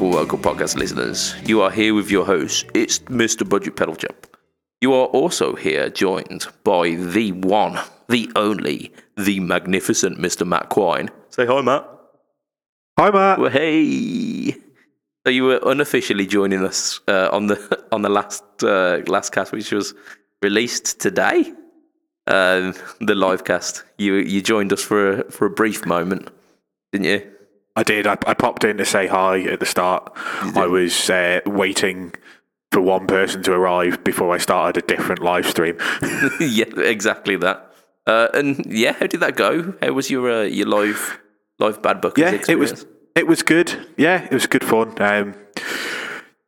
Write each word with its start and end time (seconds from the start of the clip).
Welcome, 0.00 0.16
welcome, 0.16 0.40
welcome, 0.40 0.58
podcast 0.58 0.76
listeners. 0.76 1.34
You 1.44 1.60
are 1.60 1.70
here 1.70 1.92
with 1.92 2.10
your 2.10 2.24
host. 2.24 2.64
It's 2.72 3.00
Mr. 3.00 3.46
Budget 3.46 3.76
Pedal 3.76 3.96
Jump. 3.96 4.34
You 4.80 4.94
are 4.94 5.08
also 5.08 5.54
here 5.54 5.90
joined 5.90 6.46
by 6.64 6.94
the 6.94 7.32
one, 7.32 7.78
the 8.08 8.32
only, 8.34 8.94
the 9.18 9.40
magnificent 9.40 10.16
Mr. 10.16 10.46
Matt 10.46 10.70
Quine. 10.70 11.10
Say 11.28 11.44
hi, 11.44 11.60
Matt. 11.60 11.86
Hi, 12.98 13.10
Matt. 13.10 13.40
Well, 13.40 13.50
hey. 13.50 14.52
So 15.26 15.30
you 15.30 15.44
were 15.44 15.60
unofficially 15.66 16.26
joining 16.26 16.64
us 16.64 17.00
uh, 17.06 17.28
on 17.30 17.48
the 17.48 17.84
on 17.92 18.00
the 18.00 18.08
last 18.08 18.42
uh, 18.62 19.02
last 19.06 19.32
cast, 19.32 19.52
which 19.52 19.70
was 19.70 19.92
released 20.40 20.98
today. 20.98 21.52
Um, 22.26 22.72
the 23.02 23.14
live 23.14 23.44
cast. 23.44 23.84
You 23.98 24.14
you 24.14 24.40
joined 24.40 24.72
us 24.72 24.82
for 24.82 25.20
a, 25.20 25.30
for 25.30 25.44
a 25.44 25.50
brief 25.50 25.84
moment, 25.84 26.30
didn't 26.90 27.04
you? 27.04 27.30
I 27.80 27.82
did. 27.82 28.06
I, 28.06 28.18
I 28.26 28.34
popped 28.34 28.62
in 28.64 28.76
to 28.76 28.84
say 28.84 29.06
hi 29.06 29.40
at 29.44 29.58
the 29.58 29.64
start. 29.64 30.12
I 30.54 30.66
was 30.66 31.08
uh, 31.08 31.40
waiting 31.46 32.12
for 32.70 32.82
one 32.82 33.06
person 33.06 33.42
to 33.44 33.52
arrive 33.52 34.04
before 34.04 34.34
I 34.34 34.36
started 34.36 34.84
a 34.84 34.86
different 34.86 35.22
live 35.22 35.46
stream. 35.46 35.78
yeah, 36.40 36.66
exactly 36.76 37.36
that. 37.36 37.72
Uh, 38.06 38.28
and 38.34 38.66
yeah, 38.66 38.92
how 38.92 39.06
did 39.06 39.20
that 39.20 39.34
go? 39.34 39.74
How 39.80 39.92
was 39.92 40.10
your 40.10 40.30
uh, 40.30 40.42
your 40.42 40.66
live 40.66 41.20
live 41.58 41.80
bad 41.80 42.02
book? 42.02 42.18
yeah, 42.18 42.38
it 42.50 42.58
was 42.58 42.84
it 43.14 43.26
was 43.26 43.42
good. 43.42 43.88
Yeah, 43.96 44.24
it 44.24 44.32
was 44.32 44.46
good 44.46 44.62
fun. 44.62 45.00
Um, 45.00 45.34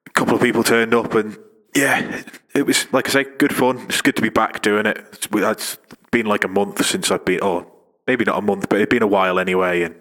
a 0.07 0.11
couple 0.11 0.35
of 0.35 0.43
people 0.43 0.63
turned 0.63 0.93
up, 0.93 1.15
and 1.15 1.39
yeah, 1.75 2.25
it 2.55 2.67
was 2.67 2.93
like 2.93 3.09
I 3.09 3.11
say, 3.11 3.25
good 3.39 3.55
fun. 3.55 3.87
It's 3.89 4.03
good 4.03 4.17
to 4.17 4.23
be 4.23 4.29
back 4.29 4.61
doing 4.61 4.85
it. 4.85 4.99
It's, 5.13 5.29
it's 5.33 5.79
been 6.11 6.27
like 6.27 6.45
a 6.45 6.49
month 6.49 6.85
since 6.85 7.11
I've 7.11 7.25
been. 7.25 7.41
Oh, 7.41 7.72
maybe 8.07 8.25
not 8.25 8.39
a 8.39 8.43
month, 8.43 8.69
but 8.69 8.77
it'd 8.77 8.89
been 8.89 9.03
a 9.03 9.07
while 9.07 9.39
anyway. 9.39 9.83
And 9.83 9.95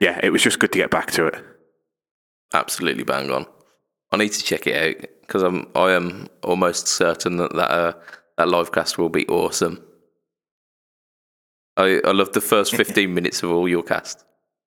yeah, 0.00 0.20
it 0.22 0.30
was 0.30 0.42
just 0.42 0.58
good 0.58 0.72
to 0.72 0.78
get 0.78 0.90
back 0.90 1.10
to 1.12 1.26
it. 1.26 1.44
Absolutely 2.54 3.04
bang 3.04 3.30
on. 3.30 3.46
I 4.12 4.16
need 4.16 4.32
to 4.32 4.42
check 4.42 4.66
it 4.66 5.00
out 5.00 5.08
because 5.20 5.42
I'm 5.42 5.68
I 5.74 5.92
am 5.92 6.28
almost 6.42 6.86
certain 6.86 7.36
that 7.38 7.54
that 7.54 7.70
uh, 7.70 7.92
that 8.38 8.48
live 8.48 8.72
cast 8.72 8.98
will 8.98 9.08
be 9.08 9.26
awesome. 9.26 9.82
I 11.76 12.00
I 12.04 12.12
love 12.12 12.32
the 12.32 12.40
first 12.40 12.74
fifteen 12.76 13.14
minutes 13.14 13.42
of 13.42 13.50
all 13.50 13.68
your 13.68 13.82
cast. 13.82 14.24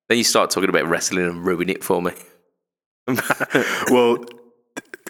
Then 0.08 0.18
you 0.18 0.24
start 0.24 0.50
talking 0.50 0.68
about 0.68 0.88
wrestling 0.88 1.24
and 1.24 1.44
ruin 1.44 1.70
it 1.70 1.84
for 1.84 2.02
me. 2.02 2.12
well, 3.90 4.18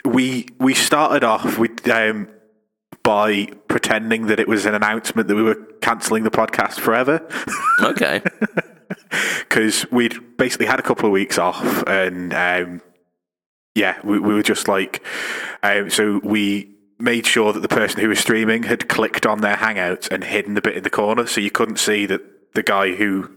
we 0.04 0.46
we 0.58 0.74
started 0.74 1.24
off 1.24 1.58
with 1.58 1.88
um, 1.88 2.28
by 3.02 3.46
pretending 3.68 4.26
that 4.26 4.38
it 4.38 4.48
was 4.48 4.66
an 4.66 4.74
announcement 4.74 5.28
that 5.28 5.34
we 5.34 5.42
were 5.42 5.54
cancelling 5.80 6.24
the 6.24 6.30
podcast 6.30 6.78
forever. 6.78 7.26
Okay. 7.82 8.22
Because 9.38 9.90
we'd 9.90 10.36
basically 10.36 10.66
had 10.66 10.78
a 10.78 10.82
couple 10.82 11.06
of 11.06 11.12
weeks 11.12 11.38
off, 11.38 11.82
and 11.86 12.34
um, 12.34 12.82
yeah, 13.74 13.98
we, 14.04 14.18
we 14.18 14.34
were 14.34 14.42
just 14.42 14.68
like, 14.68 15.02
um, 15.62 15.88
so 15.88 16.20
we 16.22 16.74
made 16.98 17.26
sure 17.26 17.52
that 17.52 17.60
the 17.60 17.68
person 17.68 18.00
who 18.00 18.08
was 18.08 18.18
streaming 18.18 18.64
had 18.64 18.88
clicked 18.88 19.24
on 19.24 19.40
their 19.40 19.56
Hangouts 19.56 20.10
and 20.10 20.22
hidden 20.22 20.54
the 20.54 20.60
bit 20.60 20.76
in 20.76 20.82
the 20.82 20.90
corner, 20.90 21.26
so 21.26 21.40
you 21.40 21.50
couldn't 21.50 21.78
see 21.78 22.04
that 22.06 22.20
the 22.52 22.62
guy 22.62 22.94
who 22.94 23.30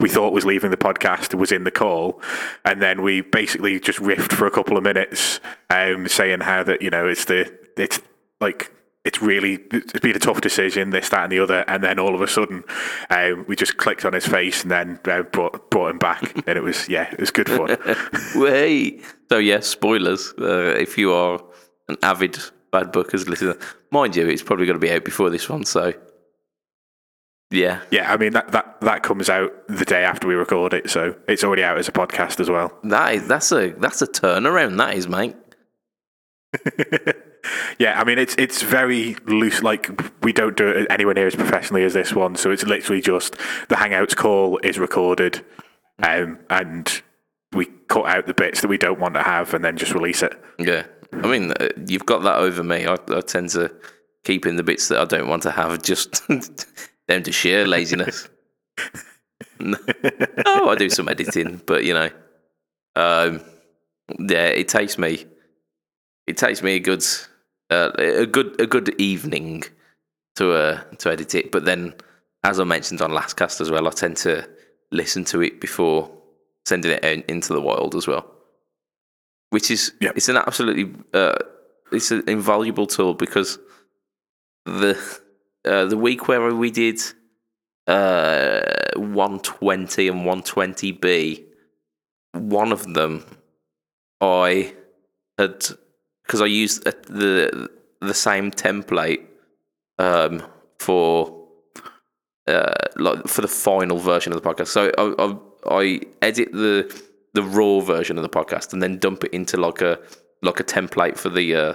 we 0.00 0.08
thought 0.08 0.32
was 0.32 0.44
leaving 0.44 0.70
the 0.70 0.76
podcast 0.76 1.34
was 1.34 1.52
in 1.52 1.64
the 1.64 1.70
call, 1.70 2.20
and 2.64 2.82
then 2.82 3.02
we 3.02 3.20
basically 3.20 3.78
just 3.78 4.00
riffed 4.00 4.32
for 4.32 4.46
a 4.46 4.50
couple 4.50 4.76
of 4.76 4.82
minutes, 4.82 5.40
um, 5.70 6.08
saying 6.08 6.40
how 6.40 6.62
that 6.64 6.82
you 6.82 6.90
know 6.90 7.06
it's 7.06 7.26
the 7.26 7.56
it's 7.76 8.00
like 8.40 8.72
it's 9.06 9.22
really 9.22 9.60
it's 9.70 10.00
been 10.00 10.16
a 10.16 10.18
tough 10.18 10.40
decision, 10.40 10.90
this, 10.90 11.08
that, 11.10 11.22
and 11.22 11.32
the 11.32 11.38
other, 11.38 11.64
and 11.68 11.82
then 11.82 11.98
all 12.00 12.14
of 12.14 12.20
a 12.20 12.26
sudden, 12.26 12.64
um, 13.08 13.44
we 13.46 13.54
just 13.54 13.76
clicked 13.76 14.04
on 14.04 14.12
his 14.12 14.26
face 14.26 14.62
and 14.62 14.70
then 14.70 14.98
uh, 15.06 15.22
brought 15.22 15.70
brought 15.70 15.92
him 15.92 15.98
back, 15.98 16.34
and 16.46 16.58
it 16.58 16.62
was 16.62 16.88
yeah, 16.88 17.08
it 17.12 17.20
was 17.20 17.30
good 17.30 17.48
fun. 17.48 17.78
hey, 18.34 19.00
so 19.30 19.38
yeah, 19.38 19.60
spoilers. 19.60 20.34
Uh, 20.38 20.74
if 20.76 20.98
you 20.98 21.12
are 21.12 21.40
an 21.88 21.96
avid 22.02 22.36
Bad 22.72 22.92
Bookers 22.92 23.28
listener, 23.28 23.56
mind 23.92 24.16
you, 24.16 24.28
it's 24.28 24.42
probably 24.42 24.66
going 24.66 24.78
to 24.78 24.84
be 24.84 24.92
out 24.92 25.04
before 25.04 25.30
this 25.30 25.48
one, 25.48 25.64
so 25.64 25.94
yeah, 27.52 27.82
yeah. 27.92 28.12
I 28.12 28.16
mean 28.16 28.32
that 28.32 28.50
that 28.50 28.80
that 28.80 29.04
comes 29.04 29.30
out 29.30 29.52
the 29.68 29.84
day 29.84 30.02
after 30.02 30.26
we 30.26 30.34
record 30.34 30.74
it, 30.74 30.90
so 30.90 31.14
it's 31.28 31.44
already 31.44 31.62
out 31.62 31.78
as 31.78 31.86
a 31.86 31.92
podcast 31.92 32.40
as 32.40 32.50
well. 32.50 32.76
That 32.82 33.14
is 33.14 33.28
that's 33.28 33.52
a 33.52 33.70
that's 33.70 34.02
a 34.02 34.08
turnaround. 34.08 34.78
That 34.78 34.94
is, 34.94 35.06
mate. 35.06 35.36
yeah, 37.78 37.98
I 38.00 38.04
mean 38.04 38.18
it's 38.18 38.34
it's 38.38 38.62
very 38.62 39.16
loose. 39.26 39.62
Like 39.62 39.90
we 40.22 40.32
don't 40.32 40.56
do 40.56 40.68
it 40.68 40.86
anywhere 40.90 41.14
near 41.14 41.26
as 41.26 41.34
professionally 41.34 41.84
as 41.84 41.94
this 41.94 42.12
one, 42.12 42.36
so 42.36 42.50
it's 42.50 42.64
literally 42.64 43.00
just 43.00 43.36
the 43.68 43.76
Hangouts 43.76 44.16
call 44.16 44.58
is 44.58 44.78
recorded, 44.78 45.44
um, 46.02 46.38
and 46.50 47.02
we 47.52 47.66
cut 47.88 48.06
out 48.06 48.26
the 48.26 48.34
bits 48.34 48.60
that 48.60 48.68
we 48.68 48.78
don't 48.78 49.00
want 49.00 49.14
to 49.14 49.22
have, 49.22 49.54
and 49.54 49.64
then 49.64 49.76
just 49.76 49.92
release 49.92 50.22
it. 50.22 50.38
Yeah, 50.58 50.86
I 51.12 51.26
mean 51.26 51.52
uh, 51.52 51.68
you've 51.86 52.06
got 52.06 52.22
that 52.22 52.36
over 52.36 52.62
me. 52.62 52.86
I, 52.86 52.96
I 53.08 53.20
tend 53.20 53.50
to 53.50 53.72
keep 54.24 54.46
in 54.46 54.56
the 54.56 54.62
bits 54.62 54.88
that 54.88 54.98
I 54.98 55.04
don't 55.04 55.28
want 55.28 55.42
to 55.44 55.50
have, 55.50 55.82
just 55.82 56.22
down 57.08 57.22
to 57.22 57.32
sheer 57.32 57.66
laziness. 57.66 58.28
oh, 59.60 60.68
I 60.68 60.74
do 60.76 60.90
some 60.90 61.08
editing, 61.08 61.60
but 61.66 61.84
you 61.84 61.94
know, 61.94 62.10
um, 62.96 63.40
yeah, 64.18 64.46
it 64.46 64.68
takes 64.68 64.98
me 64.98 65.26
it 66.26 66.36
takes 66.36 66.62
me 66.62 66.76
a 66.76 66.80
good 66.80 67.04
uh, 67.70 67.90
a 67.98 68.26
good 68.26 68.60
a 68.60 68.66
good 68.66 68.94
evening 69.00 69.64
to 70.36 70.52
uh, 70.52 70.80
to 70.98 71.10
edit 71.10 71.34
it. 71.34 71.52
But 71.52 71.64
then, 71.64 71.94
as 72.44 72.60
I 72.60 72.64
mentioned 72.64 73.02
on 73.02 73.12
last 73.12 73.36
cast 73.36 73.60
as 73.60 73.70
well, 73.70 73.86
I 73.86 73.90
tend 73.90 74.16
to 74.18 74.48
listen 74.90 75.24
to 75.24 75.42
it 75.42 75.60
before 75.60 76.10
sending 76.64 76.92
it 76.92 77.24
into 77.28 77.52
the 77.52 77.60
wild 77.60 77.94
as 77.94 78.06
well. 78.06 78.26
Which 79.50 79.70
is 79.70 79.92
it's 80.00 80.28
an 80.28 80.36
absolutely 80.36 80.94
uh, 81.14 81.36
it's 81.92 82.10
an 82.10 82.24
invaluable 82.26 82.86
tool 82.86 83.14
because 83.14 83.58
the 84.64 84.98
uh, 85.64 85.86
the 85.86 85.96
week 85.96 86.28
where 86.28 86.54
we 86.54 86.70
did 86.70 87.00
uh, 87.86 88.62
120 88.96 90.08
and 90.08 90.20
120b, 90.26 91.44
one 92.32 92.72
of 92.72 92.94
them 92.94 93.24
I 94.20 94.74
had 95.38 95.66
because 96.26 96.40
I 96.40 96.46
used 96.46 96.84
the 96.84 97.70
the 98.00 98.14
same 98.14 98.50
template 98.50 99.24
um, 99.98 100.42
for 100.78 101.48
uh, 102.46 102.72
like 102.96 103.26
for 103.26 103.40
the 103.40 103.48
final 103.48 103.98
version 103.98 104.32
of 104.32 104.42
the 104.42 104.48
podcast. 104.48 104.68
So 104.68 104.90
I, 104.98 105.24
I, 105.24 105.80
I 105.82 106.00
edit 106.22 106.52
the 106.52 107.02
the 107.34 107.42
raw 107.42 107.80
version 107.80 108.16
of 108.16 108.22
the 108.22 108.28
podcast 108.28 108.72
and 108.72 108.82
then 108.82 108.98
dump 108.98 109.24
it 109.24 109.32
into 109.32 109.56
like 109.56 109.80
a 109.80 109.98
like 110.42 110.60
a 110.60 110.64
template 110.64 111.16
for 111.16 111.28
the 111.28 111.54
uh, 111.54 111.74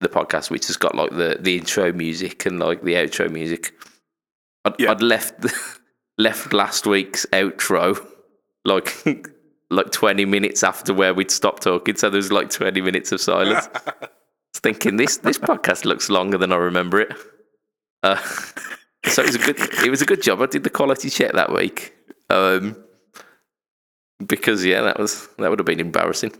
the 0.00 0.08
podcast, 0.08 0.50
which 0.50 0.66
has 0.66 0.76
got 0.76 0.94
like 0.94 1.10
the 1.10 1.38
the 1.40 1.56
intro 1.56 1.92
music 1.92 2.46
and 2.46 2.58
like 2.58 2.82
the 2.82 2.94
outro 2.94 3.30
music. 3.30 3.72
I'd, 4.64 4.74
yeah. 4.78 4.90
I'd 4.90 5.02
left 5.02 5.46
left 6.18 6.52
last 6.52 6.86
week's 6.86 7.26
outro 7.32 8.06
like 8.64 8.94
like 9.72 9.90
20 9.90 10.24
minutes 10.24 10.62
after 10.62 10.92
where 10.94 11.14
we'd 11.14 11.30
stopped 11.30 11.62
talking. 11.62 11.96
So 11.96 12.10
there 12.10 12.18
was 12.18 12.30
like 12.30 12.50
20 12.50 12.80
minutes 12.80 13.12
of 13.12 13.20
silence. 13.20 13.68
I 13.86 13.92
was 14.00 14.60
thinking 14.62 14.96
this 14.96 15.16
this 15.18 15.38
podcast 15.38 15.84
looks 15.84 16.08
longer 16.10 16.38
than 16.38 16.52
I 16.52 16.56
remember 16.56 17.00
it. 17.00 17.12
Uh, 18.02 18.16
so 19.06 19.22
it 19.22 19.26
was 19.26 19.34
a 19.36 19.38
good 19.38 19.58
it 19.84 19.90
was 19.90 20.02
a 20.02 20.06
good 20.06 20.22
job. 20.22 20.42
I 20.42 20.46
did 20.46 20.64
the 20.64 20.70
quality 20.70 21.10
check 21.10 21.32
that 21.32 21.52
week. 21.52 21.94
Um, 22.30 22.76
because 24.26 24.64
yeah, 24.64 24.82
that 24.82 24.98
was 24.98 25.28
that 25.38 25.50
would 25.50 25.58
have 25.58 25.66
been 25.66 25.80
embarrassing. 25.80 26.32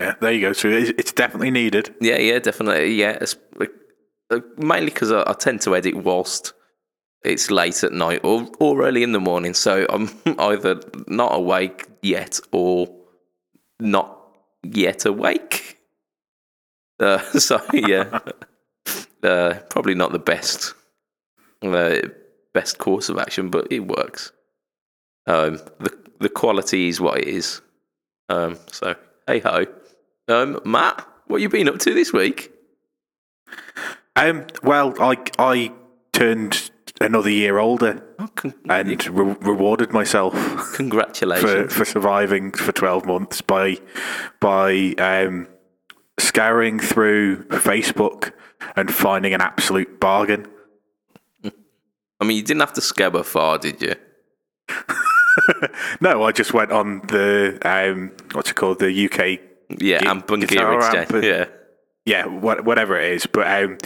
Yeah, 0.00 0.14
there 0.20 0.32
you 0.32 0.40
go. 0.40 0.52
So 0.52 0.68
it's 0.68 1.12
definitely 1.12 1.50
needed. 1.50 1.94
Yeah, 2.00 2.18
yeah, 2.18 2.38
definitely. 2.40 2.94
Yeah, 2.94 3.18
it's, 3.20 3.36
uh, 4.30 4.40
mainly 4.56 4.86
because 4.86 5.12
I, 5.12 5.22
I 5.26 5.34
tend 5.34 5.60
to 5.62 5.76
edit 5.76 5.94
whilst 5.94 6.54
it's 7.24 7.50
late 7.50 7.84
at 7.84 7.92
night 7.92 8.20
or, 8.24 8.48
or 8.58 8.82
early 8.84 9.02
in 9.02 9.12
the 9.12 9.20
morning. 9.20 9.54
So 9.54 9.86
I'm 9.88 10.10
either 10.38 10.80
not 11.06 11.34
awake 11.34 11.86
yet 12.02 12.40
or 12.52 12.88
not 13.80 14.18
yet 14.62 15.04
awake. 15.04 15.78
Uh, 16.98 17.18
so 17.38 17.60
yeah, 17.72 18.18
uh, 19.22 19.54
probably 19.70 19.94
not 19.94 20.12
the 20.12 20.18
best 20.18 20.74
uh, 21.62 21.96
best 22.52 22.78
course 22.78 23.08
of 23.08 23.18
action, 23.18 23.50
but 23.50 23.68
it 23.70 23.80
works. 23.80 24.32
Um, 25.26 25.58
the 25.78 25.96
the 26.20 26.28
quality 26.28 26.88
is 26.88 27.00
what 27.00 27.18
it 27.18 27.28
is. 27.28 27.60
Um, 28.28 28.58
so 28.70 28.94
hey 29.26 29.40
ho, 29.40 29.66
um, 30.28 30.60
Matt, 30.64 31.06
what 31.26 31.40
you 31.40 31.48
been 31.48 31.68
up 31.68 31.78
to 31.80 31.94
this 31.94 32.12
week? 32.12 32.52
Um, 34.16 34.46
well, 34.62 34.94
I 35.00 35.16
I 35.38 35.72
turned 36.12 36.70
another 37.00 37.30
year 37.30 37.58
older 37.58 38.02
oh, 38.18 38.28
con- 38.34 38.54
and 38.68 39.06
re- 39.08 39.36
rewarded 39.40 39.92
myself. 39.92 40.34
Congratulations 40.74 41.72
for, 41.72 41.80
for 41.80 41.84
surviving 41.84 42.52
for 42.52 42.72
twelve 42.72 43.06
months 43.06 43.40
by 43.40 43.76
by 44.40 44.94
um, 44.98 45.48
scouring 46.18 46.78
through 46.78 47.44
Facebook 47.44 48.32
and 48.76 48.92
finding 48.92 49.34
an 49.34 49.40
absolute 49.40 50.00
bargain. 50.00 50.46
I 52.20 52.24
mean, 52.24 52.36
you 52.36 52.42
didn't 52.42 52.60
have 52.60 52.72
to 52.74 52.80
scabber 52.80 53.24
far, 53.24 53.58
did 53.58 53.82
you? 53.82 53.94
no, 56.00 56.22
I 56.22 56.32
just 56.32 56.52
went 56.52 56.72
on 56.72 57.00
the 57.08 57.58
um, 57.62 58.12
what's 58.32 58.50
it 58.50 58.54
called, 58.54 58.78
the 58.78 59.06
UK. 59.06 59.40
Yeah, 59.80 60.08
and 60.10 60.26
guitar 60.26 60.46
gear 60.46 60.80
amp 60.80 61.10
and- 61.10 61.24
Yeah. 61.24 61.46
Yeah, 62.04 62.26
what, 62.26 62.64
whatever 62.64 62.98
it 62.98 63.12
is. 63.12 63.26
But 63.26 63.46
um, 63.62 63.78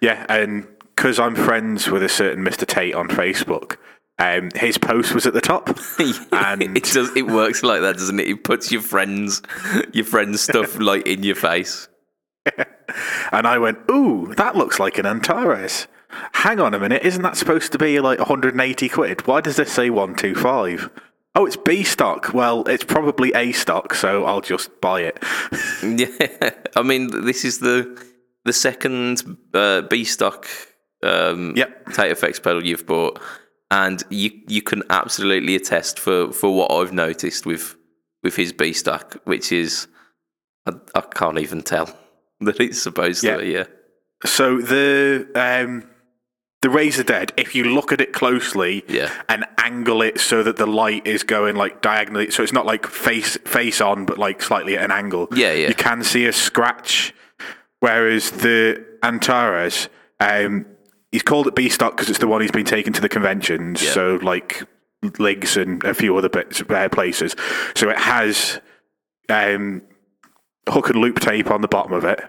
yeah, 0.00 0.24
and 0.28 0.64
because 0.94 1.18
I'm 1.18 1.34
friends 1.34 1.90
with 1.90 2.02
a 2.02 2.08
certain 2.08 2.44
Mr. 2.44 2.66
Tate 2.66 2.94
on 2.94 3.08
Facebook, 3.08 3.76
um, 4.18 4.50
his 4.54 4.78
post 4.78 5.14
was 5.14 5.26
at 5.26 5.34
the 5.34 5.40
top, 5.40 5.68
and 6.32 6.62
it 6.62 6.84
does. 6.84 7.14
It 7.16 7.26
works 7.26 7.62
like 7.62 7.80
that, 7.80 7.96
doesn't 7.96 8.20
it? 8.20 8.28
It 8.28 8.44
puts 8.44 8.70
your 8.70 8.82
friends, 8.82 9.42
your 9.92 10.04
friends' 10.04 10.40
stuff 10.40 10.78
like 10.78 11.06
in 11.06 11.22
your 11.22 11.34
face. 11.34 11.88
and 13.32 13.46
I 13.46 13.58
went, 13.58 13.78
"Ooh, 13.90 14.32
that 14.36 14.56
looks 14.56 14.78
like 14.78 14.98
an 14.98 15.06
Antares." 15.06 15.88
Hang 16.32 16.60
on 16.60 16.74
a 16.74 16.78
minute, 16.78 17.02
isn't 17.02 17.22
that 17.22 17.36
supposed 17.36 17.72
to 17.72 17.78
be 17.78 17.98
like 17.98 18.20
180 18.20 18.88
quid? 18.88 19.26
Why 19.26 19.40
does 19.40 19.56
this 19.56 19.72
say 19.72 19.90
125? 19.90 20.88
Oh, 21.34 21.44
it's 21.44 21.56
B 21.56 21.82
stock. 21.82 22.32
Well, 22.32 22.62
it's 22.68 22.84
probably 22.84 23.32
A 23.34 23.50
stock, 23.50 23.94
so 23.94 24.24
I'll 24.24 24.40
just 24.40 24.80
buy 24.80 25.00
it. 25.00 25.18
Yeah, 25.82 26.50
I 26.76 26.82
mean, 26.82 27.24
this 27.24 27.44
is 27.44 27.58
the 27.58 28.00
the 28.44 28.52
second 28.52 29.38
uh, 29.52 29.82
B 29.82 30.04
stock 30.04 30.46
um, 31.04 31.52
Yep. 31.56 31.92
Tate 31.94 32.12
Effects 32.12 32.40
pedal 32.40 32.64
you've 32.64 32.86
bought, 32.86 33.20
and 33.70 34.02
you 34.10 34.30
you 34.48 34.62
can 34.62 34.82
absolutely 34.90 35.54
attest 35.56 35.98
for, 35.98 36.32
for 36.32 36.54
what 36.54 36.70
I've 36.72 36.92
noticed 36.92 37.46
with 37.46 37.76
with 38.22 38.36
his 38.36 38.52
B 38.52 38.72
stock, 38.72 39.16
which 39.24 39.52
is 39.52 39.86
I, 40.66 40.72
I 40.94 41.00
can't 41.02 41.38
even 41.38 41.62
tell 41.62 41.86
that 42.40 42.60
it's 42.60 42.80
supposed 42.82 43.22
Yeah. 43.22 43.36
to. 43.36 43.42
be, 43.42 43.48
Yeah, 43.50 43.64
So 44.24 44.60
the 44.60 45.26
um, 45.34 45.88
the 46.62 46.70
Raise 46.70 46.96
the 46.96 47.04
Dead, 47.04 47.32
if 47.36 47.54
you 47.54 47.64
look 47.64 47.92
at 47.92 48.00
it 48.00 48.14
closely 48.14 48.82
Yeah. 48.88 49.10
and 49.28 49.44
angle 49.58 50.00
it 50.00 50.18
so 50.18 50.42
that 50.42 50.56
the 50.56 50.66
light 50.66 51.06
is 51.06 51.22
going 51.22 51.56
like 51.56 51.82
diagonally, 51.82 52.30
so 52.30 52.42
it's 52.42 52.52
not 52.54 52.64
like 52.64 52.86
face 52.86 53.36
face 53.44 53.80
on, 53.82 54.06
but 54.06 54.16
like 54.18 54.40
slightly 54.42 54.76
at 54.78 54.84
an 54.84 54.90
angle. 54.90 55.28
Yeah, 55.34 55.52
yeah. 55.52 55.68
You 55.68 55.74
can 55.74 56.02
see 56.02 56.24
a 56.26 56.32
scratch. 56.32 57.12
Whereas 57.80 58.30
the 58.30 58.82
Antares, 59.02 59.90
um, 60.18 60.64
he's 61.14 61.22
called 61.22 61.46
it 61.46 61.54
B 61.54 61.68
stock 61.68 61.96
because 61.96 62.10
it's 62.10 62.18
the 62.18 62.26
one 62.26 62.40
he's 62.40 62.50
been 62.50 62.66
taken 62.66 62.92
to 62.92 63.00
the 63.00 63.08
conventions. 63.08 63.82
Yeah. 63.82 63.90
So 63.92 64.18
like 64.22 64.62
Ligs 65.18 65.56
and 65.56 65.82
a 65.84 65.94
few 65.94 66.16
other 66.16 66.28
bits, 66.28 66.62
uh, 66.68 66.88
places. 66.90 67.36
So 67.76 67.88
it 67.88 67.98
has 67.98 68.60
um, 69.28 69.82
hook 70.68 70.90
and 70.90 70.98
loop 70.98 71.20
tape 71.20 71.50
on 71.50 71.60
the 71.60 71.68
bottom 71.68 71.92
of 71.92 72.04
it 72.04 72.20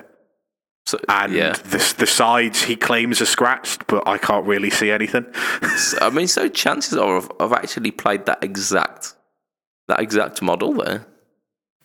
so, 0.87 0.99
and 1.09 1.33
yeah. 1.33 1.53
the 1.53 1.95
the 1.97 2.05
sides 2.05 2.61
he 2.61 2.75
claims 2.75 3.19
are 3.19 3.25
scratched, 3.25 3.87
but 3.87 4.07
I 4.07 4.19
can't 4.19 4.45
really 4.45 4.69
see 4.69 4.91
anything. 4.91 5.25
So, 5.77 5.97
I 5.99 6.09
mean, 6.11 6.27
so 6.27 6.47
chances 6.47 6.95
are 6.97 7.17
I've, 7.17 7.31
I've 7.39 7.53
actually 7.53 7.91
played 7.91 8.27
that 8.27 8.43
exact 8.43 9.15
that 9.87 9.99
exact 9.99 10.41
model 10.43 10.73
there. 10.73 11.07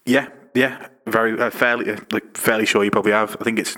yeah, 0.04 0.28
yeah, 0.54 0.88
very 1.06 1.40
uh, 1.40 1.48
fairly 1.48 1.90
uh, 1.90 1.96
like 2.12 2.36
fairly 2.36 2.66
sure 2.66 2.84
you 2.84 2.90
probably 2.90 3.12
have. 3.12 3.36
I 3.40 3.44
think 3.44 3.58
it's 3.58 3.76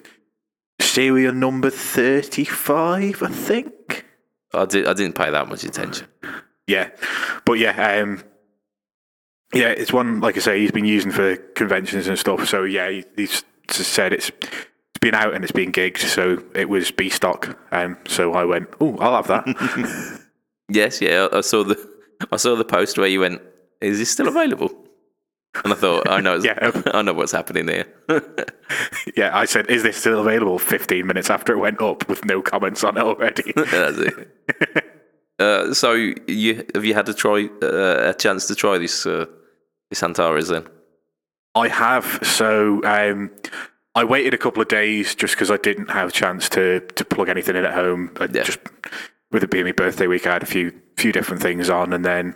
serial 0.93 1.33
number 1.33 1.71
thirty 1.71 2.45
five. 2.45 3.23
I 3.23 3.29
think. 3.29 4.05
I 4.53 4.67
did. 4.67 4.87
I 4.87 4.93
didn't 4.93 5.15
pay 5.15 5.31
that 5.31 5.49
much 5.49 5.65
attention. 5.65 6.07
Yeah, 6.67 6.91
but 7.45 7.55
yeah, 7.55 8.01
um, 8.01 8.23
yeah, 9.55 9.69
it's 9.69 9.93
one 9.93 10.21
like 10.21 10.37
I 10.37 10.41
say 10.41 10.61
he's 10.61 10.71
been 10.71 10.85
using 10.85 11.11
for 11.11 11.37
conventions 11.37 12.07
and 12.07 12.19
stuff. 12.19 12.49
So 12.49 12.65
yeah, 12.65 12.91
he, 12.91 13.05
he's 13.17 13.45
said 13.71 14.13
it's 14.13 14.31
it's 14.31 15.01
been 15.01 15.15
out 15.15 15.35
and 15.35 15.45
it's 15.45 15.53
been 15.53 15.73
gigged, 15.73 15.99
so 15.99 16.43
it 16.55 16.69
was 16.69 16.91
B 16.91 17.09
stock. 17.09 17.59
Um, 17.73 17.97
so 18.07 18.35
I 18.35 18.45
went, 18.45 18.69
oh, 18.81 18.97
I'll 18.99 19.23
have 19.23 19.29
that. 19.29 20.19
Yes, 20.69 21.03
yeah. 21.03 21.29
I 21.33 21.43
saw 21.43 21.65
the 21.65 21.77
I 22.31 22.37
saw 22.37 22.55
the 22.57 22.65
post 22.65 22.97
where 22.97 23.07
you 23.09 23.21
went. 23.21 23.43
Is 23.81 23.99
this 23.99 24.11
still 24.11 24.29
available? 24.29 24.71
And 25.65 25.73
I 25.73 25.77
thought, 25.77 26.09
I 26.09 26.21
know, 26.21 26.37
Yeah. 26.43 26.71
I 26.95 27.03
know 27.03 27.13
what's 27.13 27.33
happening 27.33 27.69
here. 27.69 27.87
yeah, 29.17 29.37
I 29.37 29.45
said, 29.45 29.71
is 29.71 29.83
this 29.83 29.97
still 29.97 30.21
available? 30.21 30.59
Fifteen 30.59 31.07
minutes 31.07 31.31
after 31.31 31.53
it 31.53 31.59
went 31.59 31.81
up, 31.81 32.09
with 32.09 32.25
no 32.25 32.43
comments 32.43 32.83
on 32.85 32.97
it 32.97 33.03
already. 33.03 33.53
That's 33.55 33.99
it. 33.99 34.29
Uh, 35.39 35.75
so 35.75 35.93
you 35.95 36.65
have 36.75 36.85
you 36.85 36.95
had 36.95 37.07
to 37.07 37.15
try 37.15 37.49
uh, 37.63 38.11
a 38.11 38.15
chance 38.15 38.47
to 38.47 38.55
try 38.55 38.79
this 38.79 39.07
uh, 39.07 39.27
this 39.91 40.03
Antares 40.03 40.49
then? 40.49 40.67
I 41.55 41.69
have. 41.69 42.21
So 42.23 42.81
um, 42.85 43.31
I 43.95 44.05
waited 44.05 44.35
a 44.35 44.39
couple 44.39 44.63
of 44.63 44.69
days 44.69 45.15
just 45.15 45.35
because 45.35 45.51
I 45.51 45.57
didn't 45.57 45.91
have 45.91 46.11
a 46.11 46.13
chance 46.13 46.49
to 46.51 46.81
to 46.81 47.05
plug 47.05 47.29
anything 47.29 47.57
in 47.57 47.65
at 47.65 47.75
home. 47.75 48.13
I 48.21 48.25
Yeah. 48.33 48.45
Just 48.45 48.61
with 49.31 49.43
it 49.43 49.51
being 49.51 49.65
my 49.65 49.73
birthday 49.73 50.07
week, 50.07 50.27
I 50.27 50.35
had 50.35 50.43
a 50.43 50.47
few 50.47 50.73
few 50.97 51.13
different 51.13 51.43
things 51.43 51.69
on, 51.69 51.93
and 51.93 52.05
then 52.05 52.35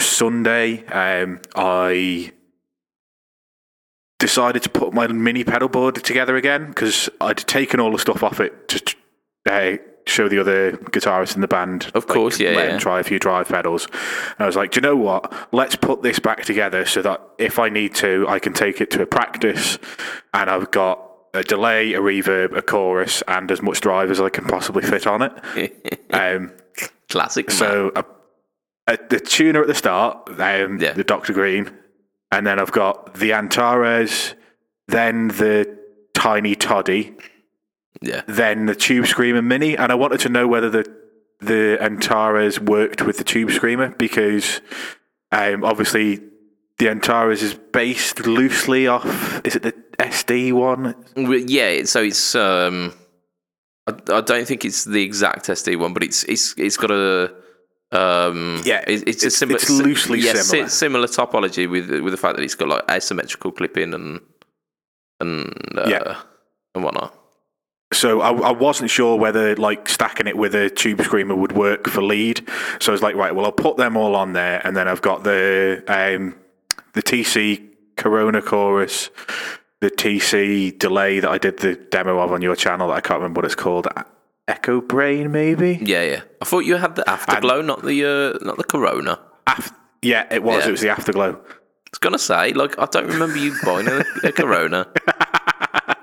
Sunday 0.00 0.84
um, 0.86 1.40
I 1.54 2.32
decided 4.22 4.62
to 4.62 4.70
put 4.70 4.94
my 4.94 5.08
mini 5.08 5.42
pedal 5.42 5.68
board 5.68 5.96
together 5.96 6.36
again 6.36 6.68
because 6.68 7.10
I'd 7.20 7.38
taken 7.38 7.80
all 7.80 7.90
the 7.90 7.98
stuff 7.98 8.22
off 8.22 8.38
it 8.38 8.68
to 8.68 8.94
uh, 9.50 9.76
show 10.06 10.28
the 10.28 10.38
other 10.38 10.72
guitarists 10.76 11.34
in 11.34 11.40
the 11.40 11.48
band. 11.48 11.90
Of 11.92 12.06
course, 12.06 12.38
yeah, 12.38 12.50
let 12.50 12.68
yeah. 12.68 12.74
him 12.74 12.78
try 12.78 13.00
a 13.00 13.02
few 13.02 13.18
drive 13.18 13.48
pedals. 13.48 13.86
And 13.86 14.38
I 14.38 14.46
was 14.46 14.54
like, 14.54 14.70
do 14.70 14.78
you 14.78 14.82
know 14.82 14.96
what? 14.96 15.32
Let's 15.52 15.74
put 15.74 16.02
this 16.02 16.20
back 16.20 16.44
together 16.44 16.86
so 16.86 17.02
that 17.02 17.20
if 17.38 17.58
I 17.58 17.68
need 17.68 17.96
to, 17.96 18.24
I 18.28 18.38
can 18.38 18.52
take 18.52 18.80
it 18.80 18.92
to 18.92 19.02
a 19.02 19.06
practice, 19.06 19.78
and 20.32 20.48
I've 20.48 20.70
got 20.70 21.04
a 21.34 21.42
delay, 21.42 21.94
a 21.94 22.00
reverb, 22.00 22.56
a 22.56 22.62
chorus, 22.62 23.24
and 23.26 23.50
as 23.50 23.60
much 23.60 23.80
drive 23.80 24.08
as 24.12 24.20
I 24.20 24.28
can 24.28 24.44
possibly 24.44 24.82
fit 24.84 25.08
on 25.08 25.22
it. 25.22 26.04
um, 26.10 26.52
Classic. 27.08 27.50
so 27.50 27.90
a, 27.96 28.04
a, 28.86 28.98
the 29.10 29.18
tuner 29.18 29.62
at 29.62 29.66
the 29.66 29.74
start, 29.74 30.28
um, 30.38 30.78
Yeah. 30.80 30.92
the 30.92 31.02
Doctor 31.04 31.32
Green, 31.32 31.70
and 32.32 32.46
then 32.46 32.58
I've 32.58 32.72
got 32.72 33.14
the 33.14 33.34
Antares, 33.34 34.34
then 34.88 35.28
the 35.28 35.78
Tiny 36.14 36.56
Toddy, 36.56 37.14
yeah, 38.00 38.22
then 38.26 38.66
the 38.66 38.74
Tube 38.74 39.06
Screamer 39.06 39.42
Mini, 39.42 39.76
and 39.76 39.92
I 39.92 39.94
wanted 39.94 40.20
to 40.20 40.28
know 40.28 40.48
whether 40.48 40.70
the 40.70 41.02
the 41.38 41.76
Antares 41.80 42.58
worked 42.58 43.02
with 43.02 43.18
the 43.18 43.24
Tube 43.24 43.50
Screamer 43.50 43.90
because 43.90 44.60
um, 45.30 45.64
obviously 45.64 46.20
the 46.78 46.88
Antares 46.88 47.42
is 47.42 47.54
based 47.54 48.26
loosely 48.26 48.86
off. 48.86 49.44
Is 49.44 49.56
it 49.56 49.62
the 49.62 49.72
SD 49.98 50.52
one? 50.52 50.94
Yeah. 51.16 51.84
So 51.84 52.02
it's 52.02 52.34
um, 52.34 52.94
I, 53.86 53.92
I 54.12 54.20
don't 54.20 54.46
think 54.46 54.64
it's 54.64 54.84
the 54.84 55.02
exact 55.02 55.46
SD 55.46 55.78
one, 55.78 55.92
but 55.92 56.02
it's 56.02 56.24
it's 56.24 56.54
it's 56.56 56.76
got 56.76 56.90
a 56.90 57.34
um, 57.92 58.60
Yeah, 58.64 58.84
it- 58.86 59.06
it's, 59.08 59.22
a 59.22 59.26
it's- 59.26 59.36
similar, 59.36 59.56
it's 59.58 59.70
loosely 59.70 60.20
yeah, 60.20 60.34
similar. 60.34 60.68
si- 60.68 60.74
similar 60.76 61.06
topology 61.06 61.68
with 61.70 61.90
with 61.90 62.12
the 62.12 62.16
fact 62.16 62.36
that 62.36 62.42
it's 62.42 62.54
got 62.54 62.68
like 62.68 62.84
asymmetrical 62.90 63.52
clipping 63.52 63.94
and 63.94 64.20
and 65.20 65.52
uh, 65.78 65.84
Yeah. 65.86 66.16
and 66.74 66.84
whatnot. 66.84 67.14
So 67.92 68.22
I, 68.22 68.30
I 68.32 68.52
wasn't 68.52 68.90
sure 68.90 69.16
whether 69.18 69.54
like 69.56 69.86
stacking 69.88 70.26
it 70.26 70.36
with 70.36 70.54
a 70.54 70.70
tube 70.70 71.02
screamer 71.02 71.34
would 71.34 71.52
work 71.52 71.88
for 71.88 72.02
lead. 72.02 72.48
So 72.80 72.90
I 72.90 72.94
was 72.94 73.02
like, 73.02 73.14
right, 73.16 73.34
well, 73.34 73.44
I'll 73.44 73.52
put 73.52 73.76
them 73.76 73.96
all 73.98 74.16
on 74.16 74.32
there, 74.32 74.62
and 74.64 74.74
then 74.76 74.88
I've 74.88 75.02
got 75.02 75.24
the 75.24 75.84
um, 75.88 76.34
the 76.94 77.02
TC 77.02 77.68
Corona 77.96 78.40
chorus, 78.40 79.10
the 79.80 79.90
TC 79.90 80.78
delay 80.78 81.20
that 81.20 81.30
I 81.30 81.36
did 81.36 81.58
the 81.58 81.74
demo 81.74 82.18
of 82.18 82.32
on 82.32 82.40
your 82.40 82.56
channel. 82.56 82.88
That 82.88 82.94
I 82.94 83.00
can't 83.02 83.20
remember 83.20 83.38
what 83.40 83.44
it's 83.44 83.54
called. 83.54 83.86
Echo 84.48 84.80
Brain, 84.80 85.30
maybe. 85.32 85.78
Yeah, 85.82 86.02
yeah. 86.02 86.20
I 86.40 86.44
thought 86.44 86.60
you 86.60 86.76
had 86.76 86.96
the 86.96 87.08
afterglow, 87.08 87.62
not 87.62 87.82
the 87.84 88.04
uh, 88.04 88.44
not 88.44 88.56
the 88.56 88.64
Corona. 88.64 89.20
Af- 89.46 89.72
yeah, 90.02 90.26
it 90.30 90.42
was. 90.42 90.62
Yeah. 90.62 90.68
It 90.68 90.70
was 90.72 90.80
the 90.80 90.88
afterglow. 90.90 91.32
I 91.32 91.90
was 91.92 91.98
gonna 92.00 92.18
say, 92.18 92.52
like, 92.52 92.78
I 92.78 92.86
don't 92.86 93.06
remember 93.06 93.36
you 93.38 93.54
buying 93.64 93.86
a, 93.88 94.04
a 94.24 94.32
Corona. 94.32 94.88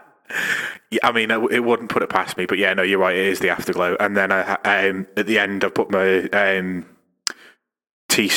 Yeah, 0.91 1.01
I 1.03 1.11
mean, 1.11 1.29
it, 1.29 1.37
it 1.51 1.59
wouldn't 1.59 1.89
put 1.91 2.01
it 2.01 2.09
past 2.09 2.35
me, 2.35 2.47
but 2.47 2.57
yeah, 2.57 2.73
no, 2.73 2.81
you're 2.81 2.97
right. 2.97 3.15
It 3.15 3.27
is 3.27 3.39
the 3.39 3.49
afterglow, 3.49 3.95
and 3.99 4.17
then 4.17 4.31
I, 4.31 4.55
um, 4.87 5.05
at 5.15 5.27
the 5.27 5.37
end, 5.37 5.63
I 5.63 5.69
put 5.69 5.91
my 5.91 6.21
um, 6.29 6.83
T 8.07 8.31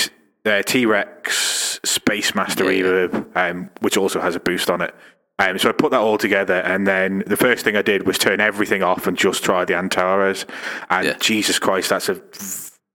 uh, 0.45 0.61
T 0.61 0.85
Rex 0.85 1.81
Space 1.83 2.35
Master 2.35 2.71
Yeah, 2.71 2.71
yeah. 2.71 2.83
reverb, 3.07 3.37
um, 3.37 3.71
which 3.81 3.97
also 3.97 4.21
has 4.21 4.37
a 4.37 4.41
boost 4.41 4.69
on 4.69 4.83
it. 4.83 4.95
Um, 5.43 5.59
so 5.59 5.69
I 5.69 5.73
put 5.73 5.91
that 5.91 6.01
all 6.01 6.19
together, 6.19 6.55
and 6.55 6.87
then 6.87 7.25
the 7.27 7.37
first 7.37 7.65
thing 7.65 7.77
I 7.77 7.83
did 7.83 8.07
was 8.07 8.17
turn 8.19 8.41
everything 8.41 8.83
off 8.83 9.07
and 9.07 9.17
just 9.17 9.43
try 9.43 9.65
the 9.65 9.75
Antares. 9.75 10.47
And 10.89 11.07
Yeah. 11.07 11.17
Jesus 11.19 11.59
Christ, 11.59 11.91
that's 11.91 12.09
a 12.09 12.21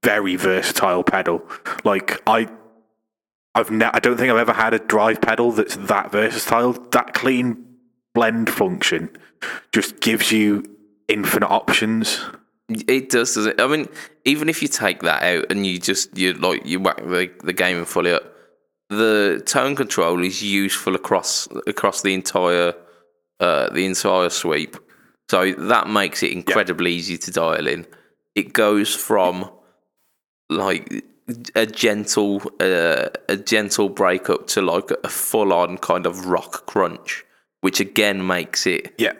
very 0.02 0.36
versatile 0.36 1.02
pedal. 1.04 1.42
Like 1.84 2.22
I, 2.26 2.48
I've 3.54 3.70
ne- 3.70 3.90
I 3.92 3.98
don't 4.00 4.16
think 4.16 4.30
I've 4.30 4.38
ever 4.38 4.52
had 4.54 4.72
a 4.72 4.78
drive 4.78 5.20
pedal 5.20 5.52
that's 5.52 5.76
that 5.76 6.10
versatile. 6.10 6.72
That 6.90 7.14
clean 7.14 7.64
blend 8.14 8.48
function 8.50 9.10
just 9.72 10.00
gives 10.00 10.32
you 10.32 10.64
infinite 11.08 11.48
options. 11.48 12.20
It 12.68 13.10
does, 13.10 13.34
does 13.34 13.46
it? 13.46 13.60
I 13.60 13.66
mean, 13.66 13.88
even 14.24 14.48
if 14.48 14.60
you 14.62 14.68
take 14.68 15.00
that 15.02 15.22
out 15.22 15.50
and 15.50 15.66
you 15.66 15.78
just 15.78 16.16
you 16.16 16.34
like 16.34 16.64
you 16.66 16.80
whack 16.80 16.98
the, 16.98 17.30
the 17.42 17.52
gain 17.52 17.76
and 17.76 17.88
fully 17.88 18.12
up, 18.12 18.24
the 18.88 19.42
tone 19.44 19.76
control 19.76 20.24
is 20.24 20.42
useful 20.42 20.94
across 20.94 21.46
across 21.66 22.02
the 22.02 22.14
entire 22.14 22.74
uh, 23.40 23.70
the 23.70 23.84
entire 23.86 24.30
sweep. 24.30 24.76
So 25.30 25.52
that 25.52 25.88
makes 25.88 26.22
it 26.22 26.32
incredibly 26.32 26.92
easy 26.92 27.18
to 27.18 27.30
dial 27.30 27.66
in. 27.66 27.86
It 28.34 28.52
goes 28.54 28.94
from 28.94 29.50
like 30.48 31.04
a 31.54 31.66
gentle 31.66 32.42
uh, 32.60 33.08
a 33.28 33.36
gentle 33.36 33.90
break 33.90 34.30
up 34.30 34.46
to 34.48 34.62
like 34.62 34.90
a 35.04 35.08
full 35.08 35.52
on 35.52 35.76
kind 35.78 36.06
of 36.06 36.26
rock 36.26 36.64
crunch, 36.66 37.24
which 37.60 37.80
again 37.80 38.26
makes 38.26 38.66
it 38.66 38.94
Yeah. 38.96 39.12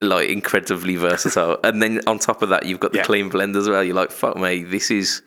like 0.00 0.28
incredibly 0.30 0.96
versatile. 0.96 1.58
and 1.64 1.80
then 1.80 2.00
on 2.08 2.18
top 2.18 2.42
of 2.42 2.48
that, 2.48 2.66
you've 2.66 2.80
got 2.80 2.90
the 2.92 2.98
Yeah. 2.98 3.04
clean 3.04 3.28
blend 3.28 3.54
as 3.54 3.68
well. 3.68 3.84
You're 3.84 3.94
like, 3.94 4.10
fuck 4.10 4.36
me, 4.36 4.64
this 4.64 4.90
is 4.90 5.22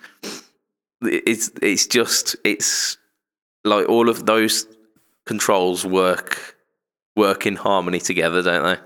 it's 1.01 1.49
it's 1.61 1.87
just 1.87 2.35
it's 2.43 2.97
like 3.63 3.87
all 3.89 4.09
of 4.09 4.25
those 4.25 4.67
controls 5.25 5.85
work 5.85 6.55
work 7.15 7.45
in 7.45 7.55
harmony 7.55 7.99
together, 7.99 8.41
don't 8.41 8.63
they? 8.63 8.81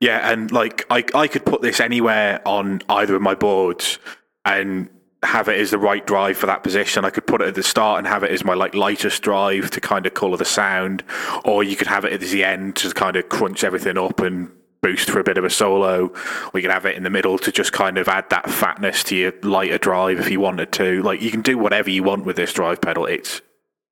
Yeah, 0.00 0.30
and 0.30 0.50
like 0.52 0.86
I, 0.90 1.04
I 1.14 1.26
could 1.26 1.44
put 1.44 1.62
this 1.62 1.80
anywhere 1.80 2.40
on 2.46 2.82
either 2.88 3.16
of 3.16 3.22
my 3.22 3.34
boards 3.34 3.98
and 4.44 4.88
have 5.24 5.48
it 5.48 5.58
as 5.60 5.72
the 5.72 5.78
right 5.78 6.06
drive 6.06 6.36
for 6.36 6.46
that 6.46 6.62
position. 6.62 7.04
I 7.04 7.10
could 7.10 7.26
put 7.26 7.40
it 7.40 7.48
at 7.48 7.54
the 7.56 7.62
start 7.62 7.98
and 7.98 8.06
have 8.06 8.22
it 8.22 8.30
as 8.30 8.44
my 8.44 8.54
like 8.54 8.74
lightest 8.74 9.22
drive 9.22 9.70
to 9.72 9.80
kind 9.80 10.06
of 10.06 10.14
colour 10.14 10.36
the 10.36 10.44
sound, 10.44 11.02
or 11.44 11.64
you 11.64 11.74
could 11.74 11.88
have 11.88 12.04
it 12.04 12.12
at 12.12 12.20
the 12.20 12.44
end 12.44 12.76
to 12.76 12.92
kind 12.92 13.16
of 13.16 13.28
crunch 13.28 13.64
everything 13.64 13.98
up 13.98 14.20
and 14.20 14.50
boost 14.80 15.10
for 15.10 15.20
a 15.20 15.24
bit 15.24 15.38
of 15.38 15.44
a 15.44 15.50
solo. 15.50 16.12
We 16.52 16.62
could 16.62 16.70
have 16.70 16.86
it 16.86 16.96
in 16.96 17.02
the 17.02 17.10
middle 17.10 17.38
to 17.38 17.52
just 17.52 17.72
kind 17.72 17.98
of 17.98 18.08
add 18.08 18.30
that 18.30 18.50
fatness 18.50 19.02
to 19.04 19.16
your 19.16 19.32
lighter 19.42 19.78
drive 19.78 20.20
if 20.20 20.30
you 20.30 20.40
wanted 20.40 20.72
to. 20.72 21.02
Like 21.02 21.20
you 21.20 21.30
can 21.30 21.42
do 21.42 21.58
whatever 21.58 21.90
you 21.90 22.02
want 22.02 22.24
with 22.24 22.36
this 22.36 22.52
drive 22.52 22.80
pedal. 22.80 23.06
It's 23.06 23.40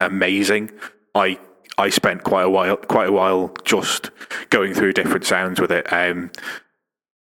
amazing. 0.00 0.70
I 1.14 1.38
I 1.78 1.90
spent 1.90 2.24
quite 2.24 2.44
a 2.44 2.50
while 2.50 2.76
quite 2.76 3.08
a 3.08 3.12
while 3.12 3.54
just 3.64 4.10
going 4.50 4.74
through 4.74 4.92
different 4.94 5.24
sounds 5.24 5.60
with 5.60 5.72
it. 5.72 5.92
Um, 5.92 6.30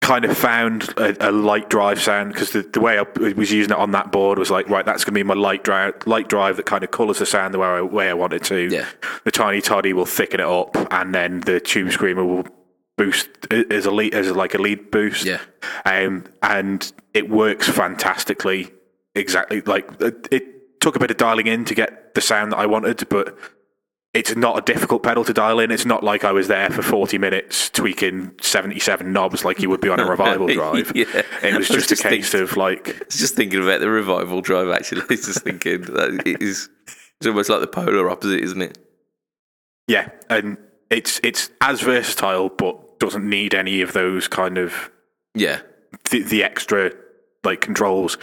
kind 0.02 0.24
of 0.24 0.36
found 0.38 0.90
a, 0.98 1.30
a 1.30 1.32
light 1.32 1.70
drive 1.70 2.02
sound 2.02 2.34
because 2.34 2.52
the, 2.52 2.62
the 2.62 2.80
way 2.80 2.98
I 2.98 3.04
was 3.34 3.52
using 3.52 3.72
it 3.72 3.78
on 3.78 3.92
that 3.92 4.12
board 4.12 4.40
was 4.40 4.50
like 4.50 4.70
right 4.70 4.86
that's 4.86 5.04
going 5.04 5.14
to 5.14 5.20
be 5.20 5.24
my 5.24 5.34
light 5.34 5.64
drive 5.64 5.96
light 6.08 6.30
drive 6.30 6.56
that 6.56 6.66
kind 6.66 6.84
of 6.84 6.92
colours 6.92 7.20
the 7.20 7.26
sound 7.26 7.54
the 7.54 7.60
way 7.60 7.68
I, 7.68 7.82
way 7.82 8.10
I 8.10 8.14
want 8.14 8.34
it 8.34 8.44
to. 8.46 8.70
Yeah. 8.72 8.88
The 9.26 9.32
tiny 9.32 9.62
toddy 9.62 9.94
will 9.94 10.06
thicken 10.06 10.40
it 10.40 10.46
up 10.46 10.76
and 10.92 11.14
then 11.14 11.42
the 11.42 11.60
tube 11.60 11.92
screamer 11.92 12.24
will 12.24 12.46
boost 13.00 13.30
as 13.52 13.86
a 13.86 13.92
lead 13.92 14.14
as 14.14 14.30
like 14.32 14.54
a 14.54 14.58
lead 14.58 14.92
boost. 14.92 15.26
Yeah. 15.26 15.40
Um, 15.86 16.26
and 16.44 16.92
it 17.14 17.30
works 17.30 17.68
fantastically. 17.68 18.72
Exactly 19.16 19.62
like 19.62 19.90
it, 20.02 20.28
it 20.32 20.80
took 20.82 20.96
a 20.96 21.00
bit 21.00 21.10
of 21.12 21.18
dialing 21.18 21.48
in 21.48 21.66
to 21.66 21.74
get 21.74 22.14
the 22.14 22.22
sound 22.22 22.52
that 22.52 22.58
I 22.58 22.66
wanted, 22.66 23.08
but 23.10 23.38
it's 24.14 24.36
not 24.36 24.58
a 24.58 24.62
difficult 24.74 25.04
pedal 25.04 25.24
to 25.24 25.34
dial 25.34 25.60
in. 25.60 25.72
It's 25.72 25.86
not 25.86 26.04
like 26.04 26.24
I 26.24 26.32
was 26.32 26.48
there 26.48 26.70
for 26.70 26.82
40 26.82 27.18
minutes 27.18 27.70
tweaking 27.70 28.32
77 28.42 29.12
knobs 29.14 29.46
like 29.46 29.60
you 29.62 29.70
would 29.70 29.82
be 29.82 29.90
on 29.90 30.00
a 30.00 30.06
revival 30.10 30.48
drive. 30.54 30.92
Yeah. 30.96 31.06
It 31.42 31.58
was 31.58 31.70
was 31.70 31.88
just 31.88 31.92
a 32.04 32.10
case 32.10 32.32
thinking- 32.32 32.42
of 32.50 32.58
like, 32.58 32.90
I 32.90 33.06
was 33.06 33.16
just 33.18 33.36
thinking 33.36 33.64
about 33.64 33.80
the 33.80 33.90
revival 33.90 34.42
drive. 34.42 34.70
Actually, 34.70 35.02
I 35.04 35.06
was 35.10 35.26
just 35.26 35.42
thinking 35.44 35.82
that 35.82 36.24
it 36.26 36.42
is 36.42 36.70
it's 37.20 37.28
almost 37.28 37.50
like 37.50 37.62
the 37.62 37.68
polar 37.68 38.10
opposite, 38.10 38.42
isn't 38.42 38.62
it? 38.62 38.78
yeah, 39.88 40.10
and 40.30 40.58
it's 40.90 41.20
it's 41.24 41.50
as 41.62 41.82
versatile, 41.82 42.50
but 42.50 42.80
doesn't 43.00 43.28
need 43.28 43.54
any 43.54 43.82
of 43.82 43.94
those 43.94 44.28
kind 44.28 44.58
of 44.58 44.92
Yeah, 45.36 45.62
the, 46.12 46.22
the 46.22 46.44
extra 46.44 46.92
like 47.44 47.62
controls. 47.62 48.18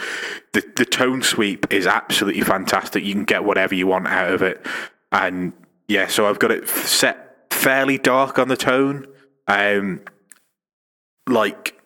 The 0.53 0.63
the 0.75 0.85
tone 0.85 1.21
sweep 1.21 1.71
is 1.71 1.87
absolutely 1.87 2.41
fantastic. 2.41 3.03
You 3.03 3.13
can 3.13 3.25
get 3.25 3.43
whatever 3.43 3.75
you 3.75 3.87
want 3.87 4.07
out 4.07 4.33
of 4.33 4.41
it, 4.41 4.65
and 5.11 5.53
yeah, 5.87 6.07
so 6.07 6.27
I've 6.27 6.39
got 6.39 6.51
it 6.51 6.67
set 6.67 7.51
fairly 7.51 7.97
dark 7.97 8.39
on 8.39 8.47
the 8.47 8.57
tone, 8.57 9.07
um, 9.47 10.01
like 11.27 11.79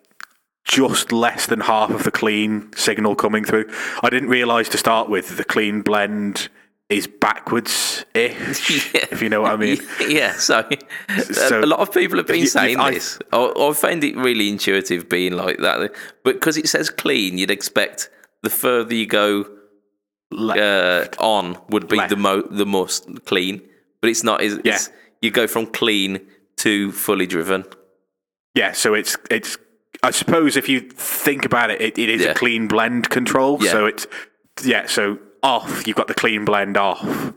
just 0.63 1.11
less 1.11 1.47
than 1.47 1.61
half 1.61 1.89
of 1.89 2.03
the 2.03 2.11
clean 2.11 2.71
signal 2.75 3.15
coming 3.15 3.43
through. 3.43 3.69
I 4.03 4.09
didn't 4.09 4.29
realize 4.29 4.69
to 4.69 4.77
start 4.77 5.09
with 5.09 5.37
the 5.37 5.43
clean 5.43 5.81
blend 5.81 6.49
is 6.91 7.07
backwards 7.07 8.05
ish, 8.13 8.93
Yeah. 8.93 9.05
if 9.11 9.21
you 9.21 9.29
know 9.29 9.41
what 9.41 9.51
I 9.51 9.55
mean. 9.57 9.79
yeah. 10.07 10.33
So, 10.33 10.67
So- 11.23 11.61
a 11.61 11.65
lot 11.65 11.79
of 11.79 11.91
people 11.93 12.17
have 12.17 12.27
been 12.27 12.39
You- 12.41 12.47
saying 12.47 12.79
I- 12.79 12.91
this. 12.91 13.19
I, 13.31 13.53
I 13.57 13.73
find 13.73 14.03
it 14.03 14.15
really 14.17 14.49
intuitive 14.49 15.07
being 15.09 15.33
like 15.33 15.57
that, 15.59 15.91
but 16.23 16.33
because 16.35 16.57
it 16.57 16.67
says 16.67 16.89
clean, 16.89 17.37
you'd 17.37 17.51
expect 17.51 18.09
the 18.43 18.49
further 18.49 18.93
you 18.95 19.05
go 19.07 19.45
uh, 20.37 21.05
on 21.19 21.57
would 21.69 21.87
be 21.87 21.97
Left. 21.97 22.09
the 22.09 22.15
mo- 22.15 22.47
the 22.49 22.65
most 22.65 23.07
clean, 23.25 23.61
but 24.01 24.09
it's 24.09 24.23
not. 24.23 24.41
It's, 24.41 24.55
Yeah. 24.63 24.75
it's- 24.75 24.89
you 25.21 25.29
go 25.31 25.45
from 25.47 25.67
clean 25.67 26.19
to 26.57 26.91
fully 26.91 27.27
driven. 27.27 27.65
Yeah, 28.55 28.71
so 28.71 28.93
it's 28.93 29.17
it's. 29.29 29.57
I 30.03 30.11
suppose 30.11 30.57
if 30.57 30.67
you 30.67 30.79
think 30.79 31.45
about 31.45 31.69
it, 31.69 31.79
it, 31.81 31.97
it 31.97 32.09
is 32.09 32.21
Yeah. 32.21 32.31
a 32.31 32.33
clean 32.33 32.67
blend 32.67 33.09
control. 33.09 33.57
Yeah. 33.61 33.71
So 33.71 33.85
it's 33.85 34.07
yeah. 34.63 34.87
So 34.87 35.19
off, 35.43 35.87
you've 35.87 35.97
got 35.97 36.07
the 36.07 36.13
clean 36.13 36.45
blend 36.45 36.77
off. 36.77 37.33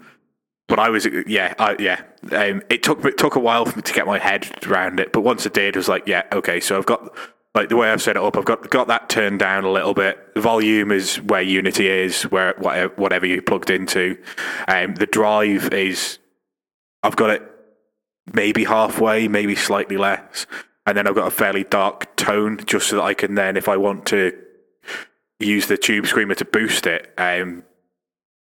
But 0.66 0.78
I 0.78 0.88
was 0.88 1.06
yeah 1.26 1.54
I, 1.58 1.76
yeah. 1.78 2.02
Um, 2.32 2.62
it 2.70 2.82
took 2.82 3.04
it 3.04 3.18
took 3.18 3.36
a 3.36 3.40
while 3.40 3.66
for 3.66 3.76
me 3.76 3.82
to 3.82 3.92
get 3.92 4.06
my 4.06 4.18
head 4.18 4.66
around 4.66 4.98
it, 4.98 5.12
but 5.12 5.20
once 5.20 5.46
I 5.46 5.50
did, 5.50 5.76
it 5.76 5.78
was 5.78 5.88
like 5.88 6.06
yeah 6.06 6.22
okay. 6.32 6.60
So 6.60 6.78
I've 6.78 6.86
got 6.86 7.14
like 7.54 7.68
the 7.68 7.76
way 7.76 7.90
I've 7.90 8.02
set 8.02 8.16
it 8.16 8.22
up, 8.22 8.36
I've 8.36 8.44
got 8.44 8.70
got 8.70 8.88
that 8.88 9.08
turned 9.08 9.38
down 9.38 9.64
a 9.64 9.70
little 9.70 9.94
bit. 9.94 10.34
The 10.34 10.40
volume 10.40 10.90
is 10.90 11.16
where 11.16 11.42
Unity 11.42 11.88
is, 11.88 12.22
where 12.24 12.54
whatever, 12.58 12.94
whatever 12.96 13.26
you 13.26 13.42
plugged 13.42 13.70
into. 13.70 14.18
Um, 14.66 14.94
the 14.94 15.06
drive 15.06 15.72
is 15.72 16.18
I've 17.02 17.16
got 17.16 17.30
it 17.30 17.42
maybe 18.32 18.64
halfway, 18.64 19.28
maybe 19.28 19.54
slightly 19.54 19.96
less. 19.96 20.46
And 20.86 20.96
then 20.96 21.06
I've 21.06 21.14
got 21.14 21.28
a 21.28 21.30
fairly 21.30 21.64
dark 21.64 22.14
tone 22.16 22.58
just 22.66 22.88
so 22.88 22.96
that 22.96 23.02
I 23.02 23.14
can 23.14 23.34
then, 23.34 23.56
if 23.56 23.68
I 23.68 23.76
want 23.76 24.06
to 24.06 24.36
use 25.38 25.66
the 25.66 25.78
tube 25.78 26.06
screamer 26.06 26.34
to 26.34 26.44
boost 26.44 26.86
it, 26.86 27.12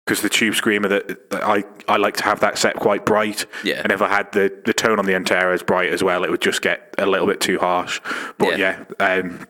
because 0.09 0.23
the 0.23 0.31
tube 0.31 0.55
screamer 0.55 0.89
that, 0.89 1.29
that 1.29 1.45
I, 1.45 1.65
I 1.87 1.99
like 1.99 2.17
to 2.17 2.25
have 2.25 2.41
that 2.41 2.57
set 2.57 2.77
quite 2.77 3.05
bright. 3.05 3.45
Yeah. 3.63 3.83
And 3.83 3.93
if 3.93 4.01
I 4.01 4.09
had 4.09 4.33
the, 4.33 4.51
the 4.65 4.73
tone 4.73 4.99
on 4.99 5.05
the 5.05 5.13
Antera 5.13 5.53
as 5.53 5.63
bright 5.63 5.93
as 5.93 6.03
well, 6.03 6.25
it 6.25 6.31
would 6.31 6.41
just 6.41 6.63
get 6.63 6.95
a 6.97 7.05
little 7.05 7.27
bit 7.27 7.43
too 7.43 7.59
harsh. 7.59 8.01
But 8.39 8.59
yeah, 8.59 8.85
um, 9.01 9.47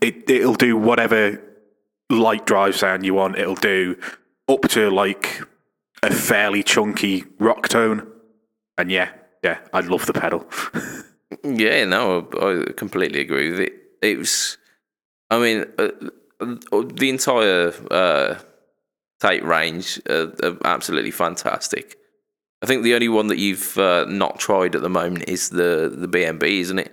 it, 0.00 0.30
it'll 0.30 0.54
do 0.54 0.78
whatever 0.78 1.42
light 2.08 2.46
drive 2.46 2.74
sound 2.74 3.04
you 3.04 3.12
want, 3.12 3.36
it'll 3.36 3.54
do 3.54 3.98
up 4.48 4.62
to 4.62 4.88
like 4.90 5.42
a 6.02 6.10
fairly 6.10 6.62
chunky 6.62 7.24
rock 7.38 7.68
tone. 7.68 8.10
And 8.78 8.90
yeah, 8.90 9.10
yeah, 9.44 9.58
I 9.74 9.80
love 9.80 10.06
the 10.06 10.14
pedal. 10.14 10.46
Yeah, 11.42 11.84
no, 11.84 12.28
I 12.40 12.72
completely 12.72 13.20
agree 13.20 13.50
with 13.50 13.60
it. 13.60 13.72
It 14.00 14.16
was, 14.16 14.58
I 15.28 15.40
mean, 15.40 15.64
uh, 15.76 15.88
uh, 16.40 16.82
the 16.94 17.10
entire 17.10 17.72
uh, 17.90 18.38
tape 19.20 19.42
range 19.44 20.00
uh, 20.08 20.28
are 20.42 20.56
absolutely 20.64 21.10
fantastic. 21.10 21.96
I 22.62 22.66
think 22.66 22.82
the 22.82 22.94
only 22.94 23.08
one 23.08 23.26
that 23.28 23.38
you've 23.38 23.76
uh, 23.78 24.06
not 24.08 24.38
tried 24.38 24.74
at 24.74 24.82
the 24.82 24.88
moment 24.88 25.28
is 25.28 25.50
the 25.50 25.92
the 25.94 26.08
BMB, 26.08 26.42
isn't 26.60 26.78
it? 26.78 26.92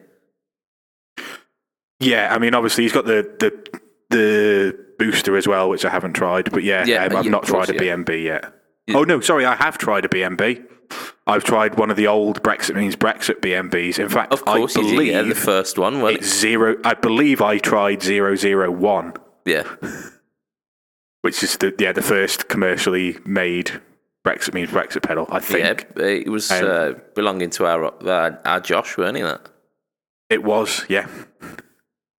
Yeah, 2.00 2.34
I 2.34 2.40
mean, 2.40 2.54
obviously 2.54 2.84
he's 2.84 2.92
got 2.94 3.06
the 3.06 3.24
the 3.40 3.80
the 4.10 4.86
booster 5.00 5.38
as 5.38 5.48
well, 5.48 5.70
which 5.70 5.86
I 5.86 5.90
haven't 5.90 6.14
tried. 6.14 6.52
But 6.52 6.64
yeah, 6.64 6.86
Yeah, 6.86 7.06
um, 7.06 7.16
I've 7.16 7.26
yeah, 7.26 7.32
not 7.32 7.46
course, 7.46 7.68
tried 7.68 7.82
a 7.82 7.86
yeah. 7.86 7.96
BMB 7.96 8.24
yet. 8.24 8.54
Oh 8.94 9.04
no, 9.04 9.20
sorry, 9.22 9.46
I 9.46 9.56
have 9.56 9.78
tried 9.78 10.06
a 10.06 10.10
BMB. 10.10 10.66
I've 11.26 11.44
tried 11.46 11.78
one 11.80 11.90
of 11.90 11.96
the 11.98 12.08
old 12.08 12.44
Brexit 12.44 12.76
means 12.76 12.96
Brexit 12.98 13.40
BMBs. 13.40 13.98
In 13.98 14.10
fact, 14.10 14.34
Of 14.34 14.44
course, 14.44 14.76
I 14.76 14.82
believe 14.82 14.98
did. 15.00 15.08
Yeah, 15.14 15.22
the 15.24 15.34
first 15.36 15.78
one, 15.80 15.96
it? 16.06 16.24
zero. 16.24 16.76
I 16.84 16.94
believe 16.94 17.42
I 17.42 17.58
tried 17.58 18.04
zero 18.04 18.36
zero 18.36 18.70
one, 18.70 19.14
Yeah, 19.46 19.64
which 21.24 21.44
is 21.44 21.58
the 21.58 21.74
yeah 21.80 21.94
the 21.94 22.02
first 22.02 22.48
commercially 22.48 23.18
made 23.26 23.82
Brexit 24.26 24.54
means 24.54 24.70
Brexit 24.70 25.02
pedal. 25.04 25.26
I 25.30 25.40
think 25.40 25.88
yeah. 25.98 26.06
It 26.06 26.30
was 26.30 26.50
Um, 26.52 26.66
uh, 26.66 26.92
belonging 27.16 27.50
to 27.52 27.66
our, 27.66 27.92
our 28.10 28.40
our 28.46 28.60
Josh, 28.62 28.98
weren't 28.98 29.18
it? 29.18 29.24
That 29.24 29.42
it 30.30 30.44
was. 30.44 30.86
Yeah, 30.90 31.08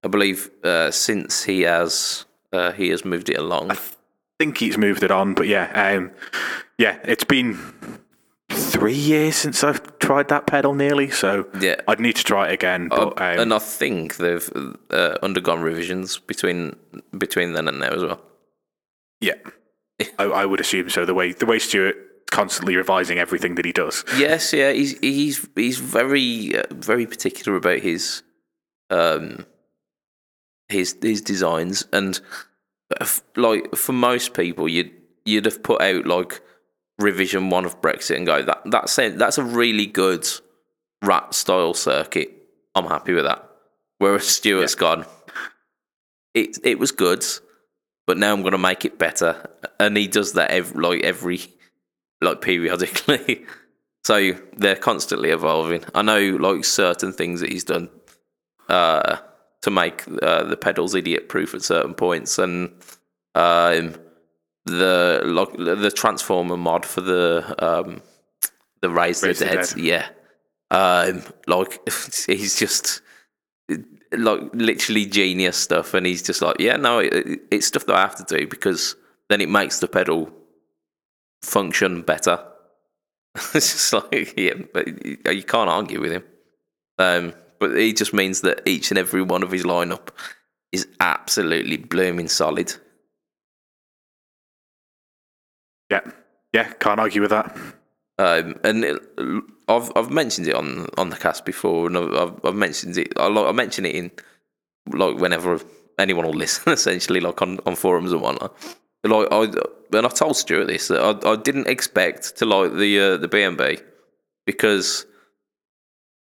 I 0.05 0.09
believe 0.09 0.51
uh, 0.65 0.91
since 0.91 1.45
he 1.45 1.63
has 1.63 2.27
uh, 2.53 2.73
he 2.73 2.91
has 2.91 3.05
moved 3.05 3.29
it 3.31 3.39
along. 3.39 3.71
I 3.71 3.79
think 4.39 4.59
he's 4.59 4.77
moved 4.77 5.03
it 5.03 5.11
on. 5.11 5.35
But 5.35 5.47
yeah, 5.47 5.71
um, 5.97 6.11
yeah, 6.79 6.99
it's 7.05 7.25
been 7.25 7.59
three 8.51 8.95
years 8.95 9.37
since 9.37 9.65
I've 9.65 9.81
tried 9.99 10.29
that 10.29 10.47
pedal 10.47 10.75
nearly. 10.75 11.11
So 11.11 11.47
Yeah. 11.61 11.77
I'd 11.89 12.01
need 12.01 12.17
to 12.17 12.25
try 12.25 12.49
it 12.49 12.53
again. 12.53 12.89
Uh, 12.93 12.97
But 13.07 13.21
um, 13.21 13.39
and 13.41 13.55
I 13.55 13.59
think 13.59 14.17
they've 14.17 14.51
uh, 14.91 15.15
undergone 15.23 15.63
revisions 15.63 16.19
between 16.19 16.77
between 17.19 17.53
then 17.55 17.69
and 17.69 17.79
now 17.79 17.89
as 17.95 18.03
well. 18.03 18.21
Yeah, 19.25 20.07
I, 20.19 20.25
I 20.25 20.45
would 20.47 20.61
assume 20.61 20.91
so. 20.91 21.05
The 21.05 21.15
way 21.15 21.33
the 21.33 21.47
way 21.47 21.59
Stuart 21.59 21.97
constantly 22.31 22.77
revising 22.77 23.19
everything 23.19 23.55
that 23.55 23.65
he 23.65 23.73
does. 23.73 24.05
Yes, 24.17 24.53
yeah, 24.53 24.73
he's 24.73 24.99
he's 24.99 25.49
he's 25.55 25.79
very 25.79 26.57
uh, 26.57 26.63
very 26.71 27.07
particular 27.07 27.57
about 27.57 27.79
his 27.79 28.23
um 28.91 29.47
his 30.69 30.97
his 31.01 31.21
designs 31.21 31.87
and 31.93 32.21
uh, 32.93 33.03
f- 33.03 33.23
like 33.37 33.75
for 33.77 33.93
most 33.93 34.35
people 34.35 34.69
you'd 34.69 34.91
you'd 35.25 35.45
have 35.45 35.63
put 35.63 35.81
out 35.81 36.07
like 36.07 36.41
revision 36.99 37.51
one 37.51 37.65
of 37.65 37.81
Brexit 37.81 38.17
and 38.17 38.27
go 38.27 38.43
that 38.43 38.63
that's 38.67 38.99
it, 38.99 39.19
that's 39.19 39.39
a 39.39 39.45
really 39.45 39.87
good 39.87 40.27
rat 41.03 41.35
style 41.35 41.75
circuit. 41.75 42.31
I'm 42.75 42.87
happy 42.87 43.13
with 43.13 43.25
that. 43.25 43.49
Whereas 43.99 44.27
Stuart's 44.27 44.75
gone. 44.75 45.07
It 46.35 46.59
it 46.65 46.79
was 46.79 46.91
good, 46.91 47.25
but 48.07 48.19
now 48.19 48.33
I'm 48.33 48.43
going 48.43 48.53
to 48.53 48.59
make 48.59 48.85
it 48.85 48.99
better. 48.99 49.49
And 49.81 49.97
he 49.97 50.07
does 50.07 50.33
that 50.35 50.51
every, 50.51 50.83
like 50.83 51.03
every, 51.03 51.41
like 52.21 52.41
periodically. 52.41 53.45
so 54.05 54.33
they're 54.57 54.77
constantly 54.77 55.31
evolving. 55.31 55.85
I 55.95 56.03
know 56.03 56.21
like 56.37 56.65
certain 56.65 57.13
things 57.13 57.41
that 57.41 57.51
he's 57.51 57.65
done 57.65 57.89
uh, 58.69 59.17
to 59.63 59.71
make 59.71 60.05
uh, 60.23 60.45
the 60.45 60.57
pedals 60.57 60.95
idiot 60.95 61.29
proof 61.29 61.55
at 61.55 61.63
certain 61.63 61.95
points, 61.95 62.39
and 62.39 62.69
um, 63.35 63.95
the 64.67 65.23
like 65.25 65.53
the 65.57 65.91
transformer 65.91 66.57
mod 66.57 66.85
for 66.85 67.01
the 67.01 67.55
um, 67.59 68.03
the 68.83 68.91
raise 68.91 69.21
the 69.21 69.29
Raise 69.29 69.39
the 69.39 69.45
dead, 69.47 69.67
Dead. 69.69 69.79
yeah. 69.79 70.09
Um, 70.71 71.23
like 71.47 71.81
he's 72.27 72.59
just 72.59 73.01
like 74.19 74.41
literally 74.55 75.07
genius 75.07 75.57
stuff, 75.57 75.95
and 75.95 76.07
he's 76.07 76.23
just 76.23 76.43
like, 76.43 76.57
yeah, 76.59 76.77
no, 76.77 76.99
it, 77.01 77.41
it's 77.51 77.67
stuff 77.67 77.87
that 77.87 77.97
I 77.97 78.01
have 78.01 78.17
to 78.17 78.39
do 78.39 78.47
because 78.47 78.97
then 79.29 79.41
it 79.41 79.49
makes 79.49 79.81
the 79.81 79.89
pedal 79.89 80.31
function 81.43 82.03
better. 82.03 82.45
it's 83.55 83.73
just 83.73 83.93
like, 83.93 84.35
yeah, 84.37 84.55
but 84.73 84.87
you 85.07 85.43
can't 85.43 85.71
argue 85.71 86.01
with 86.01 86.13
him. 86.13 86.25
Um, 86.99 87.35
but 87.59 87.77
he 87.77 87.93
just 87.93 88.13
means 88.13 88.43
that 88.43 88.63
each 88.67 88.91
and 88.91 88.99
every 88.99 89.23
one 89.23 89.43
of 89.43 89.51
his 89.51 89.65
lineup 89.65 90.09
is 90.73 90.87
absolutely 91.01 91.77
blooming 91.77 92.29
solid. 92.29 92.75
Yeah, 95.91 96.01
yeah, 96.53 96.73
can't 96.75 97.01
argue 97.01 97.21
with 97.23 97.31
that. 97.31 97.57
Um, 98.19 98.61
and 98.63 98.85
it, 98.85 99.03
I've 99.69 99.91
I've 99.97 100.11
mentioned 100.11 100.47
it 100.47 100.55
on, 100.55 100.87
on 100.97 101.11
the 101.11 101.17
cast 101.17 101.45
before, 101.45 101.89
and 101.89 101.99
I've, 101.99 102.39
I've, 102.45 102.55
mentioned 102.55 102.97
it. 102.97 103.13
I, 103.19 103.27
I 103.27 103.53
mention 103.53 103.85
it 103.85 103.95
in 103.95 104.11
like 104.93 105.17
whenever 105.17 105.61
anyone 105.99 106.27
will 106.27 106.33
listen, 106.45 106.73
essentially, 106.73 107.21
like 107.21 107.43
on, 107.43 107.59
on 107.67 107.75
forums 107.75 108.13
and 108.13 108.21
whatnot. 108.21 108.55
Like 109.03 109.29
I 109.31 109.45
and 109.97 110.07
I 110.07 110.09
told 110.09 110.37
Stuart 110.37 110.67
this 110.67 110.89
that 110.89 111.01
I, 111.01 111.33
I 111.33 111.37
didn't 111.37 111.67
expect 111.67 112.37
to 112.39 112.47
like 112.47 112.75
the 112.75 113.01
uh, 113.01 113.17
the 113.17 113.29
BMB 113.29 113.83
because 114.47 115.07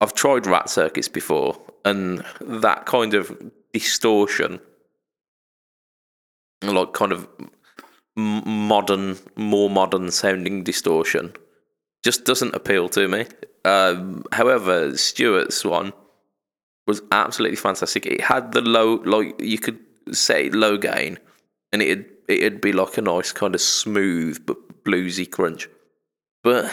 I've 0.01 0.13
tried 0.13 0.47
rat 0.47 0.69
circuits 0.69 1.07
before, 1.07 1.59
and 1.85 2.25
that 2.41 2.85
kind 2.85 3.13
of 3.13 3.51
distortion, 3.71 4.59
like 6.61 6.93
kind 6.93 7.13
of 7.13 7.27
modern, 8.15 9.17
more 9.35 9.69
modern 9.69 10.11
sounding 10.11 10.63
distortion, 10.63 11.33
just 12.03 12.25
doesn't 12.25 12.55
appeal 12.55 12.89
to 12.89 13.07
me. 13.07 13.25
Um, 13.65 14.23
however, 14.31 14.95
Stuart's 14.97 15.63
one 15.63 15.93
was 16.85 17.01
absolutely 17.11 17.55
fantastic. 17.55 18.05
It 18.05 18.21
had 18.21 18.51
the 18.51 18.61
low, 18.61 18.95
like 19.05 19.39
you 19.41 19.57
could 19.57 19.79
say 20.11 20.49
low 20.49 20.77
gain, 20.77 21.17
and 21.71 21.81
it'd 21.81 22.05
it'd 22.27 22.61
be 22.61 22.73
like 22.73 22.97
a 22.97 23.01
nice 23.01 23.31
kind 23.31 23.55
of 23.55 23.61
smooth 23.61 24.45
but 24.45 24.83
bluesy 24.83 25.29
crunch. 25.29 25.69
But 26.43 26.71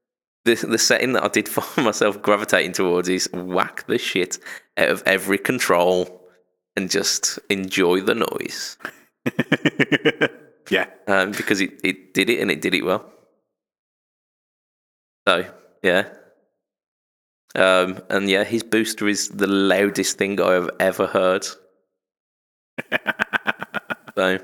the 0.44 0.54
the 0.54 0.78
setting 0.78 1.12
that 1.14 1.24
I 1.24 1.28
did 1.28 1.48
find 1.48 1.84
myself 1.84 2.22
gravitating 2.22 2.72
towards 2.72 3.08
is 3.08 3.28
whack 3.32 3.86
the 3.86 3.98
shit 3.98 4.38
out 4.76 4.90
of 4.90 5.02
every 5.06 5.38
control 5.38 6.22
and 6.76 6.88
just 6.88 7.40
enjoy 7.50 8.00
the 8.00 8.14
noise 8.14 8.76
yeah, 10.70 10.86
um, 11.06 11.32
because 11.32 11.60
it, 11.60 11.80
it 11.82 12.14
did 12.14 12.30
it 12.30 12.40
and 12.40 12.50
it 12.50 12.60
did 12.60 12.74
it 12.74 12.84
well. 12.84 13.10
So 15.28 15.44
yeah, 15.82 16.08
um, 17.54 18.00
and 18.08 18.30
yeah, 18.30 18.44
his 18.44 18.62
booster 18.62 19.06
is 19.06 19.28
the 19.28 19.46
loudest 19.46 20.16
thing 20.16 20.40
I 20.40 20.52
have 20.52 20.70
ever 20.80 21.06
heard. 21.06 21.46
so, 24.16 24.38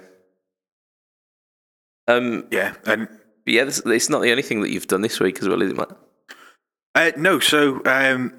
um, 2.06 2.44
yeah, 2.50 2.74
and 2.84 3.08
yeah, 3.46 3.64
this, 3.64 3.80
it's 3.86 4.10
not 4.10 4.20
the 4.20 4.30
only 4.30 4.42
thing 4.42 4.60
that 4.60 4.70
you've 4.72 4.86
done 4.86 5.00
this 5.00 5.20
week 5.20 5.38
as 5.40 5.48
well, 5.48 5.62
is 5.62 5.70
it, 5.70 5.76
Matt? 5.78 5.96
Uh, 6.94 7.12
no, 7.16 7.40
so 7.40 7.80
um, 7.86 8.34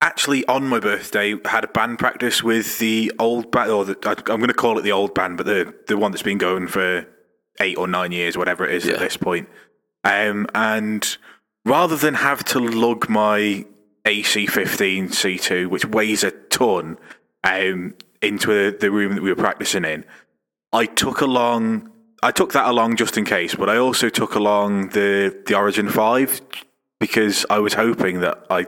actually, 0.00 0.46
on 0.46 0.66
my 0.66 0.80
birthday, 0.80 1.34
I 1.44 1.48
had 1.50 1.64
a 1.64 1.68
band 1.68 1.98
practice 1.98 2.42
with 2.42 2.78
the 2.78 3.12
old 3.18 3.50
band, 3.50 3.70
or 3.70 3.84
the, 3.84 3.98
I, 4.06 4.12
I'm 4.32 4.40
going 4.40 4.46
to 4.48 4.54
call 4.54 4.78
it 4.78 4.82
the 4.82 4.92
old 4.92 5.14
band, 5.14 5.36
but 5.36 5.44
the 5.44 5.74
the 5.88 5.98
one 5.98 6.10
that's 6.10 6.22
been 6.22 6.38
going 6.38 6.68
for 6.68 7.06
eight 7.60 7.76
or 7.76 7.86
nine 7.86 8.12
years, 8.12 8.38
whatever 8.38 8.64
it 8.64 8.74
is 8.74 8.86
Yeah. 8.86 8.94
at 8.94 9.00
this 9.00 9.18
point. 9.18 9.46
Um, 10.04 10.46
and 10.54 11.16
rather 11.64 11.96
than 11.96 12.14
have 12.14 12.44
to 12.46 12.58
lug 12.58 13.08
my 13.08 13.64
AC15 14.04 15.10
C2, 15.10 15.68
which 15.68 15.84
weighs 15.84 16.24
a 16.24 16.30
ton, 16.30 16.98
um, 17.44 17.94
into 18.22 18.48
the, 18.48 18.76
the 18.76 18.90
room 18.90 19.14
that 19.14 19.22
we 19.22 19.30
were 19.30 19.36
practicing 19.36 19.84
in, 19.84 20.04
I 20.72 20.86
took 20.86 21.20
along. 21.20 21.90
I 22.20 22.32
took 22.32 22.52
that 22.52 22.66
along 22.66 22.96
just 22.96 23.16
in 23.16 23.24
case, 23.24 23.54
but 23.54 23.68
I 23.68 23.76
also 23.76 24.08
took 24.08 24.34
along 24.34 24.88
the 24.88 25.42
the 25.46 25.54
Origin 25.54 25.88
Five 25.88 26.40
because 26.98 27.46
I 27.48 27.58
was 27.58 27.74
hoping 27.74 28.20
that 28.20 28.44
I 28.50 28.66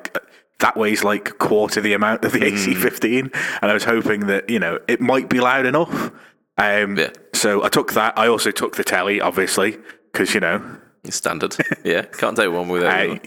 that 0.61 0.77
weighs 0.77 1.03
like 1.03 1.31
a 1.31 1.33
quarter 1.33 1.81
the 1.81 1.95
amount 1.95 2.25
of 2.25 2.33
the 2.33 2.40
AC15, 2.40 3.35
and 3.61 3.71
I 3.71 3.75
was 3.75 3.85
hoping 3.85 4.27
that 4.27 4.49
you 4.49 4.59
know 4.59 4.79
it 4.88 5.01
might 5.01 5.29
be 5.29 5.40
loud 5.40 5.66
enough. 5.66 6.12
Um, 6.57 6.97
Yeah. 6.97 7.11
So 7.35 7.64
I 7.64 7.69
took 7.69 7.95
that. 7.95 8.19
I 8.19 8.29
also 8.29 8.51
took 8.51 8.77
the 8.77 8.85
telly, 8.85 9.21
obviously, 9.21 9.79
because 10.12 10.35
you 10.35 10.40
know 10.40 10.80
Standard. 11.09 11.57
yeah, 11.85 12.03
can't 12.03 12.37
take 12.37 12.51
one 12.53 12.69
without 12.69 13.09
other. 13.11 13.21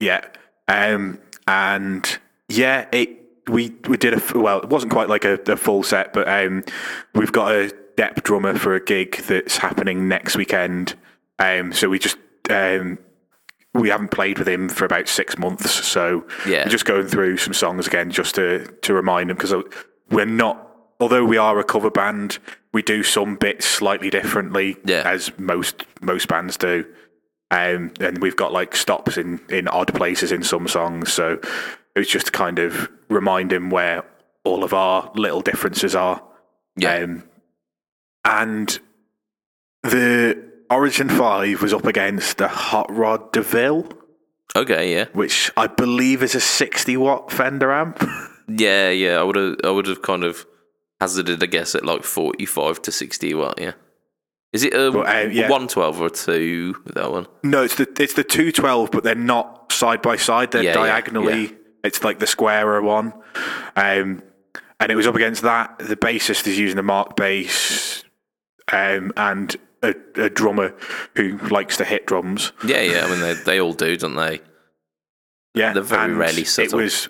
Yeah. 0.00 0.24
Um, 0.68 1.18
and 1.46 2.18
yeah, 2.48 2.86
it 2.92 3.10
we 3.48 3.74
we 3.88 3.96
did 3.96 4.14
a 4.14 4.38
well. 4.38 4.60
It 4.60 4.68
wasn't 4.68 4.92
quite 4.92 5.08
like 5.08 5.24
a, 5.24 5.34
a 5.46 5.56
full 5.56 5.82
set, 5.82 6.12
but 6.12 6.28
um, 6.28 6.64
we've 7.14 7.32
got 7.32 7.52
a 7.52 7.72
depth 7.96 8.22
drummer 8.24 8.58
for 8.58 8.74
a 8.74 8.84
gig 8.84 9.16
that's 9.28 9.56
happening 9.58 10.08
next 10.08 10.36
weekend. 10.36 10.94
Um, 11.38 11.72
so 11.72 11.88
we 11.88 11.98
just 11.98 12.16
um, 12.50 12.98
we 13.74 13.88
haven't 13.88 14.10
played 14.10 14.38
with 14.38 14.48
him 14.48 14.68
for 14.68 14.84
about 14.84 15.08
six 15.08 15.36
months, 15.38 15.70
so 15.70 16.26
Yeah. 16.46 16.64
we're 16.64 16.70
just 16.70 16.84
going 16.84 17.06
through 17.06 17.36
some 17.38 17.54
songs 17.54 17.86
again 17.86 18.10
just 18.10 18.34
to 18.36 18.66
to 18.82 18.94
remind 18.94 19.30
him 19.30 19.36
because 19.36 19.54
we're 20.10 20.24
not. 20.26 20.70
Although 21.00 21.24
we 21.24 21.36
are 21.36 21.58
a 21.58 21.64
cover 21.64 21.90
band, 21.90 22.38
we 22.72 22.82
do 22.82 23.02
some 23.02 23.36
bits 23.36 23.66
slightly 23.66 24.10
differently, 24.10 24.76
Yeah. 24.84 25.02
as 25.04 25.30
most 25.38 25.84
most 26.00 26.28
bands 26.28 26.56
do. 26.56 26.84
Um, 27.50 27.92
and 28.00 28.18
we've 28.18 28.36
got 28.36 28.52
like 28.52 28.74
stops 28.74 29.16
in, 29.16 29.40
in 29.48 29.68
odd 29.68 29.92
places 29.94 30.32
in 30.32 30.42
some 30.42 30.66
songs. 30.66 31.12
So 31.12 31.38
it 31.94 31.98
was 31.98 32.08
just 32.08 32.32
kind 32.32 32.58
of 32.58 32.88
reminding 33.08 33.70
where 33.70 34.04
all 34.44 34.64
of 34.64 34.72
our 34.74 35.10
little 35.14 35.40
differences 35.40 35.94
are. 35.94 36.22
Yeah. 36.76 36.96
Um, 36.96 37.24
and 38.24 38.78
the 39.82 40.42
Origin 40.70 41.08
5 41.08 41.62
was 41.62 41.72
up 41.74 41.84
against 41.86 42.38
the 42.38 42.48
Hot 42.48 42.86
Rod 42.90 43.32
DeVille, 43.32 43.88
Okay, 44.56 44.94
yeah, 44.94 45.06
which 45.12 45.50
I 45.56 45.66
believe 45.66 46.22
is 46.22 46.34
a 46.34 46.40
60 46.40 46.96
watt 46.96 47.30
Fender 47.32 47.72
amp. 47.72 48.02
yeah, 48.48 48.90
yeah. 48.90 49.18
I 49.18 49.22
would 49.22 49.36
have, 49.36 49.56
I 49.64 49.70
would 49.70 49.86
have 49.86 50.02
kind 50.02 50.24
of 50.24 50.46
hazarded 51.04 51.42
a 51.42 51.46
guess 51.46 51.74
at 51.74 51.84
like 51.84 52.02
forty-five 52.04 52.80
to 52.82 52.90
sixty 52.92 53.34
watt. 53.34 53.60
Yeah, 53.60 53.72
is 54.52 54.64
it 54.64 54.72
a 54.74 54.90
But, 54.90 55.06
uh, 55.08 55.28
yeah. 55.30 55.50
one 55.50 55.68
twelve 55.68 56.00
or 56.00 56.06
a 56.06 56.10
two? 56.10 56.74
That 56.94 57.10
one. 57.12 57.26
no, 57.42 57.62
it's 57.62 57.74
the 57.74 57.86
it's 58.00 58.14
the 58.14 58.24
212, 58.24 58.90
but 58.90 59.04
they're 59.04 59.14
not 59.14 59.72
side 59.72 60.00
by 60.02 60.16
side. 60.16 60.50
They're 60.52 60.62
Yeah, 60.62 60.72
diagonally. 60.74 61.42
yeah. 61.42 61.48
It's 61.84 62.02
like 62.02 62.18
the 62.18 62.26
squarer 62.26 62.80
one. 62.80 63.12
Um, 63.76 64.22
and 64.80 64.90
it 64.90 64.94
was 64.96 65.06
up 65.06 65.14
against 65.14 65.42
that. 65.42 65.78
The 65.78 65.96
bassist 65.96 66.46
is 66.46 66.58
using 66.58 66.78
a 66.78 66.82
Markbass 66.82 68.04
um, 68.72 69.12
and 69.16 69.54
a, 69.82 69.94
a 70.16 70.30
drummer 70.30 70.74
who 71.16 71.36
likes 71.50 71.76
to 71.76 71.84
hit 71.84 72.06
drums. 72.06 72.52
Yeah, 72.66 72.80
yeah. 72.80 73.04
I 73.04 73.10
mean, 73.10 73.20
they 73.20 73.34
they 73.34 73.60
all 73.60 73.74
do, 73.74 73.96
don't 73.96 74.16
they? 74.16 74.40
Yeah, 75.54 75.72
They're 75.74 75.82
very 75.82 76.04
and 76.04 76.18
rarely 76.18 76.42
It 76.42 76.48
subtle. 76.48 76.78
was 76.80 77.08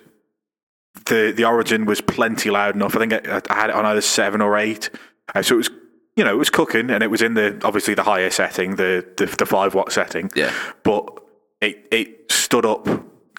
the 1.05 1.33
the 1.35 1.45
origin 1.45 1.85
was 1.85 2.01
plenty 2.01 2.49
loud 2.49 2.75
enough. 2.75 2.95
I 2.95 2.99
think 2.99 3.13
I, 3.13 3.41
I 3.49 3.53
had 3.55 3.69
it 3.69 3.75
on 3.75 3.85
either 3.85 4.01
seven 4.01 4.41
or 4.41 4.57
eight, 4.57 4.89
uh, 5.33 5.41
so 5.41 5.55
it 5.55 5.57
was 5.57 5.69
you 6.15 6.23
know 6.23 6.33
it 6.33 6.37
was 6.37 6.49
cooking, 6.49 6.89
and 6.89 7.03
it 7.03 7.11
was 7.11 7.21
in 7.21 7.33
the 7.33 7.59
obviously 7.63 7.93
the 7.93 8.03
higher 8.03 8.29
setting, 8.29 8.75
the 8.75 9.05
the, 9.17 9.25
the 9.25 9.45
five 9.45 9.73
watt 9.75 9.91
setting. 9.91 10.31
Yeah. 10.35 10.53
but 10.83 11.07
it 11.61 11.87
it 11.91 12.31
stood 12.31 12.65
up 12.65 12.87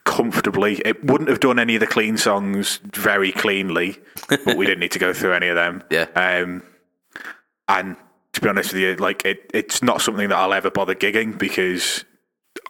comfortably. 0.04 0.80
It 0.84 1.04
wouldn't 1.04 1.28
have 1.28 1.40
done 1.40 1.58
any 1.58 1.74
of 1.74 1.80
the 1.80 1.86
clean 1.86 2.16
songs 2.16 2.78
very 2.84 3.32
cleanly, 3.32 3.98
but 4.28 4.56
we 4.56 4.64
didn't 4.66 4.80
need 4.80 4.92
to 4.92 4.98
go 4.98 5.12
through 5.12 5.32
any 5.34 5.48
of 5.48 5.56
them. 5.56 5.82
Yeah. 5.90 6.06
Um, 6.14 6.62
and 7.68 7.96
to 8.32 8.40
be 8.40 8.48
honest 8.48 8.72
with 8.72 8.80
you, 8.82 8.94
like 8.96 9.24
it, 9.24 9.50
it's 9.52 9.82
not 9.82 10.00
something 10.00 10.28
that 10.28 10.36
I'll 10.36 10.52
ever 10.54 10.70
bother 10.70 10.94
gigging 10.94 11.36
because 11.36 12.04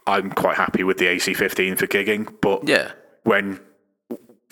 I'm 0.07 0.31
quite 0.31 0.55
happy 0.57 0.83
with 0.83 0.97
the 0.97 1.05
AC15 1.05 1.77
for 1.77 1.85
gigging. 1.87 2.33
But 2.41 2.67
Yeah, 2.67 2.93
when 3.23 3.59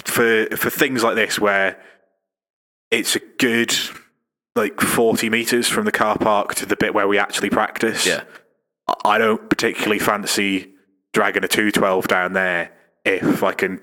for 0.06 0.48
for 0.56 0.70
things 0.70 1.04
like 1.04 1.16
this 1.16 1.40
where 1.40 1.80
it's 2.92 3.16
a 3.16 3.20
good 3.40 3.76
like 4.56 4.80
40 4.80 5.30
meters 5.30 5.68
from 5.68 5.86
the 5.86 5.92
car 5.92 6.18
park 6.18 6.56
to 6.56 6.66
the 6.66 6.78
bit 6.78 6.94
where 6.94 7.08
we 7.08 7.18
actually 7.18 7.50
practice. 7.50 8.06
yeah, 8.08 8.24
I- 9.04 9.18
don't 9.18 9.50
particularly 9.50 10.00
fancy 10.00 10.72
dragging 11.14 11.44
a 11.44 11.48
212 11.48 12.08
down 12.08 12.34
there 12.34 12.72
if 13.04 13.44
I 13.44 13.52
can 13.54 13.80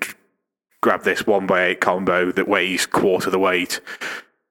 grab 0.81 1.03
this 1.03 1.25
one 1.27 1.45
by 1.47 1.65
eight 1.65 1.81
combo 1.81 2.31
that 2.31 2.47
weighs 2.47 2.85
quarter 2.85 3.29
the 3.29 3.39
weight 3.39 3.79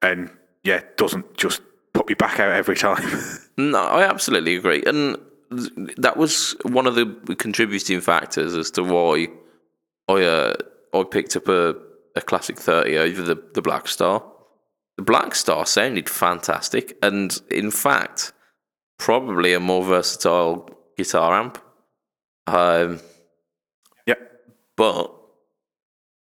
and 0.01 0.31
yeah, 0.65 0.83
doesn't 0.97 1.37
just 1.37 1.61
put 1.93 2.09
me 2.09 2.15
back 2.15 2.39
out 2.41 2.53
every 2.53 2.77
time. 2.77 3.03
No, 3.59 3.81
I 3.81 4.05
absolutely 4.09 4.57
agree, 4.57 4.83
and 4.87 5.19
that 5.99 6.17
was 6.17 6.57
one 6.63 6.87
of 6.87 6.95
the 6.95 7.05
contributing 7.39 8.01
factors 8.01 8.55
as 8.55 8.71
to 8.73 8.83
why 8.83 9.27
I 10.09 10.23
uh, 10.23 10.55
I 10.93 11.05
picked 11.05 11.37
up 11.37 11.49
a, 11.49 11.75
a 12.17 12.21
classic 12.21 12.59
thirty 12.59 12.97
over 12.97 13.23
the 13.23 13.35
the 13.55 13.63
Blackstar. 13.63 14.23
The 14.97 15.05
Blackstar 15.05 15.67
sounded 15.67 16.09
fantastic, 16.09 16.97
and 17.03 17.41
in 17.51 17.71
fact, 17.71 18.33
probably 18.99 19.55
a 19.55 19.61
more 19.61 19.83
versatile 19.83 20.69
guitar 20.97 21.39
amp. 21.39 21.59
Um, 22.47 23.01
yep. 24.07 24.19
but 24.77 25.15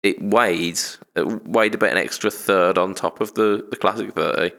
it 0.03 0.21
weighed 0.23 0.79
it 1.15 1.47
weighed 1.47 1.75
about 1.75 1.93
an 1.93 1.99
extra 1.99 2.31
third 2.31 2.79
on 2.79 2.95
top 2.95 3.21
of 3.21 3.35
the, 3.35 3.67
the 3.71 3.77
classic 3.77 4.13
30 4.15 4.55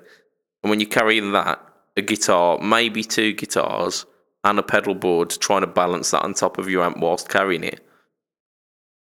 and 0.63 0.69
when 0.69 0.79
you 0.79 0.87
carry 0.87 1.19
that 1.19 1.59
a 1.97 2.01
guitar 2.01 2.59
maybe 2.59 3.03
two 3.03 3.33
guitars 3.33 4.05
and 4.43 4.59
a 4.59 4.63
pedal 4.63 4.95
board 4.95 5.29
trying 5.29 5.61
to 5.61 5.67
balance 5.67 6.11
that 6.11 6.23
on 6.23 6.33
top 6.33 6.57
of 6.57 6.69
your 6.69 6.83
amp 6.83 6.97
whilst 6.97 7.29
carrying 7.29 7.63
it 7.63 7.85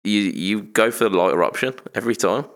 you 0.05 0.21
you 0.21 0.63
go 0.63 0.91
for 0.91 1.09
the 1.09 1.17
lighter 1.17 1.43
option 1.45 1.75
every 1.95 2.17
time 2.17 2.47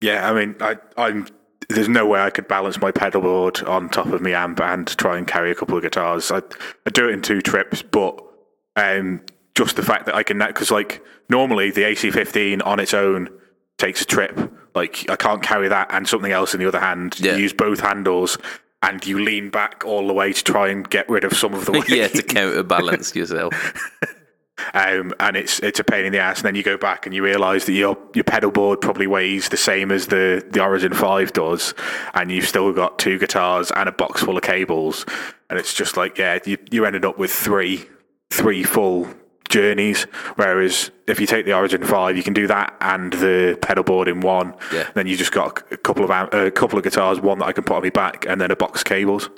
Yeah, 0.00 0.28
I 0.28 0.34
mean, 0.34 0.56
I, 0.60 0.76
I'm. 0.96 1.26
There's 1.68 1.88
no 1.88 2.06
way 2.06 2.20
I 2.20 2.30
could 2.30 2.46
balance 2.46 2.80
my 2.80 2.92
pedal 2.92 3.22
board 3.22 3.62
on 3.64 3.88
top 3.88 4.06
of 4.06 4.20
my 4.20 4.30
amp 4.30 4.60
and 4.60 4.86
try 4.98 5.18
and 5.18 5.26
carry 5.26 5.50
a 5.50 5.54
couple 5.54 5.76
of 5.76 5.82
guitars. 5.82 6.30
I, 6.30 6.42
I 6.86 6.90
do 6.90 7.08
it 7.08 7.12
in 7.12 7.22
two 7.22 7.40
trips, 7.40 7.82
but 7.82 8.22
um, 8.76 9.20
just 9.56 9.74
the 9.74 9.82
fact 9.82 10.06
that 10.06 10.14
I 10.14 10.22
can 10.22 10.38
because 10.38 10.70
like 10.70 11.02
normally 11.28 11.70
the 11.72 11.82
AC15 11.82 12.64
on 12.64 12.78
its 12.78 12.94
own 12.94 13.28
takes 13.78 14.02
a 14.02 14.04
trip. 14.04 14.38
Like 14.76 15.10
I 15.10 15.16
can't 15.16 15.42
carry 15.42 15.68
that 15.68 15.88
and 15.90 16.06
something 16.06 16.30
else 16.30 16.54
in 16.54 16.60
the 16.60 16.68
other 16.68 16.78
hand. 16.78 17.18
Yeah. 17.18 17.32
You 17.34 17.42
use 17.42 17.52
both 17.52 17.80
handles 17.80 18.38
and 18.82 19.04
you 19.04 19.18
lean 19.18 19.50
back 19.50 19.82
all 19.84 20.06
the 20.06 20.12
way 20.12 20.32
to 20.32 20.44
try 20.44 20.68
and 20.68 20.88
get 20.88 21.08
rid 21.08 21.24
of 21.24 21.32
some 21.32 21.54
of 21.54 21.64
the 21.64 21.72
weight. 21.80 21.88
yeah 21.88 22.06
to 22.08 22.22
counterbalance 22.22 23.14
yourself 23.16 23.52
um, 24.74 25.14
and 25.20 25.36
it's 25.36 25.58
it's 25.60 25.80
a 25.80 25.84
pain 25.84 26.04
in 26.04 26.12
the 26.12 26.18
ass. 26.18 26.38
And 26.38 26.46
then 26.46 26.54
you 26.54 26.62
go 26.62 26.76
back 26.76 27.06
and 27.06 27.14
you 27.14 27.22
realise 27.22 27.64
that 27.66 27.72
your 27.72 27.96
your 28.14 28.24
pedal 28.24 28.50
board 28.50 28.80
probably 28.80 29.06
weighs 29.06 29.48
the 29.48 29.56
same 29.56 29.90
as 29.90 30.06
the 30.08 30.44
the 30.50 30.62
Origin 30.62 30.94
Five 30.94 31.32
does, 31.32 31.74
and 32.14 32.30
you've 32.30 32.48
still 32.48 32.72
got 32.72 32.98
two 32.98 33.18
guitars 33.18 33.70
and 33.70 33.88
a 33.88 33.92
box 33.92 34.22
full 34.22 34.36
of 34.36 34.42
cables, 34.42 35.04
and 35.50 35.58
it's 35.58 35.74
just 35.74 35.96
like 35.96 36.18
yeah, 36.18 36.38
you 36.44 36.58
you 36.70 36.84
ended 36.84 37.04
up 37.04 37.18
with 37.18 37.30
three 37.30 37.86
three 38.30 38.62
full 38.62 39.08
journeys. 39.48 40.04
Whereas 40.36 40.90
if 41.06 41.20
you 41.20 41.26
take 41.26 41.46
the 41.46 41.52
Origin 41.52 41.84
Five, 41.84 42.16
you 42.16 42.22
can 42.22 42.34
do 42.34 42.46
that 42.46 42.74
and 42.80 43.12
the 43.12 43.58
pedal 43.60 43.84
board 43.84 44.08
in 44.08 44.20
one. 44.20 44.54
Yeah. 44.72 44.88
Then 44.94 45.06
you 45.06 45.16
just 45.16 45.32
got 45.32 45.62
a 45.70 45.76
couple 45.76 46.04
of 46.04 46.10
a 46.10 46.50
couple 46.50 46.78
of 46.78 46.84
guitars, 46.84 47.20
one 47.20 47.38
that 47.38 47.46
I 47.46 47.52
can 47.52 47.64
put 47.64 47.76
on 47.76 47.82
my 47.82 47.90
back, 47.90 48.26
and 48.26 48.40
then 48.40 48.50
a 48.50 48.56
box 48.56 48.80
of 48.80 48.86
cables. 48.86 49.30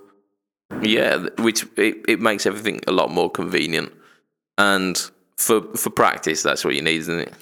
Yeah, 0.83 1.27
which 1.39 1.67
it, 1.77 2.05
it 2.07 2.21
makes 2.21 2.47
everything 2.47 2.81
a 2.87 2.93
lot 2.93 3.11
more 3.11 3.31
convenient. 3.31 3.93
And 4.59 5.01
for 5.39 5.63
for 5.77 5.91
practice, 5.91 6.43
that's 6.43 6.65
what 6.65 6.75
you 6.75 6.83
need, 6.83 6.99
isn't 6.99 7.21
it? 7.21 7.33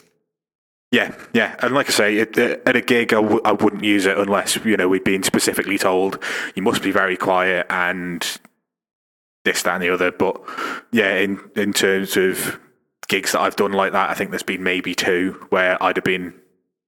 Yeah, 0.93 1.15
yeah, 1.35 1.57
and 1.61 1.75
like 1.75 1.89
I 1.89 1.93
say, 1.93 2.17
it, 2.19 2.39
uh, 2.39 2.59
at 2.65 2.77
a 2.77 2.81
gig, 2.81 3.13
I 3.13 3.21
w- 3.21 3.41
I 3.45 3.53
wouldn't 3.53 3.83
use 3.83 4.07
it 4.07 4.17
unless 4.17 4.57
you 4.65 4.77
know 4.77 4.89
we'd 4.89 5.03
been 5.05 5.25
specifically 5.25 5.79
told 5.79 6.23
you 6.55 6.63
must 6.63 6.83
be 6.83 6.93
very 6.93 7.17
quiet 7.17 7.67
and 7.69 8.23
this, 9.45 9.63
that, 9.63 9.75
and 9.75 9.83
the 9.83 9.91
other. 9.91 10.13
But 10.13 10.41
yeah, 10.93 11.15
in 11.17 11.41
in 11.57 11.73
terms 11.73 12.17
of 12.17 12.61
gigs 13.09 13.33
that 13.33 13.41
I've 13.41 13.57
done 13.57 13.73
like 13.73 13.93
that, 13.93 14.11
I 14.11 14.15
think 14.15 14.31
there's 14.31 14.43
been 14.45 14.63
maybe 14.63 14.95
two 14.95 15.47
where 15.51 15.83
I'd 15.83 15.97
have 15.97 16.05
been 16.05 16.35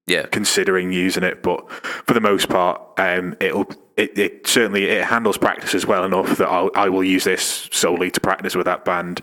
Yeah, 0.07 0.27
considering 0.27 0.93
using 0.93 1.25
it, 1.25 1.43
but 1.43 1.71
for 1.73 2.14
the 2.14 2.21
most 2.21 2.49
part, 2.49 2.81
um, 2.99 3.37
it'll 3.41 3.67
it, 3.97 4.17
it 4.17 4.47
certainly 4.47 4.85
it 4.85 5.05
handles 5.05 5.38
practice 5.38 5.75
as 5.75 5.87
well 5.87 6.05
enough 6.05 6.38
that 6.38 6.49
I'll, 6.49 6.71
I 6.75 6.88
will 6.88 7.05
use 7.05 7.25
this 7.25 7.69
solely 7.73 8.11
to 8.12 8.21
practice 8.21 8.55
with 8.55 8.67
that 8.67 8.85
band, 8.85 9.23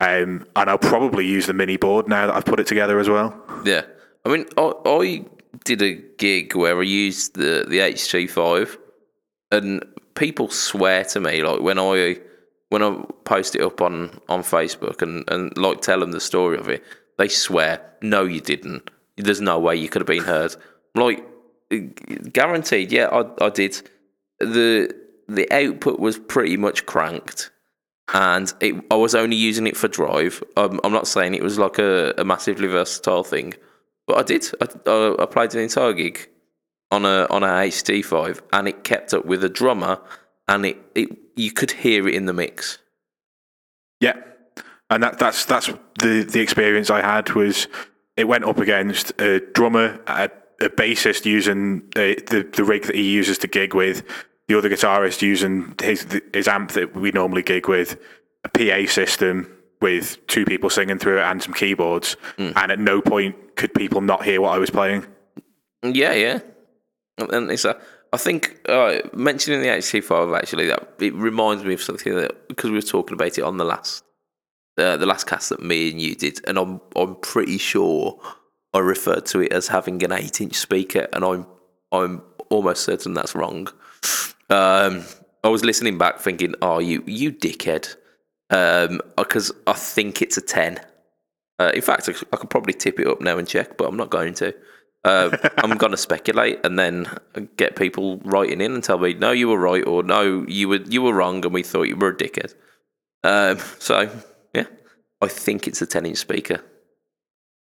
um, 0.00 0.46
and 0.56 0.70
I'll 0.70 0.78
probably 0.78 1.26
use 1.26 1.46
the 1.46 1.54
mini 1.54 1.76
board 1.76 2.08
now 2.08 2.26
that 2.26 2.34
I've 2.34 2.44
put 2.44 2.60
it 2.60 2.66
together 2.66 2.98
as 2.98 3.08
well. 3.08 3.34
yeah. 3.64 3.82
I 4.24 4.30
mean, 4.30 4.46
I, 4.56 4.72
I 4.84 5.24
did 5.64 5.80
a 5.82 5.94
gig 6.18 6.54
where 6.54 6.78
I 6.78 6.82
used 6.82 7.34
the 7.34 7.64
the 7.68 7.78
HT5, 7.78 8.76
and 9.50 9.84
people 10.14 10.50
swear 10.50 11.04
to 11.04 11.20
me 11.20 11.42
like 11.42 11.60
when 11.60 11.78
I 11.78 12.18
when 12.68 12.82
I 12.82 13.02
post 13.24 13.54
it 13.56 13.62
up 13.62 13.80
on 13.80 14.20
on 14.28 14.42
Facebook 14.42 15.02
and 15.02 15.24
and 15.30 15.56
like 15.56 15.80
tell 15.80 16.00
them 16.00 16.12
the 16.12 16.20
story 16.20 16.58
of 16.58 16.68
it, 16.68 16.82
they 17.16 17.28
swear, 17.28 17.80
no, 18.02 18.24
you 18.24 18.40
didn't. 18.40 18.90
There's 19.16 19.40
no 19.40 19.58
way 19.58 19.76
you 19.76 19.88
could 19.88 20.00
have 20.00 20.06
been 20.06 20.22
heard. 20.22 20.54
Like, 20.94 21.24
guaranteed, 22.32 22.92
yeah, 22.92 23.08
I 23.08 23.46
I 23.46 23.50
did. 23.50 23.88
the 24.40 24.94
The 25.28 25.50
output 25.50 25.98
was 25.98 26.18
pretty 26.18 26.56
much 26.56 26.86
cranked. 26.86 27.50
And 28.12 28.52
it, 28.60 28.74
I 28.90 28.94
was 28.94 29.14
only 29.14 29.36
using 29.36 29.66
it 29.66 29.76
for 29.76 29.88
drive. 29.88 30.42
Um, 30.56 30.80
I'm 30.82 30.92
not 30.92 31.06
saying 31.06 31.34
it 31.34 31.42
was 31.42 31.58
like 31.58 31.78
a, 31.78 32.14
a 32.16 32.24
massively 32.24 32.68
versatile 32.68 33.24
thing, 33.24 33.54
but 34.06 34.18
I 34.18 34.22
did. 34.22 34.46
I, 34.60 34.90
I, 34.90 35.22
I 35.22 35.26
played 35.26 35.54
an 35.54 35.60
entire 35.60 35.92
gig 35.92 36.28
on 36.90 37.04
a 37.04 37.26
on 37.30 37.42
a 37.42 37.48
HT5, 37.48 38.40
and 38.52 38.68
it 38.68 38.84
kept 38.84 39.12
up 39.12 39.26
with 39.26 39.44
a 39.44 39.48
drummer, 39.48 40.00
and 40.46 40.64
it, 40.64 40.78
it 40.94 41.16
you 41.36 41.52
could 41.52 41.70
hear 41.70 42.08
it 42.08 42.14
in 42.14 42.26
the 42.26 42.32
mix. 42.32 42.78
Yeah, 44.00 44.16
and 44.88 45.02
that 45.02 45.18
that's 45.18 45.44
that's 45.44 45.66
the 46.00 46.24
the 46.24 46.40
experience 46.40 46.90
I 46.90 47.02
had 47.02 47.30
was 47.30 47.68
it 48.16 48.26
went 48.26 48.44
up 48.44 48.58
against 48.58 49.12
a 49.20 49.40
drummer, 49.52 50.00
a, 50.06 50.30
a 50.60 50.70
bassist 50.70 51.26
using 51.26 51.80
the, 51.94 52.22
the 52.26 52.48
the 52.56 52.64
rig 52.64 52.86
that 52.86 52.96
he 52.96 53.10
uses 53.10 53.36
to 53.38 53.48
gig 53.48 53.74
with, 53.74 54.02
the 54.48 54.56
other 54.56 54.70
guitarist 54.70 55.22
using 55.22 55.74
his 55.80 56.06
his 56.32 56.48
amp 56.48 56.72
that 56.72 56.94
we 56.94 57.10
normally 57.12 57.42
gig 57.42 57.68
with, 57.68 57.98
a 58.44 58.48
PA 58.48 58.90
system 58.90 59.54
with 59.80 60.26
two 60.26 60.44
people 60.44 60.70
singing 60.70 60.98
through 60.98 61.18
it 61.18 61.22
and 61.22 61.42
some 61.42 61.54
keyboards, 61.54 62.16
and 62.56 62.72
at 62.72 62.78
no 62.78 63.00
point 63.00 63.56
could 63.56 63.72
people 63.74 64.00
not 64.00 64.24
hear 64.24 64.40
what 64.40 64.50
I 64.50 64.58
was 64.58 64.70
playing. 64.70 65.06
Yeah, 65.82 66.12
yeah. 66.14 66.40
And 67.18 67.50
it's 67.50 67.64
a, 67.64 67.76
I 68.12 68.16
think 68.16 68.60
uh, 68.68 69.00
mentioning 69.12 69.60
the 69.60 69.68
HT5 69.68 70.36
actually 70.36 70.66
that 70.66 70.94
it 70.98 71.14
reminds 71.14 71.64
me 71.64 71.74
of 71.74 71.82
something 71.82 72.14
that 72.14 72.48
because 72.48 72.70
we 72.70 72.76
were 72.76 72.82
talking 72.82 73.14
about 73.14 73.36
it 73.38 73.42
on 73.42 73.56
the 73.56 73.64
last 73.64 74.04
uh, 74.78 74.96
the 74.96 75.06
last 75.06 75.26
cast 75.26 75.50
that 75.50 75.60
me 75.60 75.90
and 75.90 76.00
you 76.00 76.14
did, 76.14 76.40
and 76.46 76.58
I'm 76.58 76.80
I'm 76.96 77.16
pretty 77.16 77.58
sure 77.58 78.18
I 78.72 78.78
referred 78.78 79.26
to 79.26 79.40
it 79.40 79.52
as 79.52 79.68
having 79.68 80.02
an 80.04 80.12
eight 80.12 80.40
inch 80.40 80.54
speaker, 80.54 81.06
and 81.12 81.24
I'm 81.24 81.46
I'm 81.92 82.22
almost 82.48 82.84
certain 82.84 83.14
that's 83.14 83.34
wrong. 83.34 83.68
Um, 84.50 85.04
I 85.44 85.48
was 85.48 85.64
listening 85.64 85.98
back 85.98 86.20
thinking, 86.20 86.54
"Oh, 86.62 86.78
you 86.78 87.02
you 87.06 87.32
dickhead," 87.32 87.94
because 88.48 89.52
I 89.66 89.72
think 89.72 90.22
it's 90.22 90.36
a 90.36 90.42
ten. 90.42 90.80
Uh, 91.58 91.72
in 91.74 91.82
fact, 91.82 92.08
I, 92.08 92.12
I 92.32 92.36
could 92.36 92.50
probably 92.50 92.72
tip 92.72 93.00
it 93.00 93.06
up 93.06 93.20
now 93.20 93.36
and 93.38 93.48
check, 93.48 93.76
but 93.76 93.88
I'm 93.88 93.96
not 93.96 94.10
going 94.10 94.34
to. 94.34 94.54
Uh, 95.04 95.36
I'm 95.58 95.76
going 95.76 95.92
to 95.92 95.96
speculate 95.96 96.60
and 96.64 96.78
then 96.78 97.06
get 97.56 97.76
people 97.76 98.18
writing 98.18 98.60
in 98.60 98.72
and 98.72 98.82
tell 98.82 98.98
me, 98.98 99.14
no, 99.14 99.32
you 99.32 99.48
were 99.48 99.58
right, 99.58 99.86
or 99.86 100.02
no, 100.02 100.44
you 100.48 100.68
were 100.68 100.76
you 100.76 101.02
were 101.02 101.14
wrong, 101.14 101.44
and 101.44 101.54
we 101.54 101.62
thought 101.62 101.88
you 101.88 101.96
were 101.96 102.10
a 102.10 102.16
dickhead. 102.16 102.54
Um, 103.24 103.58
so 103.78 104.10
yeah, 104.54 104.66
I 105.20 105.28
think 105.28 105.66
it's 105.66 105.82
a 105.82 105.86
10 105.86 106.06
inch 106.06 106.18
speaker. 106.18 106.62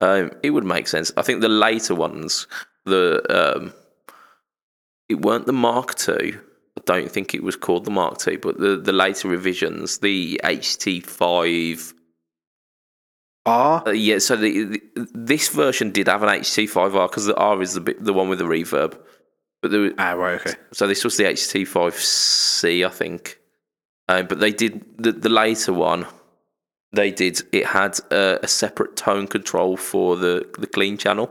Um, 0.00 0.30
it 0.42 0.50
would 0.50 0.64
make 0.64 0.88
sense. 0.88 1.10
I 1.16 1.22
think 1.22 1.40
the 1.40 1.48
later 1.48 1.94
ones, 1.94 2.46
the 2.84 3.22
um, 3.30 3.72
it 5.08 5.22
weren't 5.22 5.46
the 5.46 5.52
Mark 5.52 5.96
II. 6.08 6.34
I 6.78 6.82
don't 6.84 7.10
think 7.10 7.34
it 7.34 7.42
was 7.42 7.56
called 7.56 7.84
the 7.84 7.90
Mark 7.90 8.26
II, 8.26 8.36
but 8.36 8.58
the, 8.58 8.76
the 8.76 8.92
later 8.92 9.28
revisions, 9.28 9.98
the 9.98 10.40
HT5 10.44 11.94
R. 13.46 13.82
uh, 13.86 13.90
yeah, 13.92 14.18
so 14.18 14.34
the, 14.36 14.64
the, 14.64 14.82
this 15.14 15.48
version 15.48 15.90
did 15.92 16.08
have 16.08 16.22
an 16.22 16.28
HT5R 16.28 17.08
because 17.08 17.26
the 17.26 17.36
R 17.36 17.62
is 17.62 17.74
the 17.74 17.80
bit, 17.80 18.02
the 18.04 18.12
one 18.12 18.28
with 18.28 18.40
the 18.40 18.44
reverb. 18.44 18.98
But 19.62 19.70
there, 19.70 19.80
was, 19.80 19.92
Ah, 19.98 20.12
right, 20.12 20.40
okay. 20.40 20.54
so 20.72 20.86
this 20.86 21.04
was 21.04 21.16
the 21.16 21.24
HT5C, 21.24 22.84
I 22.84 22.90
think. 22.90 23.38
Um, 24.08 24.26
but 24.26 24.40
they 24.40 24.50
did 24.52 24.84
the, 24.98 25.12
the 25.12 25.28
later 25.28 25.72
one. 25.72 26.06
They 26.92 27.10
did. 27.10 27.40
It 27.52 27.66
had 27.66 27.98
a, 28.10 28.40
a 28.42 28.48
separate 28.48 28.96
tone 28.96 29.26
control 29.26 29.76
for 29.76 30.16
the 30.16 30.48
the 30.58 30.66
clean 30.68 30.96
channel. 30.96 31.30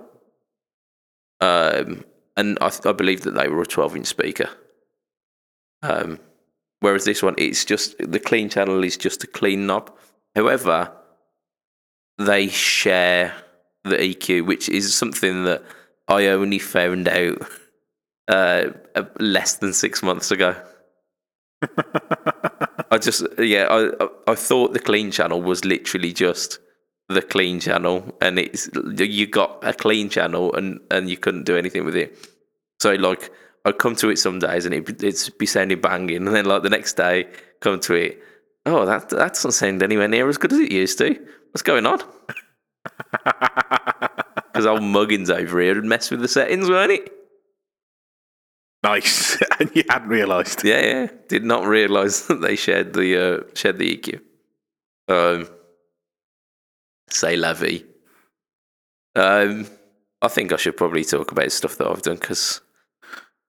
Um, 1.40 2.04
and 2.38 2.58
I, 2.60 2.72
I 2.86 2.92
believe 2.92 3.22
that 3.22 3.32
they 3.32 3.48
were 3.48 3.62
a 3.62 3.66
12 3.66 3.96
inch 3.98 4.08
speaker. 4.08 4.50
Um, 5.84 6.20
whereas 6.80 7.06
this 7.06 7.22
one, 7.22 7.36
it's 7.38 7.66
just 7.66 7.96
the 8.00 8.20
clean 8.20 8.50
channel 8.50 8.84
is 8.84 8.98
just 8.98 9.24
a 9.24 9.28
clean 9.28 9.68
knob. 9.68 9.96
However, 10.36 10.92
they 12.18 12.48
share 12.48 13.34
the 13.84 13.98
EQ, 13.98 14.46
which 14.46 14.70
is 14.70 14.94
something 14.94 15.44
that 15.46 15.64
I 16.08 16.28
only 16.28 16.60
found 16.60 17.08
out 17.08 17.48
uh, 18.28 18.70
uh, 18.96 19.04
less 19.20 19.58
than 19.58 19.74
six 19.74 20.02
months 20.02 20.32
ago. 20.32 20.56
I 22.92 22.98
just, 22.98 23.26
yeah, 23.38 23.68
I, 23.70 24.04
I 24.04 24.10
I 24.28 24.36
thought 24.36 24.74
the 24.74 24.80
clean 24.80 25.12
channel 25.12 25.42
was 25.42 25.66
literally 25.66 26.14
just 26.14 26.60
the 27.10 27.22
clean 27.22 27.60
channel, 27.60 28.16
and 28.22 28.40
it's 28.40 28.70
you 28.98 29.28
got 29.28 29.60
a 29.62 29.74
clean 29.74 30.10
channel, 30.10 30.54
and 30.54 30.80
and 30.92 31.10
you 31.10 31.18
couldn't 31.18 31.44
do 31.44 31.58
anything 31.58 31.86
with 31.86 31.96
it. 31.96 32.18
So 32.80 32.94
like, 32.94 33.32
I'd 33.66 33.78
come 33.78 33.96
to 33.98 34.10
it 34.10 34.20
some 34.20 34.40
days 34.40 34.66
and 34.66 34.74
it'd, 34.74 35.04
it'd 35.04 35.38
be 35.38 35.46
sounding 35.46 35.82
banging, 35.82 36.28
and 36.28 36.36
then 36.36 36.46
like 36.46 36.64
the 36.64 36.70
next 36.70 36.94
day, 36.94 37.28
come 37.62 37.80
to 37.82 37.94
it, 37.96 38.24
oh 38.66 38.86
that 38.86 39.10
that 39.10 39.34
doesn't 39.34 39.52
sound 39.52 39.84
anywhere 39.84 40.08
near 40.08 40.30
as 40.30 40.38
good 40.38 40.54
as 40.54 40.60
it 40.60 40.72
used 40.72 40.98
to. 41.00 41.14
What's 41.52 41.64
going 41.64 41.86
on? 41.86 42.02
Because 44.56 44.68
old 44.68 44.84
Muggins 44.84 45.30
over 45.30 45.60
here 45.60 45.76
had 45.76 45.84
messed 45.84 46.12
with 46.12 46.22
the 46.22 46.30
settings, 46.30 46.70
weren't 46.70 46.94
it? 46.94 47.12
Nice. 48.86 49.38
and 49.60 49.70
you 49.76 49.84
hadn't 49.90 50.08
realised. 50.08 50.64
Yeah, 50.64 50.80
yeah. 50.80 51.08
Did 51.28 51.44
not 51.44 51.66
realise 51.66 52.22
that 52.28 52.40
they 52.40 52.56
shared 52.56 52.94
the 52.94 53.18
uh, 53.18 53.44
shared 53.54 53.80
the 53.80 53.98
EQ. 53.98 54.22
Um, 55.10 55.50
say 57.10 57.36
vie. 57.36 57.84
Um, 59.14 59.68
I 60.22 60.30
think 60.30 60.54
I 60.54 60.56
should 60.56 60.78
probably 60.78 61.04
talk 61.04 61.34
about 61.34 61.52
stuff 61.52 61.78
that 61.78 61.88
I've 61.88 62.02
done 62.02 62.16
because 62.16 62.62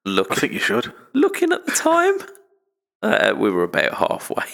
look, 0.06 0.28
I 0.32 0.34
think 0.36 0.52
you 0.54 0.58
should. 0.60 0.92
looking 1.12 1.52
at 1.52 1.66
the 1.66 1.72
time, 1.72 2.16
uh, 3.02 3.34
we 3.36 3.50
were 3.50 3.64
about 3.64 3.94
halfway. 3.94 4.44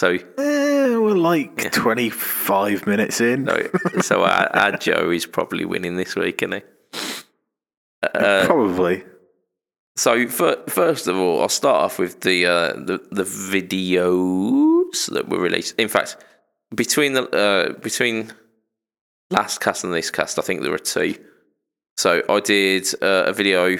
So, 0.00 0.08
Eh, 0.38 0.96
we're 0.96 1.14
like 1.14 1.70
25 1.72 2.86
minutes 2.86 3.20
in. 3.20 3.44
no, 3.44 3.68
so 4.00 4.24
our, 4.24 4.48
our 4.56 4.72
Joe 4.76 5.10
is 5.10 5.26
probably 5.26 5.64
winning 5.64 5.96
this 5.96 6.16
week, 6.16 6.42
isn't 6.42 6.52
he? 6.62 6.98
Uh, 8.02 8.44
Probably. 8.46 9.04
So 9.96 10.26
fir- 10.26 10.64
first 10.68 11.06
of 11.06 11.16
all, 11.16 11.40
I'll 11.42 11.48
start 11.48 11.82
off 11.84 11.98
with 11.98 12.20
the 12.22 12.46
uh, 12.46 12.72
the 12.72 12.98
the 13.12 13.22
videos 13.24 15.06
that 15.12 15.28
were 15.28 15.38
released. 15.38 15.78
In 15.78 15.88
fact, 15.88 16.16
between 16.74 17.12
the 17.12 17.28
uh, 17.30 17.72
between 17.78 18.32
last 19.30 19.60
cast 19.60 19.84
and 19.84 19.92
this 19.92 20.10
cast, 20.10 20.38
I 20.38 20.42
think 20.42 20.62
there 20.62 20.70
were 20.70 20.78
two. 20.78 21.14
So 21.98 22.22
I 22.28 22.40
did 22.40 22.86
uh, 23.02 23.24
a 23.26 23.32
video 23.32 23.76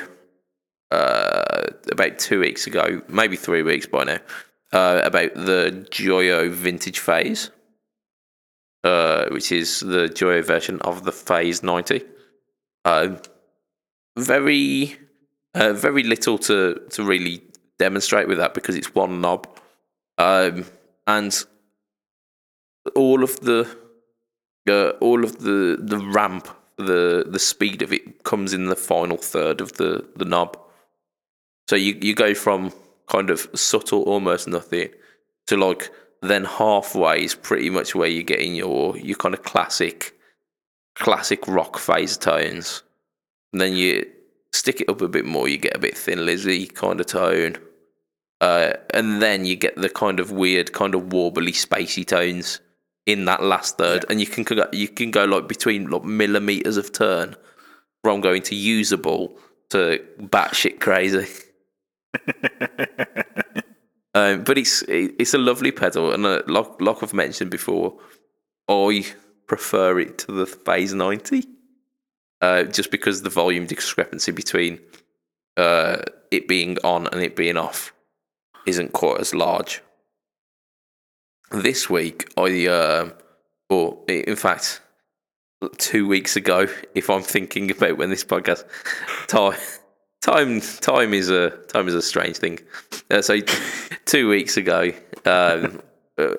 uh, 0.93 1.65
about 1.91 2.19
two 2.19 2.41
weeks 2.41 2.67
ago, 2.67 3.01
maybe 3.09 3.37
three 3.37 3.63
weeks 3.63 3.87
by 3.87 4.05
now, 4.05 4.19
uh, 4.73 5.01
about 5.03 5.35
the 5.35 5.87
Joyo 5.91 6.51
Vintage 6.51 6.99
Phase, 6.99 7.51
uh, 8.85 9.27
which 9.31 9.51
is 9.51 9.81
the 9.81 10.09
Joyo 10.09 10.45
version 10.45 10.81
of 10.83 11.05
the 11.05 11.13
Phase 11.13 11.63
ninety. 11.63 12.03
Um, 12.85 13.19
very 14.19 14.97
uh, 15.55 15.73
very 15.73 16.03
little 16.03 16.37
to 16.39 16.81
to 16.91 17.03
really 17.03 17.43
demonstrate 17.79 18.29
with 18.29 18.39
that 18.39 18.53
because 18.53 18.77
it's 18.77 18.95
one 18.95 19.23
knob, 19.23 19.47
um, 20.19 20.67
and 21.07 21.45
all 22.95 23.25
of 23.25 23.41
the 23.41 23.67
uh, 24.69 24.91
all 25.01 25.25
of 25.25 25.39
the 25.39 25.79
the 25.81 25.99
ramp, 25.99 26.49
the 26.77 27.25
the 27.27 27.39
speed 27.39 27.81
of 27.81 27.93
it 27.93 28.25
comes 28.25 28.53
in 28.53 28.67
the 28.67 28.77
final 28.77 29.17
third 29.17 29.63
of 29.63 29.73
the 29.75 30.05
the 30.17 30.27
knob. 30.27 30.59
So 31.69 31.77
you 31.77 31.97
you 32.01 32.15
go 32.15 32.35
from 32.35 32.73
kind 33.07 33.31
of 33.31 33.49
subtle, 33.55 34.03
almost 34.03 34.49
nothing, 34.49 34.91
to 35.47 35.57
like 35.57 35.91
then 36.23 36.45
halfway 36.45 37.25
is 37.25 37.35
pretty 37.35 37.71
much 37.71 37.95
where 37.95 38.09
you're 38.09 38.23
getting 38.23 38.55
your 38.55 38.97
your 38.97 39.17
kind 39.17 39.35
of 39.35 39.43
classic 39.43 40.15
classic 40.95 41.47
rock 41.49 41.79
phase 41.79 42.17
tones. 42.17 42.83
And 43.53 43.61
then 43.61 43.75
you 43.75 44.07
stick 44.53 44.81
it 44.81 44.89
up 44.89 45.01
a 45.01 45.09
bit 45.09 45.25
more, 45.25 45.49
you 45.49 45.59
get 45.59 45.77
a 45.77 45.81
bit 45.81 45.97
thin 45.97 46.25
Lizzy 46.25 46.67
kind 46.67 47.01
of 47.01 47.07
tone. 47.07 47.57
Uh, 48.41 48.73
and 48.91 49.23
then 49.23 49.45
you 49.45 49.55
get 49.55 49.77
the 49.77 49.89
kind 49.89 50.19
of 50.19 50.33
weird, 50.33 50.73
kind 50.73 50.95
of 50.95 51.03
warbly, 51.03 51.53
spacey 51.53 52.05
tones 52.05 52.61
in 53.07 53.25
that 53.25 53.43
last 53.43 53.79
third, 53.79 54.05
and 54.09 54.21
you 54.21 54.27
can 54.27 54.45
go, 54.45 54.67
you 54.73 54.89
can 54.89 55.11
go 55.11 55.25
like 55.25 55.49
between 55.49 55.91
like 55.91 56.05
millimeters 56.05 56.77
of 56.77 56.93
turn 56.93 57.37
from 58.03 58.21
going 58.21 58.43
to 58.43 58.55
usable 58.55 59.37
to 59.71 60.05
batshit 60.21 60.81
crazy. 60.81 61.27
um, 64.15 64.45
but 64.45 64.59
it's 64.59 64.83
it's 64.89 65.35
a 65.35 65.39
lovely 65.39 65.73
pedal, 65.73 66.13
and 66.13 66.27
uh, 66.27 66.43
like 66.47 66.81
like 66.81 67.03
I've 67.03 67.15
mentioned 67.15 67.51
before, 67.51 67.99
I 68.69 69.07
prefer 69.47 69.99
it 69.99 70.19
to 70.19 70.33
the 70.33 70.47
Phase 70.47 70.95
ninety 70.95 71.45
uh, 72.43 72.65
just 72.65 72.91
because 72.91 73.23
the 73.23 73.31
volume 73.31 73.67
discrepancy 73.67 74.33
between 74.33 74.81
uh, 75.57 76.03
it 76.31 76.49
being 76.49 76.77
on 76.85 77.07
and 77.07 77.23
it 77.23 77.37
being 77.37 77.57
off 77.57 77.95
isn't 78.67 78.93
quite 78.93 79.21
as 79.21 79.35
large. 79.35 79.81
This 81.53 81.89
week, 81.89 82.33
I, 82.37 82.67
uh, 82.67 83.11
or 83.71 83.99
in 84.09 84.37
fact, 84.37 84.81
two 85.79 86.09
weeks 86.09 86.35
ago, 86.35 86.67
if 86.95 87.09
I'm 87.09 87.23
thinking 87.23 87.71
about 87.71 87.99
when 87.99 88.11
this 88.11 88.25
podcast, 88.25 88.65
time, 89.29 89.59
time, 90.23 90.61
time 90.61 91.13
is 91.13 91.29
a 91.29 91.51
time 91.69 91.89
is 91.89 91.95
a 91.95 92.03
strange 92.03 92.39
thing. 92.39 92.59
Uh, 93.11 93.21
so, 93.21 93.39
two 94.07 94.29
weeks 94.29 94.57
ago, 94.57 94.93
um, 95.27 95.83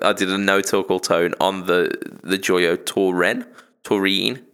I 0.02 0.12
did 0.12 0.30
a 0.30 0.38
no 0.38 0.60
talk 0.60 0.90
all 0.90 1.00
tone 1.00 1.34
on 1.40 1.66
the 1.66 1.90
the 2.22 2.38
Joyo 2.38 2.76
Touren, 2.76 3.46
Taurine, 3.84 4.44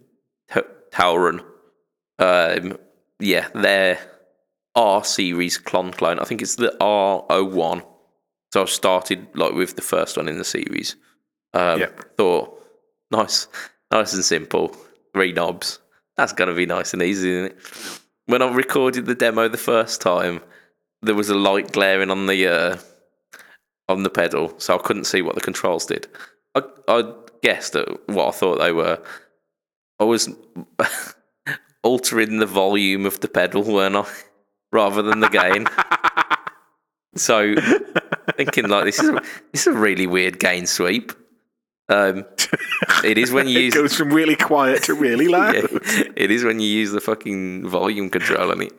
Tauren. 0.91 1.43
Um, 2.19 2.77
yeah, 3.19 3.47
their 3.55 3.97
R 4.75 5.03
series 5.03 5.57
clone 5.57 5.91
clone. 5.91 6.19
I 6.19 6.23
think 6.25 6.41
it's 6.41 6.55
the 6.55 6.75
R01. 6.79 7.83
So 8.53 8.63
I 8.63 8.65
started 8.65 9.27
like 9.33 9.53
with 9.53 9.75
the 9.75 9.81
first 9.81 10.17
one 10.17 10.27
in 10.27 10.37
the 10.37 10.43
series. 10.45 10.95
Um, 11.53 11.79
Yeah. 11.79 11.89
Thought 12.17 12.61
nice, 13.11 13.47
nice 13.91 14.13
and 14.13 14.23
simple. 14.23 14.75
Three 15.13 15.31
knobs. 15.31 15.79
That's 16.17 16.33
gonna 16.33 16.53
be 16.53 16.65
nice 16.65 16.93
and 16.93 17.01
easy, 17.01 17.31
isn't 17.31 17.45
it? 17.51 18.00
When 18.31 18.41
I 18.41 18.49
recorded 18.49 19.07
the 19.07 19.13
demo 19.13 19.49
the 19.49 19.57
first 19.57 19.99
time, 19.99 20.39
there 21.01 21.15
was 21.15 21.27
a 21.27 21.35
light 21.35 21.73
glaring 21.73 22.09
on 22.09 22.27
the 22.27 22.47
uh, 22.47 22.77
on 23.89 24.03
the 24.03 24.09
pedal, 24.09 24.57
so 24.57 24.73
I 24.73 24.77
couldn't 24.77 25.03
see 25.03 25.21
what 25.21 25.35
the 25.35 25.41
controls 25.41 25.85
did. 25.85 26.07
I, 26.55 26.61
I 26.87 27.13
guessed 27.43 27.75
at 27.75 27.89
what 28.07 28.29
I 28.29 28.31
thought 28.31 28.59
they 28.59 28.71
were. 28.71 29.03
I 29.99 30.05
was 30.05 30.33
altering 31.83 32.37
the 32.37 32.45
volume 32.45 33.05
of 33.05 33.19
the 33.19 33.27
pedal, 33.27 33.63
weren't 33.63 33.97
I? 33.97 34.09
Rather 34.71 35.01
than 35.01 35.19
the 35.19 35.27
gain. 35.27 35.67
so 37.17 37.53
thinking 38.37 38.69
like 38.69 38.85
this 38.85 38.99
is 38.99 39.09
a, 39.09 39.21
this 39.51 39.67
is 39.67 39.75
a 39.75 39.77
really 39.77 40.07
weird 40.07 40.39
gain 40.39 40.65
sweep. 40.65 41.11
Um, 41.89 42.25
it 43.03 43.17
is 43.17 43.31
when 43.31 43.47
you 43.49 43.59
use. 43.59 43.75
It 43.75 43.77
goes 43.77 43.95
from 43.95 44.09
really 44.13 44.35
quiet 44.35 44.83
to 44.83 44.93
really 44.93 45.27
loud. 45.37 45.55
yeah, 45.55 46.03
it 46.15 46.31
is 46.31 46.43
when 46.43 46.59
you 46.59 46.67
use 46.67 46.91
the 46.91 47.01
fucking 47.01 47.67
volume 47.67 48.09
control 48.09 48.51
on 48.51 48.61
it. 48.61 48.73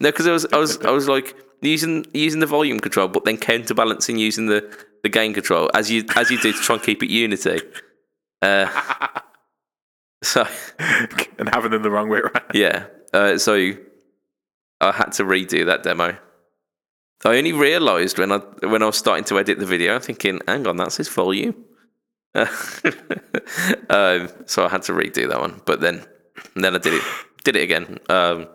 No, 0.00 0.10
because 0.10 0.26
I 0.26 0.32
was 0.32 0.46
I 0.52 0.56
was 0.56 0.78
I 0.80 0.90
was 0.90 1.08
like 1.08 1.36
using 1.60 2.06
using 2.12 2.40
the 2.40 2.46
volume 2.46 2.80
control, 2.80 3.08
but 3.08 3.24
then 3.24 3.36
counterbalancing 3.36 4.18
using 4.18 4.46
the, 4.46 4.86
the 5.02 5.08
gain 5.08 5.32
control 5.34 5.70
as 5.74 5.90
you 5.90 6.04
as 6.16 6.30
you 6.30 6.40
do 6.40 6.52
to 6.52 6.58
try 6.58 6.76
and 6.76 6.84
keep 6.84 7.02
it 7.02 7.10
unity. 7.10 7.60
Uh, 8.42 8.68
so 10.22 10.46
and 11.38 11.48
having 11.52 11.70
them 11.70 11.82
the 11.82 11.90
wrong 11.90 12.08
way 12.08 12.18
around. 12.18 12.44
yeah, 12.54 12.86
uh, 13.12 13.38
so 13.38 13.72
I 14.80 14.92
had 14.92 15.12
to 15.12 15.24
redo 15.24 15.66
that 15.66 15.82
demo. 15.82 16.16
I 17.24 17.36
only 17.38 17.52
realised 17.52 18.18
when 18.18 18.32
I 18.32 18.38
when 18.66 18.82
I 18.82 18.86
was 18.86 18.96
starting 18.96 19.24
to 19.24 19.38
edit 19.38 19.58
the 19.58 19.66
video, 19.66 19.94
I'm 19.94 20.00
thinking, 20.00 20.40
hang 20.48 20.66
on, 20.66 20.76
that's 20.76 20.96
his 20.96 21.08
volume. 21.08 21.54
um, 23.90 24.28
so 24.46 24.64
I 24.64 24.68
had 24.68 24.82
to 24.82 24.92
redo 24.92 25.28
that 25.28 25.40
one, 25.40 25.60
but 25.64 25.80
then 25.80 26.04
then 26.54 26.74
I 26.74 26.78
did 26.78 26.94
it 26.94 27.02
did 27.44 27.56
it 27.56 27.62
again, 27.62 27.98
um, 28.08 28.48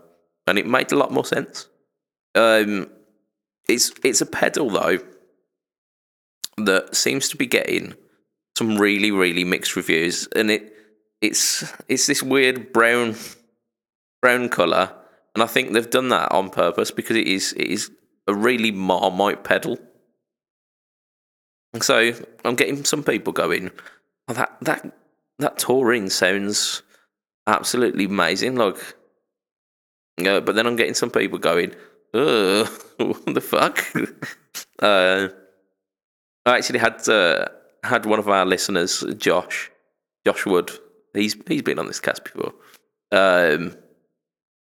and 0.47 0.59
it 0.59 0.67
made 0.67 0.91
a 0.91 0.97
lot 0.97 1.11
more 1.11 1.25
sense. 1.25 1.67
Um, 2.35 2.89
it's 3.67 3.91
it's 4.03 4.21
a 4.21 4.25
pedal 4.25 4.69
though 4.69 4.99
that 6.57 6.95
seems 6.95 7.29
to 7.29 7.37
be 7.37 7.45
getting 7.47 7.95
some 8.57 8.77
really 8.77 9.11
really 9.11 9.43
mixed 9.43 9.75
reviews, 9.75 10.27
and 10.35 10.51
it 10.51 10.73
it's 11.21 11.63
it's 11.87 12.05
this 12.05 12.21
weird 12.21 12.73
brown 12.73 13.15
brown 14.21 14.49
color, 14.49 14.93
and 15.33 15.43
I 15.43 15.47
think 15.47 15.71
they've 15.71 15.89
done 15.89 16.09
that 16.09 16.31
on 16.31 16.49
purpose 16.49 16.91
because 16.91 17.15
it 17.15 17.27
is 17.27 17.53
it 17.53 17.67
is 17.67 17.91
a 18.27 18.33
really 18.33 18.71
marmite 18.71 19.43
pedal. 19.43 19.79
So 21.79 22.13
I'm 22.43 22.55
getting 22.55 22.83
some 22.83 23.03
people 23.03 23.31
going, 23.31 23.71
oh, 24.27 24.33
that 24.33 24.57
that 24.61 24.97
that 25.39 25.57
Tauren 25.57 26.11
sounds 26.11 26.83
absolutely 27.47 28.05
amazing. 28.05 28.55
Like, 28.55 28.77
uh, 30.19 30.41
but 30.41 30.55
then 30.55 30.67
I'm 30.67 30.75
getting 30.75 30.93
some 30.93 31.11
people 31.11 31.39
going, 31.39 31.73
what 32.11 33.25
the 33.25 33.41
fuck? 33.41 33.85
uh, 34.79 35.29
I 36.45 36.57
actually 36.57 36.79
had 36.79 37.07
uh, 37.07 37.45
had 37.83 38.05
one 38.05 38.19
of 38.19 38.27
our 38.27 38.45
listeners, 38.45 39.03
Josh, 39.17 39.71
Josh 40.25 40.45
Wood. 40.45 40.71
He's 41.13 41.35
he's 41.47 41.61
been 41.61 41.79
on 41.79 41.87
this 41.87 41.99
cast 41.99 42.23
before, 42.25 42.53
um, 43.11 43.77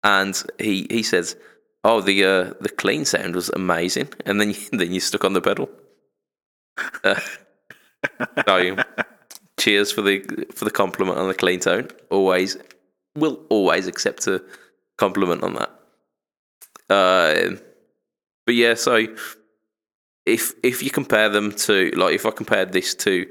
and 0.03 0.43
he 0.59 0.87
he 0.91 1.03
says, 1.03 1.37
"Oh, 1.85 2.01
the 2.01 2.25
uh, 2.25 2.55
the 2.61 2.69
clean 2.69 3.05
sound 3.05 3.37
was 3.37 3.49
amazing," 3.51 4.09
and 4.25 4.41
then 4.41 4.55
then 4.73 4.93
you 4.93 5.01
stuck 5.01 5.25
on 5.25 5.35
the 5.35 5.41
pedal. 5.41 5.69
Uh, 8.47 8.85
cheers 9.59 9.91
for 9.91 10.03
the 10.03 10.21
for 10.55 10.65
the 10.65 10.71
compliment 10.71 11.19
on 11.19 11.27
the 11.27 11.35
clean 11.35 11.59
tone. 11.59 11.89
Always 12.11 12.57
will 13.17 13.41
always 13.49 13.87
accept 13.89 14.27
a 14.29 14.43
compliment 14.97 15.43
on 15.43 15.55
that. 15.55 15.71
Um, 16.89 17.59
but 18.45 18.55
yeah, 18.55 18.75
so 18.75 19.07
if 20.25 20.55
if 20.63 20.83
you 20.83 20.91
compare 20.91 21.29
them 21.29 21.53
to 21.53 21.91
like 21.97 22.15
if 22.15 22.27
I 22.27 22.31
compared 22.31 22.73
this 22.73 22.95
to 22.97 23.27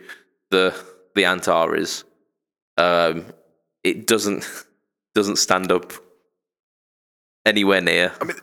the 0.51 0.75
the 1.15 1.25
Antares, 1.25 2.03
um, 2.77 3.27
it 3.83 4.07
doesn't 4.07 4.45
doesn't 5.13 5.37
stand 5.37 5.71
up 5.71 5.93
anywhere 7.45 7.81
near. 7.81 8.11
I 8.19 8.25
mean, 8.25 8.37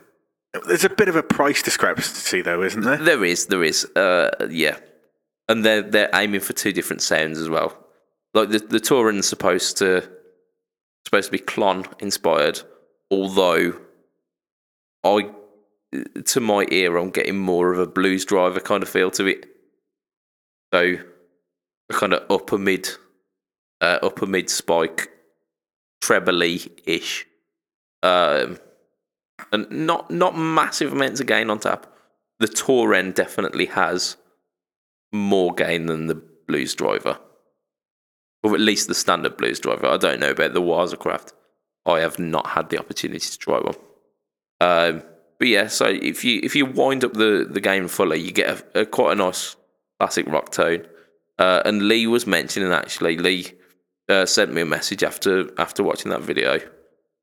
there's 0.67 0.85
a 0.85 0.89
bit 0.89 1.09
of 1.09 1.15
a 1.15 1.23
price 1.23 1.61
discrepancy, 1.61 2.41
though, 2.41 2.63
isn't 2.63 2.81
there? 2.81 2.97
There 2.97 3.23
is, 3.23 3.47
there 3.47 3.63
is, 3.63 3.85
uh, 3.95 4.47
yeah, 4.49 4.77
and 5.49 5.65
they're 5.65 5.81
they're 5.81 6.09
aiming 6.13 6.41
for 6.41 6.53
two 6.53 6.71
different 6.71 7.01
sounds 7.01 7.39
as 7.39 7.49
well. 7.49 7.77
Like 8.33 8.49
the 8.49 8.59
the 8.59 8.79
Tauren's 8.79 9.27
supposed 9.27 9.77
to 9.77 10.09
supposed 11.05 11.27
to 11.27 11.31
be 11.31 11.39
Klon 11.39 11.85
inspired, 12.01 12.61
although 13.11 13.79
I 15.03 15.29
to 16.25 16.39
my 16.39 16.65
ear 16.71 16.97
I'm 16.97 17.11
getting 17.11 17.37
more 17.37 17.71
of 17.71 17.79
a 17.79 17.87
blues 17.87 18.25
driver 18.25 18.59
kind 18.59 18.83
of 18.83 18.89
feel 18.89 19.11
to 19.11 19.27
it. 19.27 19.45
So 20.73 20.95
a 21.89 21.93
kind 21.93 22.13
of 22.13 22.23
upper 22.31 22.57
mid, 22.57 22.89
uh, 23.81 23.99
upper 24.01 24.25
mid 24.25 24.49
spike, 24.49 25.09
trebly 26.01 26.71
ish, 26.85 27.27
um, 28.01 28.57
and 29.51 29.69
not 29.69 30.09
not 30.09 30.37
massive 30.37 30.93
amounts 30.93 31.19
of 31.19 31.27
gain 31.27 31.49
on 31.49 31.59
tap. 31.59 31.87
The 32.39 32.47
Tauren 32.47 33.13
definitely 33.13 33.67
has 33.67 34.17
more 35.13 35.53
gain 35.53 35.85
than 35.85 36.07
the 36.07 36.15
blues 36.47 36.75
driver 36.75 37.17
or 38.43 38.53
at 38.53 38.59
least 38.59 38.87
the 38.87 38.93
standard 38.93 39.37
blues 39.37 39.59
driver. 39.59 39.87
I 39.87 39.97
don't 39.97 40.19
know 40.19 40.31
about 40.31 40.53
the 40.53 40.61
Waza 40.61 40.99
Craft. 40.99 41.33
I 41.85 42.01
have 42.01 42.19
not 42.19 42.47
had 42.47 42.69
the 42.69 42.77
opportunity 42.77 43.19
to 43.19 43.37
try 43.37 43.59
one. 43.59 43.75
Um, 44.61 45.03
but 45.39 45.47
yeah, 45.47 45.67
so 45.67 45.85
if 45.85 46.23
you 46.23 46.39
if 46.43 46.55
you 46.55 46.65
wind 46.65 47.03
up 47.03 47.13
the, 47.13 47.47
the 47.49 47.59
gain 47.59 47.87
fully, 47.87 48.19
you 48.19 48.31
get 48.31 48.65
a, 48.75 48.81
a 48.81 48.85
quite 48.85 49.13
a 49.13 49.15
nice 49.15 49.55
classic 49.99 50.27
rock 50.27 50.51
tone. 50.51 50.85
Uh, 51.39 51.61
and 51.65 51.87
Lee 51.87 52.05
was 52.05 52.27
mentioning 52.27 52.71
actually, 52.71 53.17
Lee 53.17 53.51
uh, 54.07 54.25
sent 54.25 54.53
me 54.53 54.61
a 54.61 54.65
message 54.65 55.03
after 55.03 55.49
after 55.59 55.83
watching 55.83 56.11
that 56.11 56.21
video, 56.21 56.59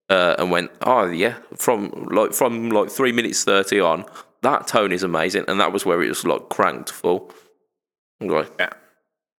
uh, 0.09 0.35
and 0.38 0.50
went, 0.50 0.70
"Oh 0.83 1.07
yeah, 1.07 1.37
from 1.57 1.90
like 2.11 2.35
from 2.35 2.70
like 2.70 2.90
three 2.90 3.12
minutes 3.12 3.44
thirty 3.44 3.81
on, 3.81 4.05
that 4.42 4.66
tone 4.66 4.92
is 4.92 5.03
amazing." 5.03 5.44
And 5.48 5.61
that 5.61 5.72
was 5.72 5.87
where 5.87 6.03
it 6.03 6.09
was 6.09 6.24
like 6.24 6.48
cranked 6.50 6.90
full. 6.90 7.33
I'm 8.20 8.28
Yeah. 8.30 8.70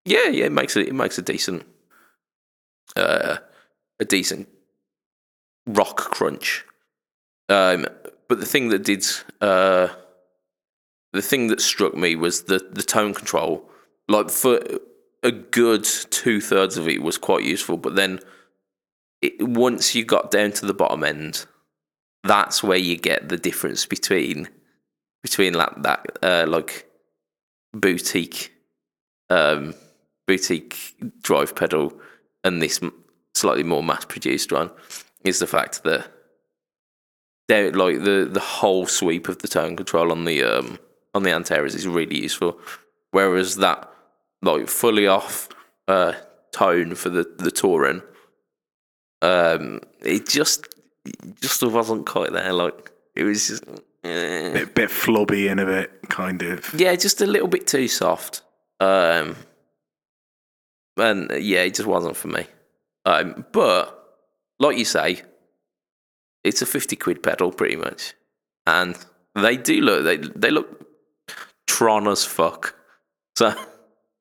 yeah, 0.06 0.28
yeah, 0.28 0.46
it 0.46 0.52
makes 0.52 0.76
it 0.76 0.88
it 0.88 0.96
makes 0.96 1.18
a 1.18 1.22
decent, 1.22 1.64
uh, 2.96 3.38
a 4.00 4.06
decent 4.06 4.50
rock 5.68 5.98
crunch. 5.98 6.66
Um, 7.50 7.86
but 8.28 8.40
the 8.40 8.46
thing 8.46 8.70
that 8.70 8.84
did, 8.84 9.06
uh, 9.42 9.90
the 11.14 11.22
thing 11.22 11.48
that 11.48 11.62
struck 11.62 11.96
me 11.96 12.16
was 12.16 12.44
the 12.44 12.60
the 12.72 12.84
tone 12.84 13.14
control. 13.14 13.70
Like 14.08 14.30
for 14.30 14.60
a 15.24 15.32
good 15.32 15.84
two 15.84 16.42
thirds 16.42 16.78
of 16.78 16.88
it 16.88 17.04
was 17.04 17.18
quite 17.18 17.44
useful, 17.44 17.78
but 17.78 17.96
then 17.96 18.20
it, 19.22 19.42
once 19.42 19.94
you 19.94 20.04
got 20.04 20.32
down 20.32 20.52
to 20.54 20.66
the 20.66 20.74
bottom 20.74 21.04
end, 21.04 21.46
that's 22.24 22.64
where 22.64 22.78
you 22.78 22.98
get 22.98 23.30
the 23.30 23.38
difference 23.38 23.86
between 23.86 24.50
between 25.22 25.54
that 25.54 25.84
that 25.84 26.06
uh, 26.24 26.46
like 26.48 26.90
boutique 27.74 28.52
um, 29.32 29.74
boutique 30.28 30.96
drive 31.22 31.56
pedal 31.56 31.94
and 32.44 32.62
this 32.62 32.80
slightly 33.34 33.64
more 33.64 33.84
mass 33.84 34.06
produced 34.06 34.52
one 34.52 34.70
is 35.24 35.40
the 35.40 35.48
fact 35.48 35.84
that 35.84 36.08
they 37.48 37.72
like 37.72 38.00
the 38.04 38.28
the 38.30 38.40
whole 38.40 38.86
sweep 38.86 39.30
of 39.30 39.40
the 39.40 39.48
tone 39.48 39.76
control 39.76 40.12
on 40.12 40.26
the 40.26 40.44
um 40.44 40.80
on 41.14 41.24
the 41.24 41.32
Antares 41.32 41.76
is 41.76 41.88
really 41.88 42.22
useful, 42.22 42.60
whereas 43.12 43.58
that 43.58 43.92
like 44.42 44.68
fully 44.68 45.08
off 45.08 45.50
uh 45.88 46.14
tone 46.52 46.96
for 46.96 47.10
the 47.10 47.24
the 47.38 47.52
Tauren 47.52 48.02
um 49.22 49.80
it 50.02 50.28
just 50.28 50.68
it 51.06 51.42
just 51.42 51.64
wasn't 51.64 52.06
quite 52.06 52.32
there 52.32 52.54
like 52.54 52.92
it 53.16 53.24
was 53.24 53.48
just 53.48 53.64
eh. 54.04 54.54
Bit, 54.54 54.76
bit 54.76 54.90
flubby 54.90 55.50
and 55.50 55.60
a 55.60 55.66
bit 55.66 56.10
kind 56.10 56.42
of. 56.42 56.74
yeah 56.74 56.96
just 56.96 57.22
a 57.22 57.28
little 57.28 57.48
bit 57.48 57.68
too 57.68 57.88
soft 57.88 58.42
um 58.82 59.36
and 60.98 61.32
yeah 61.40 61.62
it 61.62 61.76
just 61.76 61.88
wasn't 61.88 62.18
for 62.18 62.28
me. 62.28 62.46
Um 63.06 63.46
but 63.52 63.98
like 64.60 64.78
you 64.78 64.86
say 64.86 65.22
it's 66.44 66.62
a 66.62 66.66
50 66.66 66.96
quid 66.96 67.24
pedal 67.24 67.52
pretty 67.52 67.76
much. 67.76 68.14
And 68.66 68.98
they 69.36 69.58
do 69.58 69.80
look 69.82 70.04
they 70.04 70.18
they 70.18 70.52
look 70.52 70.88
tron 71.68 72.08
as 72.08 72.26
fuck. 72.26 72.76
So 73.38 73.54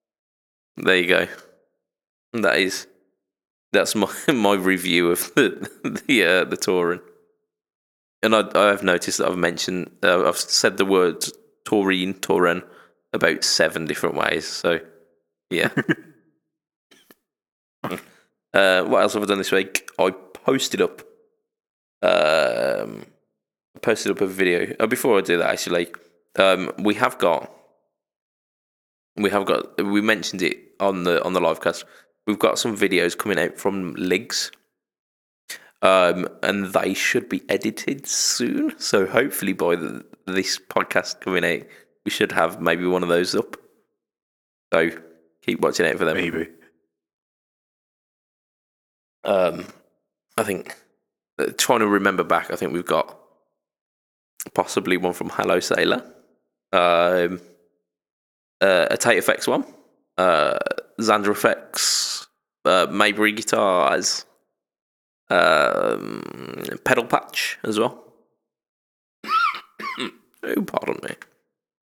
there 0.76 0.96
you 0.96 1.06
go. 1.06 1.28
That 2.34 2.58
is 2.58 2.86
that's 3.72 3.94
my 3.94 4.12
my 4.32 4.54
review 4.54 5.10
of 5.10 5.32
the 5.34 5.70
the 6.06 6.24
uh, 6.24 6.44
the 6.44 6.56
touring. 6.56 7.00
And 8.22 8.34
I, 8.34 8.44
I've 8.54 8.82
noticed 8.82 9.18
that 9.18 9.28
I've 9.28 9.38
mentioned 9.38 9.90
uh, 10.02 10.28
I've 10.28 10.36
said 10.36 10.76
the 10.76 10.84
word 10.84 11.24
taurine 11.64 12.14
touring 12.14 12.62
about 13.12 13.44
seven 13.44 13.86
different 13.86 14.14
ways 14.14 14.46
so 14.46 14.78
yeah 15.50 15.70
uh, 18.54 18.82
what 18.84 19.02
else 19.02 19.14
have 19.14 19.22
I 19.22 19.26
done 19.26 19.38
this 19.38 19.52
week 19.52 19.90
I 19.98 20.10
posted 20.10 20.80
up 20.80 21.02
um, 22.02 23.06
posted 23.82 24.12
up 24.12 24.20
a 24.20 24.26
video. 24.26 24.74
Uh, 24.78 24.86
before 24.86 25.18
I 25.18 25.20
do 25.20 25.38
that, 25.38 25.50
actually, 25.50 25.88
um, 26.38 26.72
we 26.78 26.94
have 26.94 27.18
got 27.18 27.50
we 29.16 29.30
have 29.30 29.44
got 29.44 29.84
we 29.84 30.00
mentioned 30.00 30.42
it 30.42 30.56
on 30.78 31.04
the 31.04 31.22
on 31.24 31.32
the 31.32 31.40
live 31.40 31.60
cast. 31.60 31.84
We've 32.26 32.38
got 32.38 32.58
some 32.58 32.76
videos 32.76 33.16
coming 33.16 33.38
out 33.38 33.58
from 33.58 33.94
Ligs, 33.94 34.50
um, 35.82 36.28
and 36.42 36.66
they 36.66 36.94
should 36.94 37.28
be 37.28 37.42
edited 37.48 38.06
soon. 38.06 38.78
So 38.78 39.06
hopefully, 39.06 39.52
by 39.52 39.76
the, 39.76 40.04
this 40.26 40.58
podcast 40.58 41.20
coming 41.20 41.44
out, 41.44 41.66
we 42.04 42.10
should 42.10 42.32
have 42.32 42.60
maybe 42.60 42.86
one 42.86 43.02
of 43.02 43.08
those 43.08 43.34
up. 43.34 43.56
So 44.72 44.90
keep 45.42 45.60
watching 45.60 45.86
out 45.86 45.96
for 45.96 46.04
them. 46.04 46.16
Maybe. 46.16 46.48
Um, 49.24 49.66
I 50.36 50.42
think 50.44 50.76
uh, 51.38 51.46
trying 51.56 51.80
to 51.80 51.86
remember 51.86 52.24
back. 52.24 52.50
I 52.50 52.56
think 52.56 52.72
we've 52.72 52.84
got 52.84 53.18
possibly 54.54 54.96
one 54.96 55.12
from 55.12 55.28
Hello 55.30 55.60
Sailor, 55.60 56.02
um, 56.72 57.40
uh, 58.60 58.86
a 58.90 58.96
Tate 58.96 59.18
Effects 59.18 59.46
one, 59.46 59.64
uh, 60.16 60.58
Xander 61.00 61.30
Effects, 61.30 62.26
uh, 62.64 62.86
Maybury 62.90 63.32
guitars, 63.32 64.24
um, 65.28 66.22
Pedal 66.84 67.04
Patch 67.04 67.58
as 67.64 67.78
well. 67.78 68.04
oh, 70.44 70.62
pardon 70.66 70.98
me. 71.02 71.14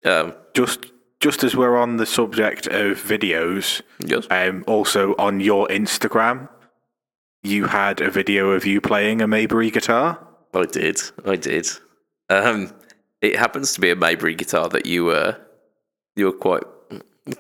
Um, 0.06 0.34
Just 0.54 0.88
just 1.20 1.44
as 1.44 1.56
we're 1.56 1.78
on 1.78 1.96
the 1.96 2.06
subject 2.06 2.68
of 2.68 2.98
videos, 3.02 3.82
yes. 4.06 4.28
um, 4.30 4.66
also 4.68 5.16
on 5.18 5.40
your 5.40 5.68
Instagram, 5.70 6.50
you 7.44 7.68
had 7.68 8.02
a 8.02 8.12
video 8.12 8.52
of 8.52 8.66
you 8.66 8.82
playing 8.82 9.22
a 9.22 9.28
Maybury 9.28 9.72
guitar. 9.72 10.20
I 10.54 10.66
did. 10.66 11.02
I 11.26 11.38
did. 11.38 11.70
Um, 12.30 12.74
it 13.22 13.38
happens 13.38 13.74
to 13.74 13.80
be 13.82 13.90
a 13.90 13.96
Maybury 13.96 14.36
guitar 14.36 14.68
that 14.70 14.86
you 14.86 15.06
were 15.06 15.38
you 16.18 16.26
were 16.26 16.34
quite 16.34 16.64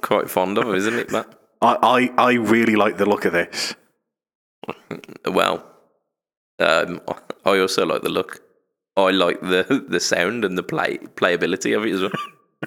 quite 0.01 0.30
fond 0.30 0.57
of, 0.57 0.74
isn't 0.74 0.93
it, 0.95 1.11
Matt? 1.11 1.28
I, 1.61 2.09
I, 2.18 2.30
I 2.30 2.34
really 2.34 2.76
like 2.76 2.97
the 2.97 3.05
look 3.05 3.26
of 3.26 3.34
this. 3.34 3.76
Well, 5.26 5.64
um, 6.59 7.01
I 7.45 7.59
also 7.59 7.86
like 7.86 8.01
the 8.01 8.09
look. 8.09 8.41
I 8.95 9.11
like 9.11 9.41
the 9.41 9.86
the 9.89 9.99
sound 9.99 10.45
and 10.45 10.57
the 10.57 10.64
play 10.64 10.97
playability 11.16 11.76
of 11.76 11.86
it 11.86 11.93
as 11.93 12.01
well. 12.01 12.11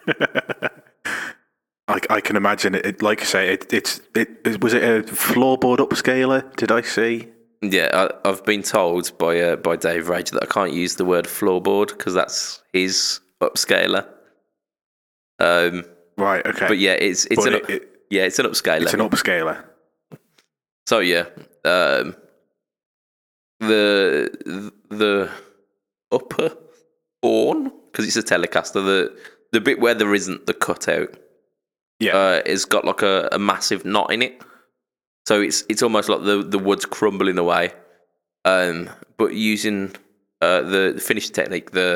I, 1.89 2.01
I 2.11 2.21
can 2.21 2.37
imagine 2.37 2.75
it, 2.75 2.85
it. 2.85 3.03
Like 3.03 3.23
I 3.23 3.25
say, 3.25 3.53
it, 3.55 3.73
it's 3.73 4.01
it 4.15 4.61
was 4.63 4.75
it 4.75 4.83
a 4.83 5.03
floorboard 5.13 5.79
upscaler? 5.79 6.55
Did 6.57 6.73
I 6.73 6.81
see? 6.83 7.29
Yeah, 7.63 7.89
I, 8.25 8.29
I've 8.29 8.45
been 8.45 8.63
told 8.63 9.17
by 9.19 9.41
uh, 9.41 9.57
by 9.57 9.77
Dave 9.77 10.09
Rage 10.09 10.31
that 10.33 10.43
I 10.43 10.47
can't 10.47 10.73
use 10.73 10.97
the 10.97 11.05
word 11.05 11.27
floorboard 11.27 11.89
because 11.89 12.13
that's 12.15 12.63
his 12.73 13.21
upscaler. 13.41 14.07
Um, 15.39 15.85
Right. 16.19 16.45
Okay. 16.47 16.67
but 16.67 16.79
yeah, 16.79 16.93
it's 16.93 17.27
it's 17.27 17.37
But 17.45 17.49
an 17.49 17.61
it- 17.61 17.71
it- 17.71 17.93
yeah, 18.09 18.23
it's 18.23 18.39
an 18.39 18.47
upscaler. 18.47 18.83
it's 18.83 18.95
an 18.95 19.01
upscaler. 19.01 19.63
So 20.87 21.01
yeah, 21.01 21.25
um, 21.65 22.15
the 23.61 24.73
the 24.91 25.29
upper 26.13 26.57
horn 27.23 27.71
because 27.93 28.07
it's 28.07 28.17
a 28.17 28.23
Telecaster. 28.23 28.75
The 28.75 29.17
the 29.57 29.61
bit 29.69 29.79
where 29.81 29.95
there 30.01 30.15
isn't 30.21 30.41
the 30.47 30.55
cutout 30.67 31.11
Yeah. 31.99 32.17
uh, 32.17 32.39
has 32.53 32.65
got 32.75 32.85
like 32.85 33.03
a, 33.03 33.29
a 33.33 33.39
massive 33.39 33.85
knot 33.93 34.13
in 34.13 34.21
it. 34.23 34.35
So 35.29 35.41
it's 35.47 35.65
it's 35.71 35.83
almost 35.87 36.09
like 36.13 36.23
the 36.31 36.37
the 36.55 36.59
wood's 36.69 36.85
crumbling 36.97 37.39
away. 37.39 37.73
Um, 38.45 38.91
but 39.21 39.31
using 39.55 39.79
uh, 40.47 40.61
the, 40.73 40.83
finish 41.09 41.31
technique, 41.39 41.71
the 41.81 41.91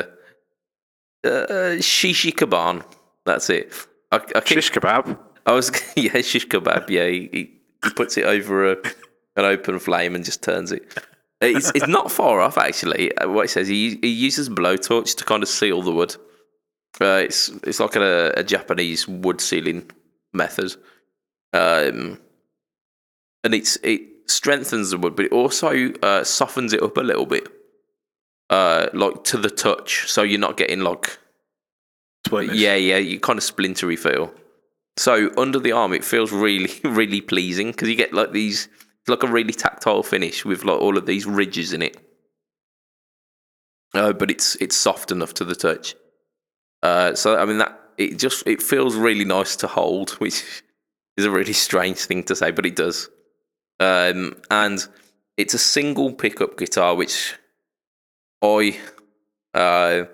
Uh, 1.23 1.77
shishi 1.79 2.31
kaban. 2.39 2.83
That's 3.25 3.49
it. 3.49 3.65
I, 4.11 4.17
I 4.35 4.39
keep 4.41 4.57
Shish 4.57 4.71
kebab. 4.71 5.05
I 5.45 5.51
was 5.53 5.67
yeah, 5.95 6.19
shish 6.21 6.47
kebab. 6.47 6.89
Yeah, 6.89 7.07
he, 7.07 7.29
he, 7.35 7.41
he 7.83 7.89
puts 7.99 8.17
it 8.17 8.25
over 8.25 8.55
a, 8.73 8.77
an 9.37 9.45
open 9.45 9.79
flame 9.79 10.15
and 10.15 10.25
just 10.25 10.41
turns 10.43 10.71
it. 10.71 10.83
It's, 11.39 11.71
it's 11.77 11.87
not 11.87 12.11
far 12.11 12.39
off 12.41 12.57
actually. 12.57 13.15
uh, 13.17 13.29
What 13.29 13.43
he 13.43 13.47
says, 13.47 13.67
he 13.67 13.97
he 14.01 14.09
uses 14.27 14.49
blowtorch 14.49 15.15
to 15.17 15.23
kind 15.31 15.43
of 15.43 15.49
seal 15.49 15.81
the 15.83 15.91
wood. 15.99 16.15
Uh, 16.99 17.21
it's 17.23 17.49
it's 17.63 17.79
like 17.79 17.95
a, 17.95 18.33
a 18.37 18.43
Japanese 18.43 19.07
wood 19.07 19.39
sealing 19.41 19.89
method, 20.33 20.75
um, 21.53 22.19
and 23.43 23.53
it's 23.53 23.77
it 23.77 24.01
strengthens 24.27 24.91
the 24.91 24.97
wood, 24.97 25.15
but 25.15 25.25
it 25.25 25.31
also 25.31 25.91
uh, 26.03 26.23
softens 26.23 26.73
it 26.73 26.83
up 26.83 26.97
a 26.97 27.01
little 27.01 27.25
bit, 27.25 27.47
uh, 28.49 28.87
like 28.93 29.23
to 29.25 29.37
the 29.37 29.49
touch, 29.49 30.11
so 30.11 30.21
you're 30.21 30.39
not 30.39 30.57
getting 30.57 30.81
like 30.81 31.17
Splinters. 32.25 32.59
yeah, 32.59 32.75
yeah, 32.75 32.97
you 32.97 33.19
kind 33.19 33.37
of 33.37 33.43
splintery 33.43 33.97
feel. 33.97 34.33
So 34.97 35.31
under 35.37 35.59
the 35.59 35.71
arm, 35.71 35.93
it 35.93 36.03
feels 36.03 36.31
really, 36.31 36.71
really 36.83 37.21
pleasing 37.21 37.71
because 37.71 37.89
you 37.89 37.95
get 37.95 38.13
like 38.13 38.31
these, 38.31 38.69
like 39.07 39.23
a 39.23 39.27
really 39.27 39.53
tactile 39.53 40.03
finish 40.03 40.45
with 40.45 40.63
like 40.63 40.79
all 40.79 40.97
of 40.97 41.05
these 41.05 41.25
ridges 41.25 41.73
in 41.73 41.81
it. 41.81 41.97
Uh, 43.93 44.13
but 44.13 44.31
it's 44.31 44.55
it's 44.57 44.75
soft 44.75 45.11
enough 45.11 45.33
to 45.35 45.43
the 45.43 45.55
touch. 45.55 45.95
Uh, 46.83 47.13
so 47.15 47.37
I 47.37 47.45
mean 47.45 47.59
that 47.59 47.79
it 47.97 48.17
just 48.17 48.43
it 48.47 48.61
feels 48.61 48.95
really 48.95 49.25
nice 49.25 49.55
to 49.57 49.67
hold, 49.67 50.11
which 50.19 50.43
is 51.17 51.25
a 51.25 51.31
really 51.31 51.53
strange 51.53 51.99
thing 51.99 52.23
to 52.23 52.35
say, 52.35 52.51
but 52.51 52.65
it 52.65 52.75
does. 52.75 53.09
Um, 53.79 54.35
and 54.49 54.85
it's 55.37 55.53
a 55.53 55.57
single 55.59 56.13
pickup 56.13 56.57
guitar, 56.57 56.95
which 56.95 57.35
I 58.43 58.77
uh, 59.53 60.05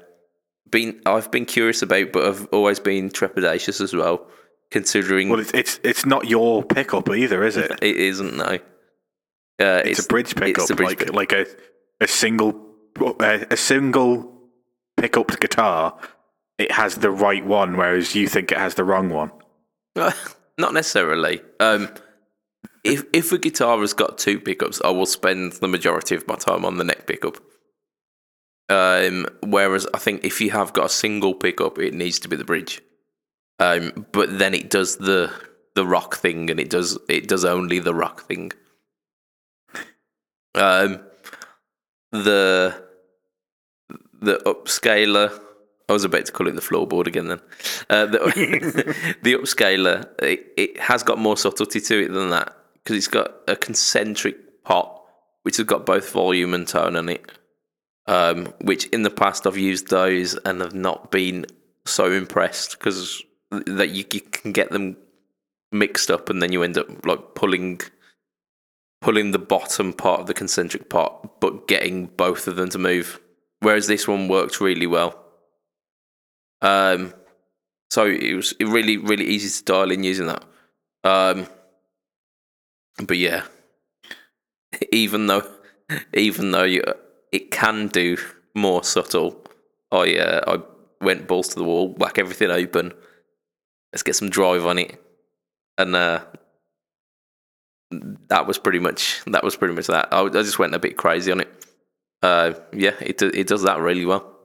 been 0.70 1.02
I've 1.06 1.32
been 1.32 1.46
curious 1.46 1.82
about, 1.82 2.12
but 2.12 2.26
I've 2.28 2.48
always 2.52 2.80
been 2.80 3.10
trepidatious 3.10 3.80
as 3.82 3.94
well, 3.94 4.26
considering 4.72 5.30
Well, 5.30 5.40
it's, 5.40 5.54
it's 5.54 5.80
it's 5.84 6.06
not 6.06 6.28
your 6.30 6.64
pickup 6.64 7.10
either, 7.10 7.44
is 7.44 7.58
it? 7.58 7.72
it 7.82 7.96
isn't 7.98 8.36
no. 8.38 8.60
Uh, 9.60 9.82
It's, 9.86 10.06
a 10.06 10.08
bridge 10.08 10.36
pickup, 10.36 10.62
It's 10.64 10.70
a 10.70 10.76
bridge 10.76 10.90
like 10.90 11.00
pickup. 11.00 11.16
like 11.16 11.32
a 11.32 11.46
a 12.02 12.08
single 12.08 12.76
a, 13.20 13.48
a 13.52 13.58
single 13.58 14.32
pickup 14.98 15.40
guitar. 15.40 15.98
It 16.58 16.72
has 16.72 16.96
the 16.96 17.12
right 17.12 17.46
one, 17.46 17.78
whereas 17.78 18.16
you 18.16 18.28
think 18.28 18.52
it 18.52 18.58
has 18.58 18.76
the 18.76 18.84
wrong 18.84 19.10
one. 19.10 19.32
Not 20.58 20.74
necessarily. 20.74 21.42
Um, 21.60 21.90
if 22.84 23.04
if 23.14 23.32
a 23.32 23.38
guitar 23.38 23.80
has 23.80 23.94
got 23.94 24.18
two 24.18 24.40
pickups, 24.40 24.82
I 24.84 24.90
will 24.90 25.06
spend 25.06 25.54
the 25.54 25.68
majority 25.68 26.16
of 26.16 26.28
my 26.28 26.36
time 26.36 26.66
on 26.66 26.78
the 26.78 26.84
neck 26.84 27.06
pickup. 27.06 27.38
Um, 28.70 29.28
whereas 29.44 29.88
I 29.94 30.00
think 30.00 30.26
if 30.26 30.42
you 30.42 30.52
have 30.52 30.74
got 30.74 30.88
a 30.88 30.90
single 30.90 31.34
pickup, 31.34 31.78
it 31.78 31.94
needs 31.94 32.20
to 32.20 32.28
be 32.28 32.36
the 32.36 32.44
bridge. 32.44 32.82
Um, 33.60 34.06
but 34.12 34.40
then 34.40 34.54
it 34.54 34.70
does 34.70 34.98
the 34.98 35.32
the 35.76 35.86
rock 35.86 36.16
thing, 36.16 36.50
and 36.50 36.60
it 36.60 36.70
does 36.70 36.98
it 37.08 37.28
does 37.28 37.46
only 37.46 37.80
the 37.80 37.94
rock 37.94 38.22
thing. 38.22 38.52
Um, 40.56 41.00
the 42.12 42.84
the 44.20 44.38
upscaler. 44.46 45.40
I 45.90 45.94
was 45.94 46.04
about 46.04 46.26
to 46.26 46.32
call 46.32 46.48
it 46.48 46.56
the 46.56 46.62
floorboard 46.62 47.08
again. 47.08 47.28
Then 47.28 47.40
uh, 47.90 48.06
the 48.06 48.20
the 49.22 49.34
upscaler 49.34 50.08
it, 50.22 50.52
it 50.58 50.80
has 50.80 51.04
got 51.04 51.18
more 51.18 51.38
subtlety 51.38 51.80
to 51.80 52.06
it 52.06 52.12
than 52.12 52.30
that 52.32 52.56
because 52.74 52.98
it's 52.98 53.08
got 53.08 53.32
a 53.48 53.56
concentric 53.56 54.64
pot 54.64 55.02
which 55.44 55.58
has 55.58 55.66
got 55.66 55.86
both 55.86 56.12
volume 56.12 56.54
and 56.54 56.68
tone 56.68 56.96
on 56.96 57.10
it. 57.10 57.32
Um, 58.06 58.54
which 58.62 58.86
in 58.88 59.04
the 59.04 59.10
past 59.10 59.46
I've 59.46 59.58
used 59.58 59.90
those 59.90 60.36
and 60.36 60.62
have 60.62 60.74
not 60.74 61.12
been 61.12 61.46
so 61.86 62.12
impressed 62.12 62.78
because 62.78 63.24
that 63.50 63.90
you, 63.90 64.06
you 64.12 64.22
can 64.22 64.52
get 64.52 64.72
them 64.72 64.98
mixed 65.72 66.12
up 66.12 66.30
and 66.30 66.42
then 66.42 66.52
you 66.52 66.64
end 66.64 66.78
up 66.78 67.06
like 67.06 67.36
pulling 67.36 67.82
pulling 69.02 69.32
the 69.32 69.40
bottom 69.40 69.94
part 69.94 70.22
of 70.22 70.28
the 70.28 70.34
concentric 70.34 70.90
pot 70.90 71.40
but 71.40 71.68
getting 71.68 72.08
both 72.08 72.48
of 72.48 72.56
them 72.56 72.70
to 72.70 72.78
move 72.78 73.20
whereas 73.60 73.88
this 73.88 74.08
one 74.08 74.28
worked 74.28 74.60
really 74.60 74.88
well 74.88 75.27
um 76.62 77.14
so 77.90 78.06
it 78.06 78.34
was 78.34 78.54
really 78.60 78.98
really 78.98 79.26
easy 79.26 79.50
to 79.50 79.66
dial 79.66 79.92
in 79.92 80.04
using 80.04 80.28
that 80.28 80.44
um 81.04 81.48
but 83.06 83.18
yeah 83.18 83.44
even 84.92 85.28
though 85.28 85.48
even 86.14 86.52
though 86.52 86.64
you, 86.64 86.84
it 87.32 87.52
can 87.52 87.88
do 87.88 88.18
more 88.56 88.84
subtle 88.84 89.40
i 89.92 90.16
uh, 90.16 90.42
i 90.48 91.04
went 91.04 91.28
balls 91.28 91.48
to 91.48 91.56
the 91.56 91.64
wall 91.64 91.94
whack 91.98 92.18
everything 92.18 92.50
open 92.50 92.92
let's 93.94 94.04
get 94.04 94.16
some 94.16 94.30
drive 94.30 94.66
on 94.66 94.80
it 94.80 95.00
and 95.78 95.96
uh 95.96 96.20
that 97.92 98.48
was 98.48 98.58
pretty 98.58 98.80
much 98.80 99.22
that 99.28 99.44
was 99.44 99.56
pretty 99.56 99.74
much 99.74 99.88
that. 99.88 100.10
I, 100.12 100.22
I 100.22 100.30
just 100.30 100.60
went 100.60 100.76
a 100.76 100.80
bit 100.80 100.98
crazy 100.98 101.32
on 101.32 101.42
it. 101.42 101.66
Uh, 102.22 102.54
yeah, 102.74 102.94
it 103.00 103.22
it 103.22 103.48
does 103.48 103.64
that 103.64 103.80
really 103.80 104.06
well. 104.06 104.37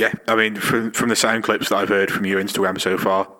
Yeah, 0.00 0.14
I 0.26 0.34
mean, 0.34 0.56
from 0.56 0.92
from 0.92 1.10
the 1.10 1.16
sound 1.16 1.44
clips 1.44 1.68
that 1.68 1.76
I've 1.76 1.90
heard 1.90 2.10
from 2.10 2.24
your 2.24 2.42
Instagram 2.42 2.80
so 2.80 2.96
far, 2.96 3.30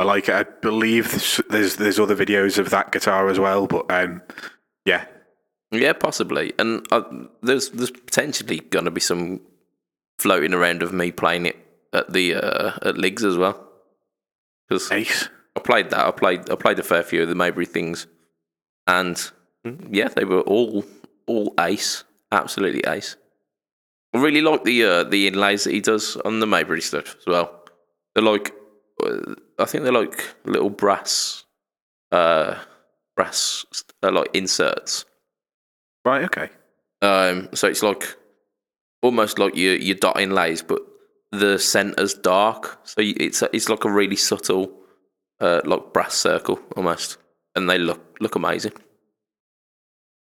I 0.00 0.04
like 0.04 0.28
it. 0.28 0.34
I 0.34 0.42
believe 0.42 1.10
there's 1.12 1.40
there's, 1.48 1.76
there's 1.76 2.00
other 2.00 2.16
videos 2.16 2.58
of 2.58 2.70
that 2.70 2.90
guitar 2.90 3.28
as 3.28 3.38
well, 3.38 3.68
but 3.68 3.88
um, 3.88 4.22
yeah, 4.84 5.04
Yeah, 5.70 5.92
possibly. 5.92 6.52
And 6.58 6.86
uh, 6.90 7.02
there's 7.42 7.70
there's 7.70 7.90
potentially 7.90 8.60
going 8.60 8.86
to 8.86 8.90
be 8.90 9.00
some 9.00 9.40
floating 10.18 10.54
around 10.54 10.82
of 10.82 10.92
me 10.92 11.12
playing 11.12 11.46
it 11.46 11.56
at 11.92 12.12
the 12.12 12.34
uh, 12.34 12.72
at 12.82 12.98
Ligs 12.98 13.24
as 13.24 13.36
well. 13.36 13.64
Because 14.68 14.90
ace. 14.90 15.28
I 15.56 15.60
played 15.60 15.90
that. 15.90 16.06
I 16.06 16.10
played 16.10 16.50
I 16.50 16.54
played 16.54 16.78
a 16.78 16.82
fair 16.82 17.02
few 17.02 17.22
of 17.22 17.28
the 17.28 17.34
Maybury 17.34 17.66
things, 17.66 18.06
and 18.86 19.16
mm, 19.64 19.88
yeah, 19.90 20.08
they 20.08 20.24
were 20.24 20.40
all 20.40 20.84
all 21.26 21.54
ace, 21.60 22.04
absolutely 22.32 22.82
ace. 22.90 23.16
I 24.14 24.18
really 24.18 24.40
like 24.40 24.64
the 24.64 24.84
uh, 24.84 25.04
the 25.04 25.26
inlays 25.26 25.64
that 25.64 25.72
he 25.72 25.80
does 25.80 26.16
on 26.24 26.40
the 26.40 26.46
Maybury 26.46 26.80
stuff 26.80 27.16
as 27.18 27.26
well. 27.26 27.64
They're 28.14 28.24
like, 28.24 28.54
uh, 29.04 29.34
I 29.58 29.64
think 29.66 29.84
they're 29.84 29.92
like 29.92 30.34
little 30.44 30.70
brass, 30.70 31.44
uh, 32.10 32.54
brass 33.16 33.64
uh, 34.02 34.10
like 34.10 34.30
inserts. 34.32 35.04
Right, 36.04 36.24
okay. 36.24 36.48
Um, 37.02 37.48
so 37.54 37.68
it's 37.68 37.82
like 37.82 38.16
almost 39.02 39.38
like 39.38 39.56
your 39.56 39.76
your 39.76 39.96
dot 39.96 40.20
inlays, 40.20 40.62
but 40.62 40.80
the 41.30 41.58
center's 41.58 42.14
dark. 42.14 42.80
So 42.84 42.94
it's 42.98 43.42
it's 43.52 43.68
like 43.68 43.84
a 43.84 43.90
really 43.90 44.16
subtle, 44.16 44.72
uh, 45.40 45.60
like 45.64 45.92
brass 45.92 46.14
circle 46.14 46.58
almost, 46.76 47.18
and 47.54 47.68
they 47.68 47.78
look 47.78 48.16
look 48.20 48.36
amazing. 48.36 48.72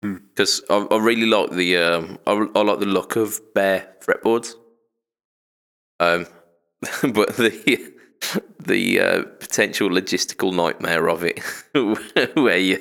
Hmm. 0.04 0.18
Because 0.30 0.62
I, 0.70 0.86
I 0.92 0.98
really 0.98 1.26
like 1.26 1.52
the 1.52 1.78
um, 1.78 2.20
I, 2.28 2.32
I 2.32 2.62
like 2.62 2.80
the 2.80 2.86
look 2.86 3.16
of 3.16 3.42
bare 3.54 3.96
fretboards. 4.06 4.54
Um, 6.00 6.28
but 7.14 7.36
the 7.38 7.94
the 8.60 9.00
uh, 9.00 9.24
potential 9.40 9.90
logistical 9.90 10.54
nightmare 10.54 11.10
of 11.10 11.24
it, 11.24 11.40
where 12.36 12.58
you're 12.58 12.80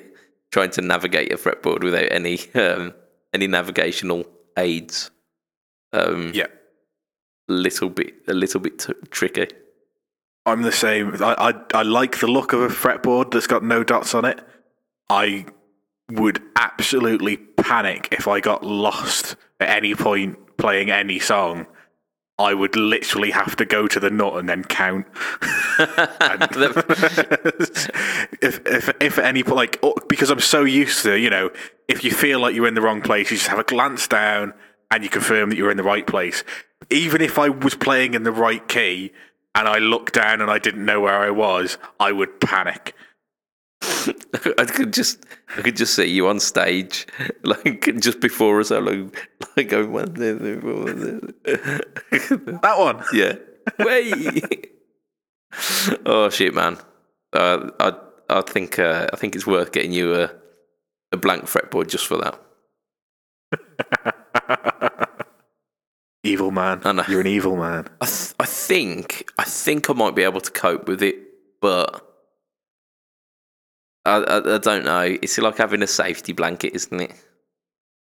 trying 0.51 0.71
to 0.71 0.83
navigate 0.83 1.33
a 1.33 1.37
fretboard 1.37 1.83
without 1.83 2.11
any 2.11 2.39
um, 2.55 2.95
any 3.33 3.47
navigational 3.47 4.25
aids. 4.59 5.11
Um, 5.93 6.33
Yeah, 6.35 6.49
little 7.49 7.89
bit 7.89 8.15
a 8.29 8.35
little 8.35 8.61
bit 8.61 8.79
t- 8.79 8.93
tricky. 9.11 9.49
I'm 10.45 10.63
the 10.63 10.73
same. 10.73 11.15
I, 11.23 11.35
I 11.51 11.79
I 11.79 11.83
like 11.83 12.21
the 12.21 12.27
look 12.27 12.53
of 12.53 12.61
a 12.61 12.69
fretboard 12.69 13.31
that's 13.31 13.47
got 13.47 13.65
no 13.65 13.83
dots 13.83 14.15
on 14.15 14.25
it. 14.25 14.41
I 15.09 15.47
would 16.11 16.43
absolutely 16.55 17.37
panic 17.37 18.09
if 18.13 18.29
I 18.29 18.41
got 18.41 18.65
lost 18.65 19.37
at 19.61 19.69
any 19.69 19.95
point 19.95 20.39
playing 20.57 20.91
any 20.91 21.19
song. 21.19 21.67
I 22.39 22.53
would 22.53 22.77
literally 22.77 23.31
have 23.31 23.57
to 23.57 23.65
go 23.65 23.89
to 23.89 23.99
the 23.99 24.11
nut 24.11 24.35
and 24.37 24.49
then 24.49 24.63
count. 24.65 25.07
And- 25.79 26.43
if 28.43 28.61
if 28.67 28.91
if 29.01 29.19
any 29.19 29.43
point, 29.43 29.57
like 29.57 29.79
oh, 29.83 29.95
because 30.09 30.31
I'm 30.31 30.41
so 30.41 30.65
used 30.65 31.03
to 31.03 31.19
you 31.19 31.31
know, 31.31 31.51
if 31.89 32.05
you 32.05 32.11
feel 32.11 32.41
like 32.41 32.55
you're 32.55 32.67
in 32.67 32.75
the 32.75 32.81
wrong 32.83 33.01
place, 33.03 33.31
you 33.31 33.37
just 33.37 33.49
have 33.49 33.59
a 33.59 33.65
glance 33.65 34.07
down 34.09 34.53
and 34.91 35.03
you 35.03 35.11
confirm 35.11 35.51
that 35.51 35.57
you're 35.57 35.71
in 35.71 35.77
the 35.77 35.83
right 35.83 36.07
place. 36.07 36.45
Even 36.91 37.21
if 37.21 37.39
I 37.39 37.49
was 37.49 37.75
playing 37.75 38.15
in 38.15 38.23
the 38.23 38.33
right 38.33 38.67
key 38.69 39.13
and 39.55 39.67
I 39.69 39.79
looked 39.79 40.15
down 40.15 40.41
and 40.41 40.51
I 40.51 40.59
didn't 40.59 40.85
know 40.85 41.01
where 41.01 41.19
I 41.19 41.31
was, 41.31 41.79
I 41.99 42.13
would 42.13 42.41
panic. 42.41 42.95
I 44.59 44.65
could 44.65 44.93
just 44.93 45.25
I 45.57 45.63
could 45.63 45.77
just 45.77 45.95
see 45.95 46.07
you 46.07 46.29
on 46.29 46.41
stage, 46.41 47.07
like 47.43 47.99
just 48.01 48.21
before 48.21 48.61
us, 48.61 48.71
like 48.71 49.29
like 49.57 49.69
going 49.69 49.93
one 49.93 50.15
there, 50.15 50.35
there, 50.35 50.59
one 50.59 51.35
there. 51.45 51.81
That 52.63 52.75
one. 52.79 53.05
yeah. 53.13 53.35
Wait. 53.79 54.73
oh 56.07 56.31
shit, 56.31 56.55
man. 56.55 56.79
Uh, 57.33 57.71
I 57.81 57.93
I 58.29 58.41
think 58.43 58.79
uh, 58.79 59.09
I 59.13 59.17
think 59.17 59.35
it's 59.35 59.47
worth 59.47 59.73
getting 59.73 59.93
you 59.93 60.15
a 60.15 60.31
a 61.13 61.17
blank 61.17 61.45
fretboard 61.45 61.89
just 61.89 62.07
for 62.07 62.19
that. 62.19 62.41
Evil 66.25 66.51
man. 66.51 66.81
I 66.85 66.93
know. 66.93 67.05
You're 67.09 67.21
an 67.21 67.29
evil 67.29 67.57
man. 67.57 67.87
I, 68.01 68.07
th- 68.07 68.35
I 68.41 68.47
think 68.47 69.31
I 69.39 69.45
think 69.45 69.89
I 69.89 69.93
might 69.93 70.17
be 70.17 70.23
able 70.23 70.41
to 70.41 70.51
cope 70.51 70.89
with 70.89 71.03
it, 71.03 71.17
but 71.61 72.06
I, 74.07 74.19
I, 74.19 74.55
I 74.55 74.59
don't 74.59 74.85
know. 74.85 75.03
It's 75.21 75.37
like 75.39 75.57
having 75.59 75.83
a 75.83 75.87
safety 75.87 76.33
blanket, 76.33 76.75
isn't 76.75 77.01
it? 77.01 77.13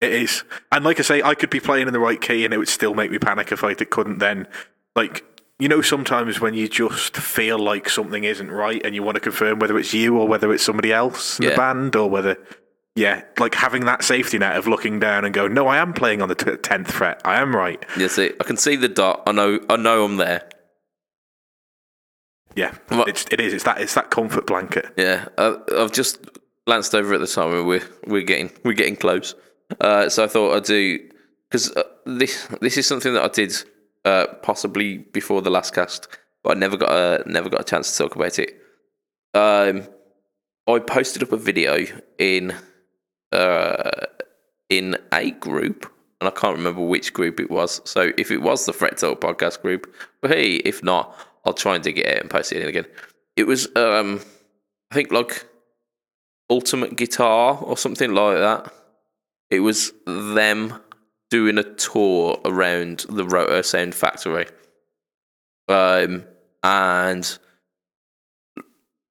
It 0.00 0.12
is. 0.12 0.44
And 0.70 0.84
like 0.84 1.00
I 1.00 1.02
say, 1.02 1.22
I 1.22 1.34
could 1.34 1.50
be 1.50 1.58
playing 1.60 1.88
in 1.88 1.92
the 1.92 1.98
right 1.98 2.20
key 2.20 2.44
and 2.44 2.54
it 2.54 2.58
would 2.58 2.68
still 2.68 2.94
make 2.94 3.10
me 3.10 3.18
panic 3.18 3.50
if 3.50 3.64
I 3.64 3.74
couldn't 3.74 4.18
then. 4.18 4.46
Like, 4.94 5.24
you 5.58 5.68
know, 5.68 5.82
sometimes 5.82 6.40
when 6.40 6.54
you 6.54 6.68
just 6.68 7.16
feel 7.16 7.58
like 7.58 7.88
something 7.88 8.22
isn't 8.22 8.50
right 8.50 8.80
and 8.84 8.94
you 8.94 9.02
want 9.02 9.16
to 9.16 9.20
confirm 9.20 9.58
whether 9.58 9.76
it's 9.76 9.92
you 9.92 10.16
or 10.16 10.28
whether 10.28 10.52
it's 10.52 10.62
somebody 10.62 10.92
else 10.92 11.38
in 11.40 11.44
Yeah. 11.46 11.50
the 11.50 11.56
band 11.56 11.96
or 11.96 12.08
whether, 12.08 12.36
yeah, 12.94 13.22
like 13.38 13.56
having 13.56 13.86
that 13.86 14.04
safety 14.04 14.38
net 14.38 14.56
of 14.56 14.68
looking 14.68 15.00
down 15.00 15.24
and 15.24 15.34
go, 15.34 15.48
no, 15.48 15.66
I 15.66 15.78
am 15.78 15.92
playing 15.92 16.22
on 16.22 16.28
the 16.28 16.34
t- 16.36 16.44
10th 16.52 16.88
fret. 16.88 17.20
I 17.24 17.40
am 17.40 17.54
right. 17.56 17.84
Yes, 17.96 18.18
it. 18.18 18.36
I 18.40 18.44
can 18.44 18.56
see 18.56 18.76
the 18.76 18.88
dot. 18.88 19.22
I 19.26 19.32
know. 19.32 19.58
I 19.68 19.76
know 19.76 20.04
I'm 20.04 20.16
there. 20.16 20.48
Yeah, 22.58 22.74
What- 22.88 23.08
it's, 23.08 23.24
it 23.30 23.40
is. 23.40 23.52
It's 23.52 23.64
that, 23.64 23.80
it's 23.80 23.94
that 23.94 24.10
comfort 24.10 24.46
blanket. 24.46 24.86
Yeah, 24.96 25.26
I, 25.38 25.56
I've 25.76 25.92
just 25.92 26.18
glanced 26.66 26.94
over 26.94 27.14
at 27.14 27.20
the 27.20 27.26
time 27.26 27.52
and 27.54 27.66
we're 27.66 27.86
we're 28.06 28.22
getting 28.32 28.50
we're 28.64 28.74
getting 28.74 28.96
close. 28.96 29.34
Uh, 29.80 30.08
so 30.08 30.24
I 30.24 30.26
thought 30.26 30.54
I'd 30.56 30.64
do 30.64 30.98
because 31.48 31.70
uh, 31.76 31.82
this 32.04 32.48
this 32.60 32.76
is 32.76 32.86
something 32.86 33.14
that 33.14 33.22
I 33.22 33.28
did 33.28 33.52
uh, 34.04 34.26
possibly 34.42 34.98
before 34.98 35.40
the 35.42 35.50
last 35.50 35.74
cast, 35.74 36.08
but 36.42 36.56
I 36.56 36.60
never 36.60 36.76
got 36.76 36.90
a 36.90 37.22
never 37.30 37.48
got 37.48 37.60
a 37.60 37.64
chance 37.64 37.92
to 37.96 38.02
talk 38.04 38.16
about 38.16 38.38
it. 38.38 38.50
Um, 39.34 39.86
I 40.66 40.78
posted 40.80 41.22
up 41.22 41.32
a 41.32 41.36
video 41.36 41.84
in 42.18 42.54
uh, 43.32 43.90
in 44.68 44.96
a 45.12 45.30
group, 45.32 45.90
and 46.20 46.28
I 46.28 46.32
can't 46.32 46.56
remember 46.56 46.82
which 46.82 47.12
group 47.12 47.40
it 47.40 47.50
was. 47.50 47.80
So 47.84 48.12
if 48.18 48.30
it 48.30 48.38
was 48.42 48.66
the 48.66 48.72
Fret 48.72 48.98
Talk 48.98 49.20
podcast 49.20 49.62
group, 49.62 49.92
but 50.20 50.30
hey, 50.30 50.56
if 50.56 50.82
not, 50.82 51.14
I'll 51.44 51.54
try 51.54 51.74
and 51.74 51.84
dig 51.84 51.98
it 51.98 52.06
out 52.06 52.20
and 52.20 52.30
post 52.30 52.52
it 52.52 52.62
in 52.62 52.68
again. 52.68 52.86
It 53.36 53.46
was 53.46 53.66
um, 53.76 54.20
I 54.90 54.94
think 54.94 55.12
like 55.12 55.46
Ultimate 56.50 56.96
Guitar 56.96 57.58
or 57.60 57.76
something 57.76 58.12
like 58.12 58.38
that. 58.38 58.72
It 59.50 59.60
was 59.60 59.92
them 60.06 60.80
doing 61.30 61.58
a 61.58 61.62
tour 61.62 62.40
around 62.44 63.06
the 63.08 63.24
Rotosound 63.24 63.94
Factory. 63.94 64.46
Um, 65.68 66.24
and 66.62 67.38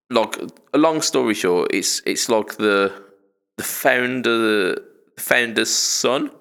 like 0.10 0.38
a 0.74 0.78
long 0.78 1.02
story 1.02 1.34
short, 1.34 1.74
it's 1.74 2.02
it's 2.06 2.30
like 2.30 2.58
the 2.58 2.94
the 3.58 3.64
founder 3.64 4.38
the 4.38 4.84
founder's 5.22 5.70
son 5.70 6.32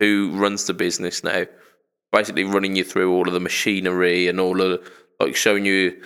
who 0.00 0.30
runs 0.34 0.66
the 0.66 0.74
business 0.74 1.24
now, 1.24 1.44
basically 2.12 2.44
running 2.44 2.76
you 2.76 2.84
through 2.84 3.12
all 3.12 3.26
of 3.26 3.34
the 3.34 3.40
machinery 3.40 4.28
and 4.28 4.40
all 4.40 4.60
of 4.60 4.80
like 5.20 5.36
showing 5.36 5.64
you 5.64 6.02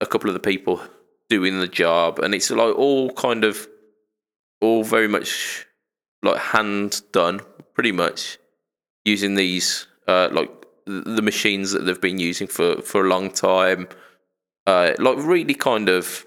a 0.00 0.06
couple 0.06 0.28
of 0.28 0.34
the 0.34 0.40
people 0.40 0.80
doing 1.28 1.60
the 1.60 1.68
job, 1.68 2.18
and 2.18 2.34
it's 2.34 2.50
like 2.50 2.76
all 2.76 3.10
kind 3.12 3.44
of 3.44 3.68
all 4.60 4.84
very 4.84 5.08
much 5.08 5.66
like 6.22 6.38
hand 6.38 7.02
done, 7.12 7.40
pretty 7.74 7.92
much 7.92 8.38
using 9.04 9.34
these 9.34 9.86
uh, 10.08 10.28
like 10.32 10.50
the 10.86 11.22
machines 11.22 11.72
that 11.72 11.80
they've 11.80 12.00
been 12.00 12.18
using 12.18 12.46
for 12.46 12.80
for 12.82 13.04
a 13.04 13.08
long 13.08 13.30
time, 13.30 13.88
uh, 14.66 14.92
like 14.98 15.18
really 15.18 15.54
kind 15.54 15.88
of 15.88 16.26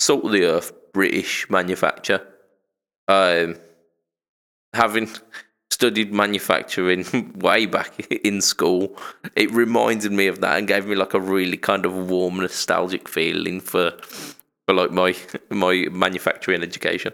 salt 0.00 0.24
of 0.24 0.32
the 0.32 0.44
earth 0.44 0.72
British 0.92 1.48
manufacture. 1.50 2.26
Um, 3.06 3.56
having 4.72 5.08
studied 5.74 6.12
manufacturing 6.12 7.32
way 7.36 7.66
back 7.66 7.98
in 8.10 8.40
school, 8.40 8.96
it 9.34 9.50
reminded 9.50 10.12
me 10.12 10.28
of 10.28 10.40
that 10.40 10.56
and 10.56 10.68
gave 10.68 10.86
me 10.86 10.94
like 10.94 11.14
a 11.14 11.20
really 11.20 11.56
kind 11.56 11.84
of 11.84 11.92
warm, 12.08 12.36
nostalgic 12.36 13.08
feeling 13.08 13.60
for 13.60 13.90
for 14.66 14.74
like 14.74 14.92
my 14.92 15.16
my 15.50 15.86
manufacturing 15.90 16.62
education. 16.62 17.12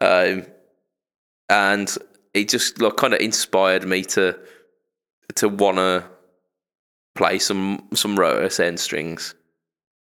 Um, 0.00 0.44
and 1.48 1.96
it 2.34 2.48
just 2.48 2.80
like 2.80 2.96
kind 2.96 3.14
of 3.14 3.20
inspired 3.20 3.86
me 3.86 4.02
to 4.16 4.38
to 5.36 5.48
want 5.48 5.76
to 5.76 6.04
play 7.14 7.38
some 7.38 7.88
some 7.94 8.16
rotor 8.16 8.50
strings. 8.76 9.34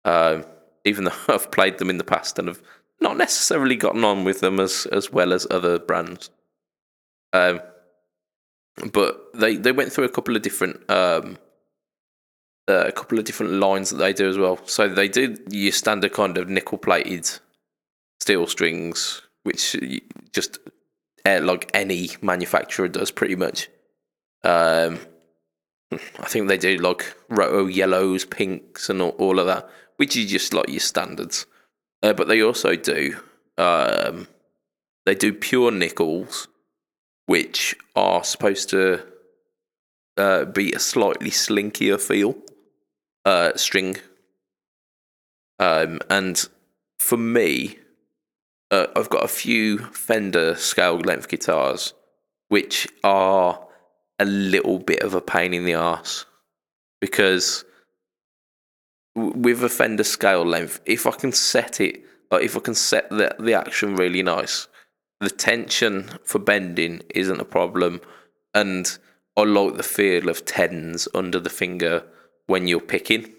Um, 0.05 0.45
even 0.85 1.03
though 1.03 1.19
I've 1.27 1.51
played 1.51 1.77
them 1.77 1.89
in 1.89 1.97
the 1.97 2.05
past 2.05 2.39
and 2.39 2.47
have 2.47 2.61
not 3.01 3.17
necessarily 3.17 3.75
gotten 3.75 4.05
on 4.05 4.23
with 4.23 4.39
them 4.39 4.61
as 4.61 4.87
as 4.93 5.11
well 5.11 5.33
as 5.33 5.45
other 5.51 5.77
brands. 5.77 6.29
Um, 7.33 7.59
but 8.91 9.33
they 9.33 9.55
they 9.57 9.71
went 9.71 9.91
through 9.91 10.05
a 10.05 10.09
couple 10.09 10.35
of 10.35 10.41
different 10.41 10.89
um, 10.89 11.37
uh, 12.67 12.85
a 12.87 12.91
couple 12.91 13.19
of 13.19 13.25
different 13.25 13.53
lines 13.53 13.89
that 13.89 13.97
they 13.97 14.13
do 14.13 14.29
as 14.29 14.37
well. 14.37 14.59
So 14.65 14.87
they 14.87 15.07
do 15.07 15.35
your 15.49 15.71
standard 15.71 16.13
kind 16.13 16.37
of 16.37 16.49
nickel 16.49 16.77
plated 16.77 17.29
steel 18.19 18.47
strings, 18.47 19.21
which 19.43 19.75
just 20.31 20.59
uh, 21.25 21.39
like 21.41 21.69
any 21.73 22.09
manufacturer 22.21 22.87
does 22.87 23.11
pretty 23.11 23.35
much. 23.35 23.69
Um, 24.43 24.99
I 25.91 26.27
think 26.27 26.47
they 26.47 26.57
do 26.57 26.77
like 26.77 27.15
roto 27.29 27.67
yellows, 27.67 28.25
pinks, 28.25 28.89
and 28.89 29.01
all, 29.01 29.09
all 29.17 29.39
of 29.39 29.47
that, 29.47 29.69
which 29.97 30.15
is 30.15 30.31
just 30.31 30.53
like 30.53 30.69
your 30.69 30.79
standards. 30.79 31.45
Uh, 32.01 32.13
but 32.13 32.27
they 32.27 32.41
also 32.41 32.75
do 32.75 33.19
um, 33.57 34.27
they 35.05 35.15
do 35.15 35.33
pure 35.33 35.71
nickels, 35.71 36.47
which 37.31 37.77
are 37.95 38.25
supposed 38.25 38.69
to 38.69 39.01
uh, 40.17 40.43
be 40.43 40.73
a 40.73 40.79
slightly 40.79 41.29
slinkier 41.29 41.97
feel 41.97 42.35
uh, 43.23 43.55
string. 43.55 43.95
Um, 45.57 46.01
and 46.09 46.45
for 46.99 47.15
me, 47.15 47.77
uh, 48.69 48.87
I've 48.97 49.09
got 49.09 49.23
a 49.23 49.29
few 49.29 49.77
Fender 49.77 50.55
scale 50.55 50.99
length 50.99 51.29
guitars, 51.29 51.93
which 52.49 52.89
are 53.01 53.65
a 54.19 54.25
little 54.25 54.79
bit 54.79 55.01
of 55.01 55.13
a 55.13 55.21
pain 55.21 55.53
in 55.53 55.63
the 55.63 55.75
ass 55.75 56.25
because 56.99 57.63
with 59.15 59.63
a 59.63 59.69
Fender 59.69 60.03
scale 60.03 60.45
length, 60.45 60.81
if 60.85 61.07
I 61.07 61.11
can 61.11 61.31
set 61.31 61.79
it, 61.79 62.03
like 62.29 62.43
if 62.43 62.57
I 62.57 62.59
can 62.59 62.75
set 62.75 63.09
the 63.09 63.33
the 63.39 63.53
action 63.53 63.95
really 63.95 64.21
nice, 64.21 64.67
the 65.21 65.29
tension 65.29 66.09
for 66.23 66.39
bending 66.39 67.03
isn't 67.09 67.39
a 67.39 67.45
problem, 67.45 68.01
and 68.53 68.97
I 69.37 69.43
like 69.43 69.77
the 69.77 69.83
feel 69.83 70.27
of 70.27 70.45
tens 70.45 71.07
under 71.13 71.39
the 71.39 71.49
finger 71.49 72.03
when 72.47 72.67
you're 72.67 72.81
picking. 72.81 73.33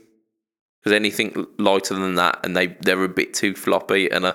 Because 0.79 0.97
anything 0.97 1.47
lighter 1.59 1.95
than 1.95 2.15
that, 2.15 2.41
and 2.45 2.57
they 2.57 2.69
they're 2.69 3.05
a 3.05 3.09
bit 3.09 3.35
too 3.35 3.55
floppy, 3.55 4.09
and 4.09 4.27
I 4.27 4.35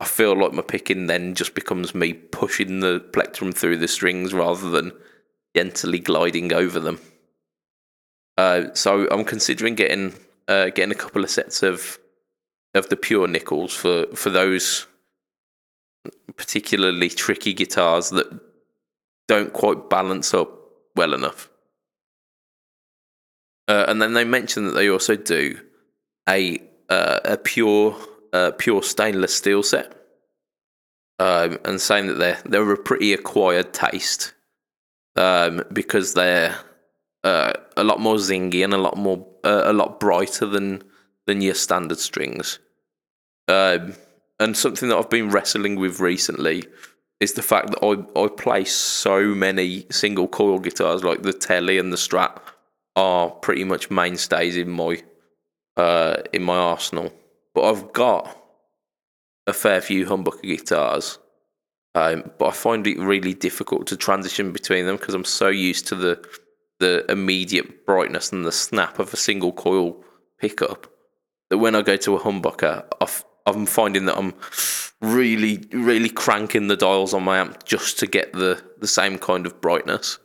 I 0.00 0.04
feel 0.04 0.36
like 0.36 0.52
my 0.52 0.62
picking 0.62 1.06
then 1.06 1.34
just 1.34 1.54
becomes 1.54 1.94
me 1.94 2.12
pushing 2.12 2.80
the 2.80 2.98
plectrum 3.12 3.52
through 3.52 3.76
the 3.78 3.88
strings 3.88 4.34
rather 4.34 4.68
than 4.68 4.92
gently 5.54 6.00
gliding 6.00 6.52
over 6.52 6.80
them. 6.80 6.98
Uh, 8.36 8.74
so 8.74 9.08
I'm 9.10 9.24
considering 9.24 9.76
getting 9.76 10.14
uh, 10.48 10.66
getting 10.70 10.90
a 10.90 10.96
couple 10.96 11.22
of 11.22 11.30
sets 11.30 11.62
of 11.62 12.00
of 12.74 12.88
the 12.88 12.96
pure 12.96 13.28
nickels 13.28 13.72
for 13.72 14.06
for 14.14 14.30
those 14.30 14.88
particularly 16.36 17.08
tricky 17.08 17.52
guitars 17.52 18.10
that 18.10 18.26
don't 19.28 19.52
quite 19.52 19.88
balance 19.88 20.34
up 20.34 20.50
well 20.96 21.14
enough. 21.14 21.48
Uh, 23.68 23.84
and 23.88 24.02
then 24.02 24.14
they 24.14 24.24
mentioned 24.24 24.66
that 24.66 24.74
they 24.74 24.88
also 24.88 25.16
do 25.16 25.58
a 26.28 26.60
uh, 26.88 27.20
a 27.24 27.36
pure 27.36 27.96
uh, 28.32 28.50
pure 28.58 28.82
stainless 28.82 29.34
steel 29.34 29.62
set, 29.62 29.94
um, 31.18 31.58
and 31.64 31.80
saying 31.80 32.06
that 32.08 32.14
they're 32.14 32.42
they're 32.44 32.72
a 32.72 32.76
pretty 32.76 33.12
acquired 33.12 33.72
taste 33.72 34.34
um, 35.16 35.62
because 35.72 36.14
they're 36.14 36.56
uh, 37.24 37.52
a 37.76 37.84
lot 37.84 38.00
more 38.00 38.16
zingy 38.16 38.64
and 38.64 38.74
a 38.74 38.78
lot 38.78 38.96
more 38.96 39.26
uh, 39.44 39.62
a 39.64 39.72
lot 39.72 40.00
brighter 40.00 40.46
than 40.46 40.82
than 41.26 41.40
your 41.40 41.54
standard 41.54 41.98
strings. 41.98 42.58
Um, 43.48 43.94
and 44.42 44.56
something 44.56 44.88
that 44.88 44.96
I've 44.98 45.10
been 45.10 45.30
wrestling 45.30 45.76
with 45.76 46.00
recently 46.00 46.64
is 47.20 47.34
the 47.34 47.42
fact 47.42 47.70
that 47.70 47.84
I, 47.84 48.20
I 48.20 48.28
play 48.28 48.64
so 48.64 49.26
many 49.28 49.86
single 49.90 50.26
coil 50.26 50.58
guitars, 50.58 51.04
like 51.04 51.22
the 51.22 51.32
Telly 51.32 51.78
and 51.78 51.92
the 51.92 51.96
Strat, 51.96 52.36
are 52.96 53.30
pretty 53.30 53.62
much 53.64 53.90
mainstays 53.90 54.56
in 54.56 54.68
my 54.68 55.02
uh, 55.76 56.16
in 56.32 56.42
my 56.42 56.56
arsenal. 56.56 57.12
But 57.54 57.70
I've 57.70 57.92
got 57.92 58.36
a 59.46 59.52
fair 59.52 59.80
few 59.80 60.06
humbucker 60.06 60.42
guitars, 60.42 61.18
um, 61.94 62.30
but 62.38 62.46
I 62.48 62.52
find 62.52 62.86
it 62.86 62.98
really 62.98 63.34
difficult 63.34 63.86
to 63.88 63.96
transition 63.96 64.52
between 64.52 64.86
them 64.86 64.96
because 64.96 65.14
I'm 65.14 65.24
so 65.24 65.48
used 65.48 65.86
to 65.88 65.94
the 65.94 66.28
the 66.80 67.08
immediate 67.10 67.86
brightness 67.86 68.32
and 68.32 68.44
the 68.44 68.50
snap 68.50 68.98
of 68.98 69.14
a 69.14 69.16
single 69.16 69.52
coil 69.52 70.04
pickup 70.40 70.88
that 71.48 71.58
when 71.58 71.76
I 71.76 71.82
go 71.82 71.96
to 71.96 72.16
a 72.16 72.20
humbucker, 72.20 72.84
I 73.00 73.04
f- 73.04 73.24
I'm 73.46 73.66
finding 73.66 74.06
that 74.06 74.16
I'm 74.16 74.34
really, 75.00 75.64
really 75.72 76.08
cranking 76.08 76.68
the 76.68 76.76
dials 76.76 77.12
on 77.14 77.24
my 77.24 77.38
amp 77.38 77.64
just 77.64 77.98
to 78.00 78.06
get 78.06 78.32
the, 78.32 78.62
the 78.78 78.86
same 78.86 79.18
kind 79.18 79.46
of 79.46 79.60
brightness. 79.60 80.18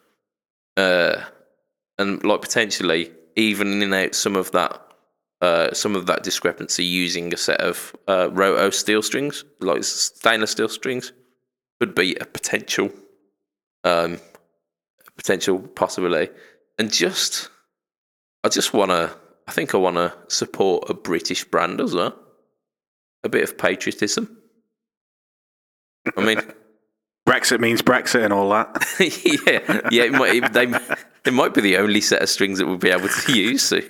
Uh, 0.76 1.22
and 1.98 2.24
like 2.24 2.42
potentially 2.42 3.12
evening 3.36 3.94
out 3.94 4.14
some 4.14 4.36
of 4.36 4.52
that 4.52 4.82
uh, 5.42 5.72
some 5.72 5.96
of 5.96 6.08
that 6.08 6.24
discrepancy 6.24 6.84
using 6.84 7.32
a 7.32 7.38
set 7.38 7.62
of 7.62 7.96
uh, 8.08 8.30
roto 8.32 8.72
steel 8.72 9.04
strings, 9.04 9.46
like 9.60 9.84
stainless 9.84 10.52
steel 10.52 10.70
strings, 10.70 11.14
could 11.80 11.94
be 11.94 12.16
a 12.16 12.26
potential 12.26 12.90
um, 13.84 14.20
potential 15.16 15.60
possibility. 15.60 16.32
And 16.80 16.92
just, 16.92 17.50
I 18.44 18.50
just 18.50 18.74
want 18.74 18.92
to, 18.92 19.16
I 19.48 19.52
think 19.52 19.74
I 19.74 19.78
want 19.78 19.98
to 19.98 20.14
support 20.28 20.90
a 20.90 20.94
British 20.94 21.44
brand 21.44 21.82
as 21.82 21.94
well. 21.94 22.18
A 23.24 23.30
bit 23.30 23.44
of 23.44 23.58
patriotism. 23.58 24.38
I 26.16 26.24
mean, 26.24 26.42
Brexit 27.28 27.60
means 27.60 27.82
Brexit 27.82 28.24
and 28.24 28.32
all 28.32 28.50
that. 28.50 28.86
yeah, 29.00 29.90
yeah. 29.92 30.04
It 30.04 30.14
might, 30.14 30.54
they, 30.54 30.66
they 31.24 31.32
might 31.32 31.54
be 31.54 31.62
the 31.62 31.78
only 31.78 32.02
set 32.02 32.22
of 32.22 32.30
strings 32.30 32.60
that 32.60 32.68
we'll 32.68 32.78
be 32.78 32.90
able 32.90 33.10
to 33.10 33.34
use. 33.38 33.64
So, 33.64 33.82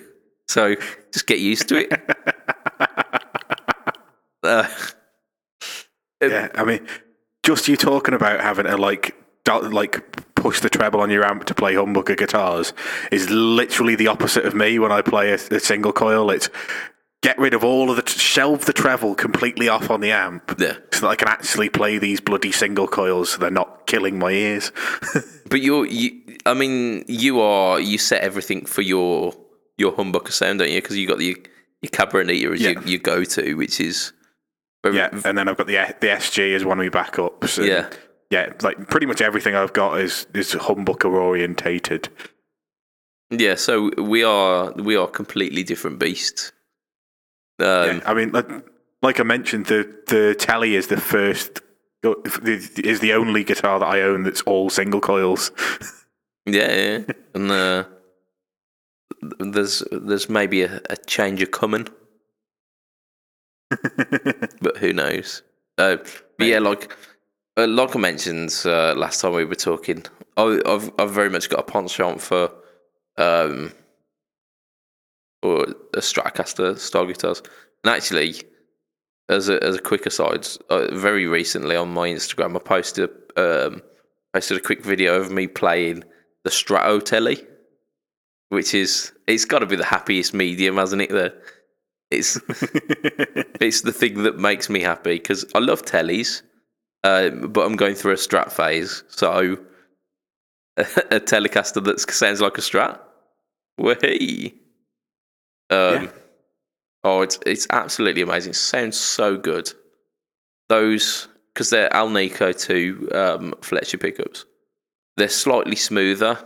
so 0.48 0.74
just 1.12 1.26
get 1.26 1.38
used 1.38 1.68
to 1.68 1.76
it. 1.76 1.92
Uh, 4.42 4.68
yeah, 6.20 6.48
I 6.54 6.64
mean, 6.64 6.86
just 7.44 7.68
you 7.68 7.76
talking 7.76 8.14
about 8.14 8.40
having 8.40 8.66
to 8.66 8.76
like 8.76 9.14
like 9.70 10.34
push 10.34 10.60
the 10.60 10.68
treble 10.68 11.00
on 11.00 11.10
your 11.10 11.24
amp 11.24 11.44
to 11.44 11.54
play 11.54 11.74
humbucker 11.74 12.16
guitars 12.16 12.72
is 13.10 13.30
literally 13.30 13.94
the 13.94 14.06
opposite 14.06 14.44
of 14.44 14.54
me 14.54 14.78
when 14.78 14.92
I 14.92 15.00
play 15.00 15.30
a, 15.30 15.34
a 15.34 15.60
single 15.60 15.92
coil. 15.92 16.30
It's 16.30 16.50
get 17.22 17.38
rid 17.38 17.52
of 17.54 17.64
all 17.64 17.90
of 17.90 17.96
the 17.96 18.08
shelve 18.10 18.64
the 18.66 18.72
treble 18.72 19.14
completely 19.14 19.68
off 19.68 19.90
on 19.90 20.00
the 20.00 20.12
amp 20.12 20.54
Yeah. 20.58 20.74
so 20.92 21.00
that 21.02 21.08
I 21.08 21.16
can 21.16 21.28
actually 21.28 21.68
play 21.68 21.98
these 21.98 22.20
bloody 22.20 22.52
single 22.52 22.86
coils 22.86 23.30
so 23.32 23.38
they're 23.38 23.50
not 23.50 23.86
killing 23.86 24.18
my 24.18 24.30
ears. 24.30 24.72
But 25.50 25.62
you're, 25.62 25.86
you, 25.86 26.20
I 26.44 26.52
mean, 26.52 27.06
you 27.08 27.40
are, 27.40 27.80
you 27.80 27.96
set 27.96 28.20
everything 28.22 28.66
for 28.66 28.82
your 28.82 29.32
your 29.78 29.92
humbucker 29.92 30.30
sound, 30.30 30.58
don't 30.58 30.70
you? 30.70 30.82
Because 30.82 30.98
you 30.98 31.08
got 31.08 31.16
the 31.18 31.24
your 31.80 31.90
Cabronita 31.90 32.52
as 32.52 32.60
Yeah. 32.60 32.70
your, 32.72 32.82
your 32.82 32.98
go 32.98 33.24
to, 33.24 33.54
which 33.54 33.80
is 33.80 34.12
very, 34.84 34.96
yeah, 34.96 35.08
and 35.24 35.38
then 35.38 35.48
I've 35.48 35.56
got 35.56 35.66
the 35.66 35.76
the 36.00 36.08
SG 36.08 36.54
as 36.54 36.66
one 36.66 36.78
of 36.78 36.84
my 36.84 37.02
backups. 37.02 37.64
Yeah. 37.66 37.88
yeah, 38.30 38.52
like 38.62 38.88
pretty 38.90 39.06
much 39.06 39.22
everything 39.22 39.54
I've 39.56 39.72
got 39.72 39.98
is 40.00 40.26
is 40.34 40.52
humbucker 40.52 41.10
orientated. 41.10 42.10
yeah. 43.30 43.54
So 43.54 43.90
we 43.96 44.22
are 44.22 44.72
we 44.72 44.96
are 44.96 45.06
completely 45.06 45.62
different 45.62 45.98
beasts. 45.98 46.52
Um, 47.60 47.66
Yeah, 47.66 48.00
I 48.06 48.14
mean, 48.14 48.30
like, 48.32 48.48
like 49.02 49.20
I 49.20 49.24
mentioned, 49.24 49.66
the 49.66 49.88
the 50.06 50.34
Telly 50.38 50.74
is 50.74 50.86
the 50.86 50.96
first 51.00 51.60
is 52.02 53.00
the 53.00 53.12
only 53.12 53.44
guitar 53.44 53.78
that 53.80 53.86
I 53.86 54.02
own 54.02 54.22
that's 54.22 54.42
all 54.42 54.70
single 54.70 55.00
coils. 55.00 55.50
yeah, 56.46 56.72
yeah. 56.72 57.04
and 57.34 57.50
uh, 57.50 57.84
there's 59.40 59.82
there's 59.90 60.28
maybe 60.28 60.62
a, 60.62 60.80
a 60.90 60.96
change 60.96 61.42
of 61.42 61.50
coming, 61.50 61.88
but 64.60 64.76
who 64.78 64.92
knows? 64.92 65.42
Uh, 65.76 65.96
but 66.38 66.46
yeah, 66.46 66.58
like 66.60 66.96
uh, 67.56 67.66
like 67.66 67.96
I 67.96 67.98
mentioned 67.98 68.54
uh, 68.64 68.94
last 68.94 69.20
time 69.20 69.32
we 69.32 69.44
were 69.44 69.54
talking, 69.54 70.04
I, 70.36 70.60
I've 70.64 70.90
I've 70.98 71.10
very 71.10 71.30
much 71.30 71.48
got 71.48 71.60
a 71.60 71.64
penchant 71.64 72.20
for 72.20 72.50
um 73.16 73.72
or 75.42 75.64
a 75.94 76.00
Stratocaster 76.00 76.78
style 76.78 77.06
guitars, 77.06 77.42
and 77.84 77.94
actually. 77.94 78.34
As 79.30 79.50
a, 79.50 79.62
as 79.62 79.76
a 79.76 79.82
quick 79.82 80.06
aside, 80.06 80.48
uh, 80.70 80.88
very 80.94 81.26
recently 81.26 81.76
on 81.76 81.92
my 81.92 82.08
Instagram, 82.08 82.56
I 82.56 82.60
posted 82.60 83.10
um, 83.36 83.82
posted 84.32 84.56
a 84.56 84.60
quick 84.60 84.82
video 84.82 85.20
of 85.20 85.30
me 85.30 85.46
playing 85.46 86.04
the 86.44 86.50
Strato 86.50 87.00
Telly, 87.00 87.46
which 88.48 88.74
is 88.74 89.12
it's 89.26 89.44
got 89.44 89.60
to 89.60 89.66
be 89.66 89.76
the 89.76 89.84
happiest 89.84 90.34
medium, 90.34 90.76
hasn't 90.76 91.02
it? 91.02 91.10
The 91.10 91.34
it's 92.10 92.36
it's 93.60 93.82
the 93.82 93.92
thing 93.92 94.22
that 94.22 94.38
makes 94.38 94.70
me 94.70 94.80
happy 94.80 95.14
because 95.16 95.44
I 95.54 95.58
love 95.58 95.82
tellies, 95.82 96.42
um, 97.04 97.52
but 97.52 97.66
I'm 97.66 97.76
going 97.76 97.94
through 97.94 98.12
a 98.12 98.16
Strat 98.16 98.50
phase, 98.50 99.04
so 99.08 99.58
a, 100.76 100.84
Telecaster 101.20 101.84
that 101.84 102.00
sounds 102.00 102.40
like 102.40 102.58
a 102.58 102.62
Strat, 102.62 102.98
way. 103.78 104.54
Um, 105.70 106.04
Yeah. 106.04 106.10
Oh, 107.04 107.22
it's 107.22 107.38
it's 107.46 107.66
absolutely 107.70 108.22
amazing. 108.22 108.50
It 108.50 108.56
sounds 108.56 108.98
so 108.98 109.36
good. 109.36 109.72
Those 110.68 111.28
because 111.54 111.70
they're 111.70 111.88
Alnico 111.90 112.58
two 112.58 113.08
um, 113.12 113.54
Fletcher 113.62 113.98
pickups. 113.98 114.44
They're 115.16 115.28
slightly 115.28 115.76
smoother, 115.76 116.38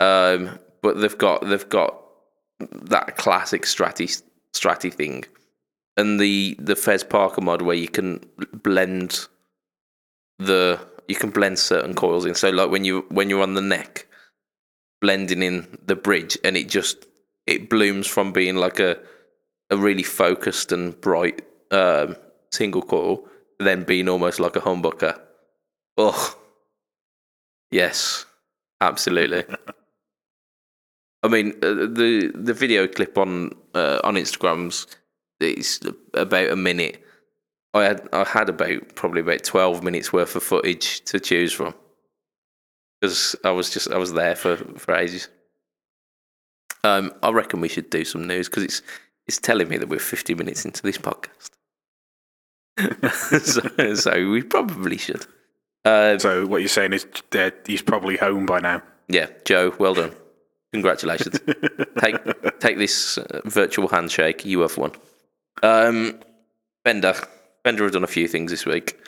um, 0.00 0.58
but 0.82 1.00
they've 1.00 1.16
got 1.16 1.46
they've 1.48 1.68
got 1.68 2.02
that 2.58 3.16
classic 3.16 3.62
Stratty 3.62 4.22
Stratty 4.54 4.92
thing, 4.92 5.24
and 5.96 6.18
the 6.18 6.56
the 6.58 6.76
Fez 6.76 7.04
Parker 7.04 7.40
mod 7.40 7.62
where 7.62 7.76
you 7.76 7.88
can 7.88 8.24
blend 8.62 9.28
the 10.38 10.80
you 11.08 11.14
can 11.14 11.30
blend 11.30 11.58
certain 11.58 11.94
coils 11.94 12.24
in. 12.24 12.34
So 12.34 12.50
like 12.50 12.70
when 12.70 12.84
you 12.84 13.04
when 13.10 13.30
you're 13.30 13.42
on 13.42 13.54
the 13.54 13.62
neck, 13.62 14.06
blending 15.00 15.42
in 15.42 15.78
the 15.86 15.96
bridge, 15.96 16.38
and 16.42 16.56
it 16.56 16.68
just 16.68 17.06
it 17.50 17.68
blooms 17.68 18.06
from 18.06 18.32
being 18.32 18.56
like 18.56 18.80
a 18.80 18.98
a 19.70 19.76
really 19.76 20.02
focused 20.02 20.72
and 20.72 21.00
bright 21.00 21.42
um, 21.70 22.16
single 22.50 22.82
coil, 22.82 23.28
then 23.58 23.84
being 23.84 24.08
almost 24.08 24.40
like 24.40 24.56
a 24.56 24.60
humbucker. 24.60 25.18
Oh, 25.96 26.36
yes, 27.70 28.26
absolutely. 28.80 29.44
I 31.22 31.28
mean, 31.28 31.52
uh, 31.62 31.86
the 31.86 32.32
the 32.34 32.54
video 32.54 32.86
clip 32.86 33.18
on 33.18 33.54
uh, 33.74 34.00
on 34.04 34.14
Instagram's 34.14 34.86
it's 35.40 35.80
about 36.14 36.50
a 36.50 36.56
minute. 36.56 37.02
I 37.72 37.84
had 37.84 38.08
I 38.12 38.24
had 38.24 38.48
about 38.48 38.94
probably 38.94 39.20
about 39.20 39.44
twelve 39.44 39.82
minutes 39.82 40.12
worth 40.12 40.34
of 40.36 40.42
footage 40.42 41.02
to 41.04 41.20
choose 41.20 41.52
from 41.52 41.74
because 43.00 43.36
I 43.44 43.50
was 43.50 43.70
just 43.70 43.90
I 43.90 43.98
was 43.98 44.12
there 44.12 44.34
for 44.34 44.56
for 44.56 44.94
ages. 44.94 45.28
Um, 46.84 47.12
I 47.22 47.30
reckon 47.30 47.60
we 47.60 47.68
should 47.68 47.90
do 47.90 48.04
some 48.04 48.26
news 48.26 48.48
because 48.48 48.64
it's 48.64 48.82
it's 49.26 49.38
telling 49.38 49.68
me 49.68 49.76
that 49.76 49.88
we're 49.88 49.98
fifty 49.98 50.34
minutes 50.34 50.64
into 50.64 50.82
this 50.82 50.98
podcast. 50.98 51.50
so, 53.42 53.94
so 53.94 54.30
we 54.30 54.42
probably 54.42 54.96
should. 54.96 55.26
Uh, 55.84 56.18
so 56.18 56.46
what 56.46 56.58
you're 56.58 56.68
saying 56.68 56.92
is 56.92 57.06
that 57.30 57.56
he's 57.66 57.82
probably 57.82 58.16
home 58.16 58.46
by 58.46 58.60
now. 58.60 58.82
yeah, 59.08 59.26
Joe, 59.44 59.74
well 59.78 59.94
done. 59.94 60.14
Congratulations. 60.72 61.40
take 62.00 62.16
take 62.60 62.78
this 62.78 63.18
uh, 63.18 63.40
virtual 63.44 63.88
handshake. 63.88 64.44
You 64.44 64.60
have 64.60 64.76
won. 64.76 64.92
Um, 65.62 66.20
Fender. 66.84 67.14
Fender 67.64 67.84
have 67.84 67.92
done 67.92 68.04
a 68.04 68.08
few 68.08 68.28
things 68.28 68.50
this 68.50 68.64
week. 68.64 68.98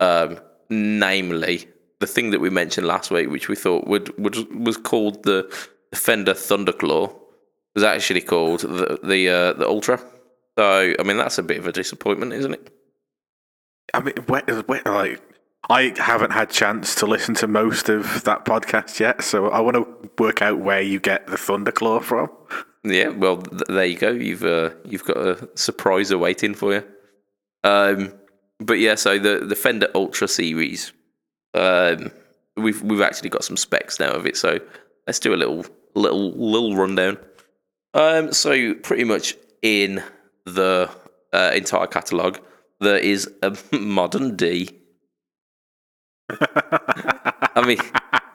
Um, 0.00 0.38
namely, 0.68 1.68
the 2.00 2.06
thing 2.06 2.30
that 2.30 2.40
we 2.40 2.50
mentioned 2.50 2.86
last 2.86 3.10
week, 3.10 3.30
which 3.30 3.48
we 3.48 3.56
thought 3.56 3.86
would, 3.86 4.16
would 4.18 4.36
was 4.54 4.76
called 4.76 5.22
the 5.22 5.50
Fender 5.94 6.34
Thunderclaw, 6.34 7.14
was 7.74 7.84
actually 7.84 8.20
called 8.22 8.60
the 8.60 8.98
the 9.02 9.28
uh, 9.28 9.52
the 9.54 9.66
Ultra. 9.66 10.00
So 10.58 10.94
I 10.98 11.02
mean 11.02 11.16
that's 11.16 11.38
a 11.38 11.42
bit 11.42 11.58
of 11.58 11.66
a 11.66 11.72
disappointment, 11.72 12.32
isn't 12.32 12.54
it? 12.54 12.70
I 13.92 14.00
mean, 14.00 14.14
like, 14.28 15.20
I 15.70 15.94
haven't 15.96 16.32
had 16.32 16.50
chance 16.50 16.94
to 16.96 17.06
listen 17.06 17.34
to 17.36 17.46
most 17.46 17.88
of 17.88 18.24
that 18.24 18.44
podcast 18.44 18.98
yet, 18.98 19.22
so 19.22 19.48
I 19.50 19.60
want 19.60 19.76
to 19.76 20.10
work 20.22 20.42
out 20.42 20.58
where 20.58 20.80
you 20.80 21.00
get 21.00 21.26
the 21.26 21.36
Thunderclaw 21.36 22.02
from. 22.02 22.30
Yeah, 22.82 23.08
well, 23.08 23.38
th- 23.38 23.62
there 23.68 23.84
you 23.86 23.96
go. 23.96 24.10
You've 24.10 24.44
uh, 24.44 24.70
you've 24.84 25.04
got 25.04 25.16
a 25.16 25.48
surprise 25.54 26.10
awaiting 26.10 26.54
for 26.54 26.74
you. 26.74 26.84
Um, 27.62 28.12
but 28.58 28.74
yeah, 28.74 28.94
so 28.94 29.18
the 29.18 29.40
the 29.40 29.56
Fender 29.56 29.88
Ultra 29.94 30.28
series, 30.28 30.92
um, 31.54 32.10
we've 32.56 32.82
we've 32.82 33.00
actually 33.00 33.30
got 33.30 33.44
some 33.44 33.56
specs 33.56 33.98
now 33.98 34.10
of 34.10 34.26
it. 34.26 34.36
So 34.36 34.58
let's 35.06 35.18
do 35.18 35.34
a 35.34 35.36
little 35.36 35.64
little 35.94 36.32
little 36.32 36.76
rundown. 36.76 37.18
Um, 37.94 38.32
so 38.32 38.74
pretty 38.74 39.04
much 39.04 39.36
in 39.62 40.02
the 40.44 40.90
uh, 41.32 41.52
entire 41.54 41.86
catalog, 41.86 42.38
there 42.80 42.98
is 42.98 43.30
a 43.42 43.56
modern 43.72 44.36
D. 44.36 44.70
I 46.30 47.64
mean, 47.66 47.78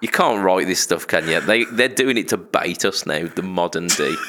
you 0.02 0.08
can't 0.08 0.44
write 0.44 0.68
this 0.68 0.80
stuff, 0.80 1.08
can 1.08 1.28
you? 1.28 1.40
They 1.42 1.66
they're 1.66 1.90
doing 1.90 2.18
it 2.18 2.30
to 2.30 2.38
bait 2.38 2.86
us 2.86 3.06
now. 3.06 3.28
The 3.28 3.44
modern 3.44 3.88
D. 3.88 4.16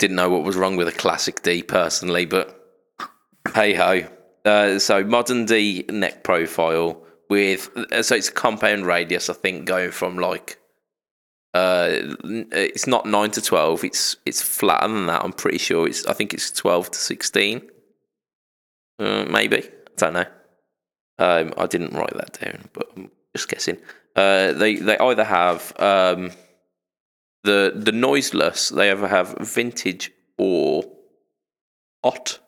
didn't 0.00 0.16
know 0.16 0.30
what 0.30 0.44
was 0.44 0.56
wrong 0.56 0.76
with 0.76 0.88
a 0.88 0.92
classic 0.92 1.42
D 1.42 1.62
personally, 1.62 2.24
but 2.24 2.56
hey 3.54 3.74
ho. 3.74 4.08
Uh, 4.44 4.78
so 4.78 5.04
modern 5.04 5.44
D 5.44 5.84
neck 5.90 6.24
profile 6.24 7.04
with 7.30 7.70
uh, 7.76 8.02
so 8.02 8.16
it's 8.16 8.28
a 8.28 8.32
compound 8.32 8.84
radius. 8.84 9.30
I 9.30 9.34
think 9.34 9.64
going 9.64 9.92
from 9.92 10.18
like 10.18 10.58
uh, 11.54 11.88
it's 12.52 12.86
not 12.86 13.06
nine 13.06 13.30
to 13.30 13.40
twelve. 13.40 13.82
It's 13.84 14.16
it's 14.26 14.42
flatter 14.42 14.88
than 14.88 15.06
that. 15.06 15.24
I'm 15.24 15.32
pretty 15.32 15.58
sure. 15.58 15.88
It's 15.88 16.04
I 16.04 16.12
think 16.12 16.34
it's 16.34 16.50
twelve 16.50 16.90
to 16.90 16.98
sixteen. 16.98 17.62
Uh, 18.98 19.24
maybe 19.30 19.64
I 19.64 19.70
don't 19.96 20.12
know. 20.12 20.26
Um, 21.18 21.54
I 21.56 21.66
didn't 21.66 21.94
write 21.94 22.14
that 22.14 22.38
down, 22.40 22.68
but 22.72 22.90
I'm 22.96 23.10
just 23.34 23.48
guessing. 23.48 23.78
Uh, 24.14 24.52
they 24.52 24.76
they 24.76 24.98
either 24.98 25.24
have 25.24 25.72
um, 25.78 26.32
the 27.44 27.72
the 27.74 27.92
noiseless. 27.92 28.68
They 28.68 28.90
either 28.90 29.08
have 29.08 29.36
vintage 29.40 30.12
or 30.36 30.84
hot 32.04 32.40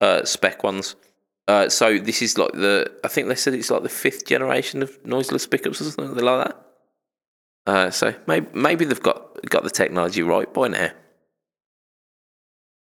uh, 0.00 0.24
spec 0.24 0.62
ones. 0.62 0.96
Uh, 1.48 1.68
so 1.68 1.98
this 1.98 2.22
is 2.22 2.36
like 2.38 2.52
the 2.52 2.90
I 3.04 3.08
think 3.08 3.28
they 3.28 3.36
said 3.36 3.54
it's 3.54 3.70
like 3.70 3.82
the 3.82 3.88
fifth 3.88 4.26
generation 4.26 4.82
of 4.82 5.04
noiseless 5.06 5.46
pickups 5.46 5.80
or 5.80 5.84
something 5.84 6.16
like 6.24 6.46
that. 6.46 6.66
Uh, 7.66 7.90
so 7.90 8.14
maybe 8.26 8.46
maybe 8.52 8.84
they've 8.84 9.02
got 9.02 9.40
got 9.48 9.62
the 9.62 9.70
technology 9.70 10.22
right 10.22 10.52
by 10.52 10.68
now. 10.68 10.90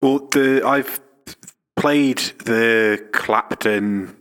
Well, 0.00 0.18
the 0.30 0.62
I've 0.64 1.00
played 1.76 2.18
the 2.44 3.06
Clapton 3.12 4.16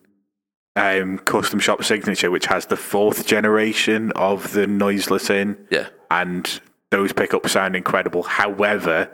um, 0.75 1.19
custom 1.19 1.59
shop 1.59 1.83
signature, 1.83 2.29
which 2.29 2.47
has 2.47 2.65
the 2.65 2.77
fourth 2.77 3.25
generation 3.25 4.11
of 4.13 4.51
the 4.51 4.67
noiseless 4.67 5.29
in, 5.29 5.57
Yeah, 5.69 5.87
and 6.11 6.59
those 6.91 7.13
pickups 7.13 7.53
sound 7.53 7.75
incredible. 7.75 8.23
However, 8.23 9.09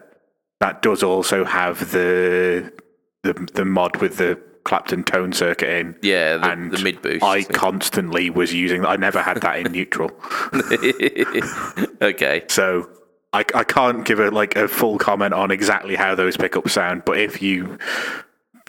that 0.60 0.82
does 0.82 1.04
also 1.04 1.46
have 1.46 1.92
the 1.92 2.74
the, 3.24 3.34
the 3.54 3.66
mod 3.66 3.98
with 3.98 4.18
the 4.18 4.40
Clapton 4.64 5.04
tone 5.04 5.34
circuit 5.34 5.70
in. 5.70 5.96
yeah, 6.02 6.38
the, 6.38 6.50
and 6.52 6.72
the 6.72 6.80
mid 6.84 7.02
boost. 7.02 7.24
I 7.24 7.44
constantly 7.44 8.30
was 8.30 8.54
using. 8.54 8.86
I 8.86 8.96
never 8.96 9.22
had 9.22 9.42
that 9.42 9.60
in 9.60 9.72
neutral, 9.72 10.12
okay, 12.02 12.44
so 12.48 12.90
I, 13.34 13.46
I 13.56 13.64
can't 13.64 14.06
give 14.06 14.20
a 14.20 14.30
like 14.30 14.56
a 14.56 14.68
full 14.68 14.98
comment 14.98 15.34
on 15.34 15.52
exactly 15.52 15.96
how 15.96 16.16
those 16.16 16.38
pickups 16.38 16.74
sound. 16.74 17.04
But 17.06 17.18
if 17.18 17.42
you 17.42 17.78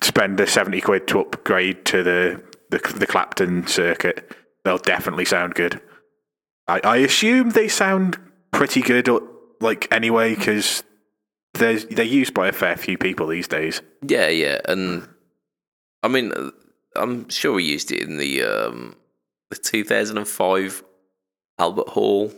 spend 0.03 0.38
the 0.38 0.47
seventy 0.47 0.80
quid 0.80 1.07
to 1.09 1.20
upgrade 1.20 1.84
to 1.86 2.03
the 2.03 2.43
the, 2.70 2.78
the 2.97 3.07
Clapton 3.07 3.66
circuit, 3.66 4.34
they'll 4.64 4.78
definitely 4.78 5.24
sound 5.24 5.55
good. 5.55 5.80
I, 6.68 6.80
I 6.84 6.97
assume 6.99 7.51
they 7.51 7.68
sound 7.68 8.18
pretty 8.53 8.80
good, 8.80 9.09
uh, 9.09 9.20
like 9.61 9.93
anyway, 9.93 10.34
because 10.34 10.84
they're 11.55 11.78
they're 11.78 12.05
used 12.05 12.34
by 12.34 12.49
a 12.49 12.53
fair 12.53 12.76
few 12.76 12.97
people 12.97 13.26
these 13.26 13.49
days. 13.49 13.82
yeah, 14.07 14.28
yeah, 14.28 14.61
and 14.66 15.09
I 16.03 16.09
mean, 16.09 16.33
I'm 16.97 17.29
sure 17.29 17.55
we 17.55 17.65
used 17.65 17.93
it 17.93 18.03
in 18.03 18.17
the 18.17 18.43
um, 18.43 18.97
the 19.51 19.57
2005 19.57 20.85
Albert 21.59 21.89
Hall 21.89 22.33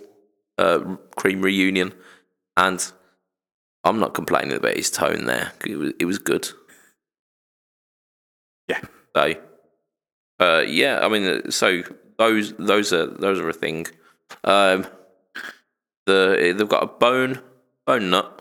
uh, 0.58 0.96
Cream 1.16 1.42
reunion, 1.42 1.94
and 2.56 2.92
I'm 3.84 3.98
not 3.98 4.14
complaining 4.14 4.56
about 4.56 4.76
his 4.76 4.90
tone 4.90 5.26
there. 5.26 5.52
It 5.66 5.76
was 5.76 5.92
it 5.98 6.04
was 6.04 6.18
good. 6.18 6.48
Yeah. 8.68 8.80
So, 9.16 9.34
uh, 10.40 10.64
yeah, 10.66 11.00
I 11.02 11.08
mean, 11.08 11.24
uh, 11.24 11.50
so 11.50 11.82
those 12.18 12.52
those 12.54 12.92
are 12.92 13.06
those 13.06 13.38
are 13.38 13.48
a 13.48 13.52
thing. 13.52 13.86
Um, 14.42 14.86
the 16.06 16.54
they've 16.56 16.68
got 16.68 16.82
a 16.82 16.86
bone 16.86 17.40
bone 17.86 18.10
nut. 18.10 18.40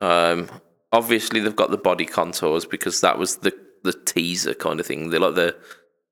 Um, 0.00 0.48
obviously 0.92 1.40
they've 1.40 1.56
got 1.56 1.70
the 1.70 1.78
body 1.78 2.04
contours 2.04 2.66
because 2.66 3.00
that 3.00 3.18
was 3.18 3.36
the 3.36 3.56
the 3.82 3.92
teaser 3.92 4.54
kind 4.54 4.80
of 4.80 4.86
thing. 4.86 5.10
They're 5.10 5.20
like 5.20 5.34
the 5.34 5.56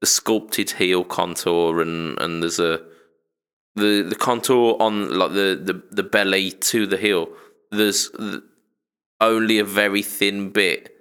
the 0.01 0.07
sculpted 0.07 0.73
heel 0.73 1.05
contour, 1.05 1.81
and 1.81 2.19
and 2.21 2.43
there's 2.43 2.59
a 2.59 2.81
the 3.77 4.03
the 4.09 4.17
contour 4.17 4.77
on 4.81 5.17
like 5.17 5.33
the 5.33 5.61
the, 5.63 5.83
the 5.91 6.03
belly 6.03 6.51
to 6.51 6.87
the 6.87 6.97
heel. 6.97 7.29
There's 7.71 8.11
only 9.21 9.59
a 9.59 9.65
very 9.65 10.03
thin 10.03 10.51
bit 10.51 10.95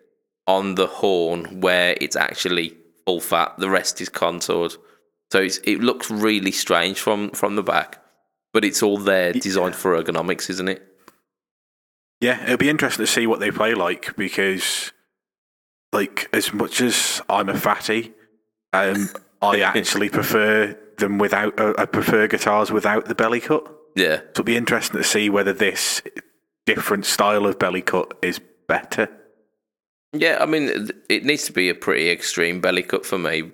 on 0.46 0.76
the 0.76 0.88
horn 0.88 1.62
where 1.62 1.96
it's 2.02 2.16
actually 2.16 2.76
full 3.06 3.20
fat. 3.20 3.56
The 3.58 3.70
rest 3.70 4.02
is 4.02 4.10
contoured, 4.10 4.76
so 5.32 5.42
it's, 5.42 5.58
it 5.60 5.80
looks 5.80 6.12
really 6.12 6.52
strange 6.52 7.00
from 7.00 7.32
from 7.32 7.56
the 7.56 7.64
back. 7.64 8.04
But 8.52 8.66
it's 8.66 8.82
all 8.82 8.98
there, 8.98 9.32
designed 9.32 9.76
for 9.76 10.02
ergonomics, 10.02 10.50
isn't 10.50 10.68
it? 10.68 10.84
Yeah, 12.20 12.44
it'll 12.44 12.58
be 12.58 12.70
interesting 12.70 13.06
to 13.06 13.12
see 13.12 13.28
what 13.28 13.40
they 13.40 13.52
play 13.52 13.74
like 13.74 14.16
because, 14.16 14.92
like, 15.94 16.30
as 16.34 16.54
much 16.54 16.82
as 16.82 17.22
I'm 17.30 17.50
a 17.50 17.58
fatty, 17.58 18.14
um, 18.74 19.10
I 19.42 19.60
actually 19.62 20.10
prefer 20.10 20.78
them 20.98 21.18
without. 21.18 21.60
Uh, 21.60 21.74
I 21.78 21.86
prefer 21.86 22.28
guitars 22.28 22.72
without 22.72 23.06
the 23.06 23.16
belly 23.16 23.40
cut. 23.40 23.66
Yeah, 23.96 24.18
So 24.18 24.24
it'll 24.32 24.44
be 24.46 24.56
interesting 24.58 24.98
to 24.98 25.04
see 25.04 25.30
whether 25.30 25.52
this 25.54 26.02
different 26.66 27.06
style 27.06 27.46
of 27.48 27.58
belly 27.58 27.82
cut 27.82 28.14
is 28.22 28.40
better. 28.68 29.10
yeah. 30.14 30.38
I 30.40 30.46
mean, 30.46 30.90
it 31.10 31.26
needs 31.26 31.46
to 31.46 31.52
be 31.54 31.70
a 31.70 31.76
pretty 31.76 32.10
extreme 32.10 32.62
belly 32.62 32.84
cut 32.84 33.06
for 33.06 33.18
me 33.18 33.52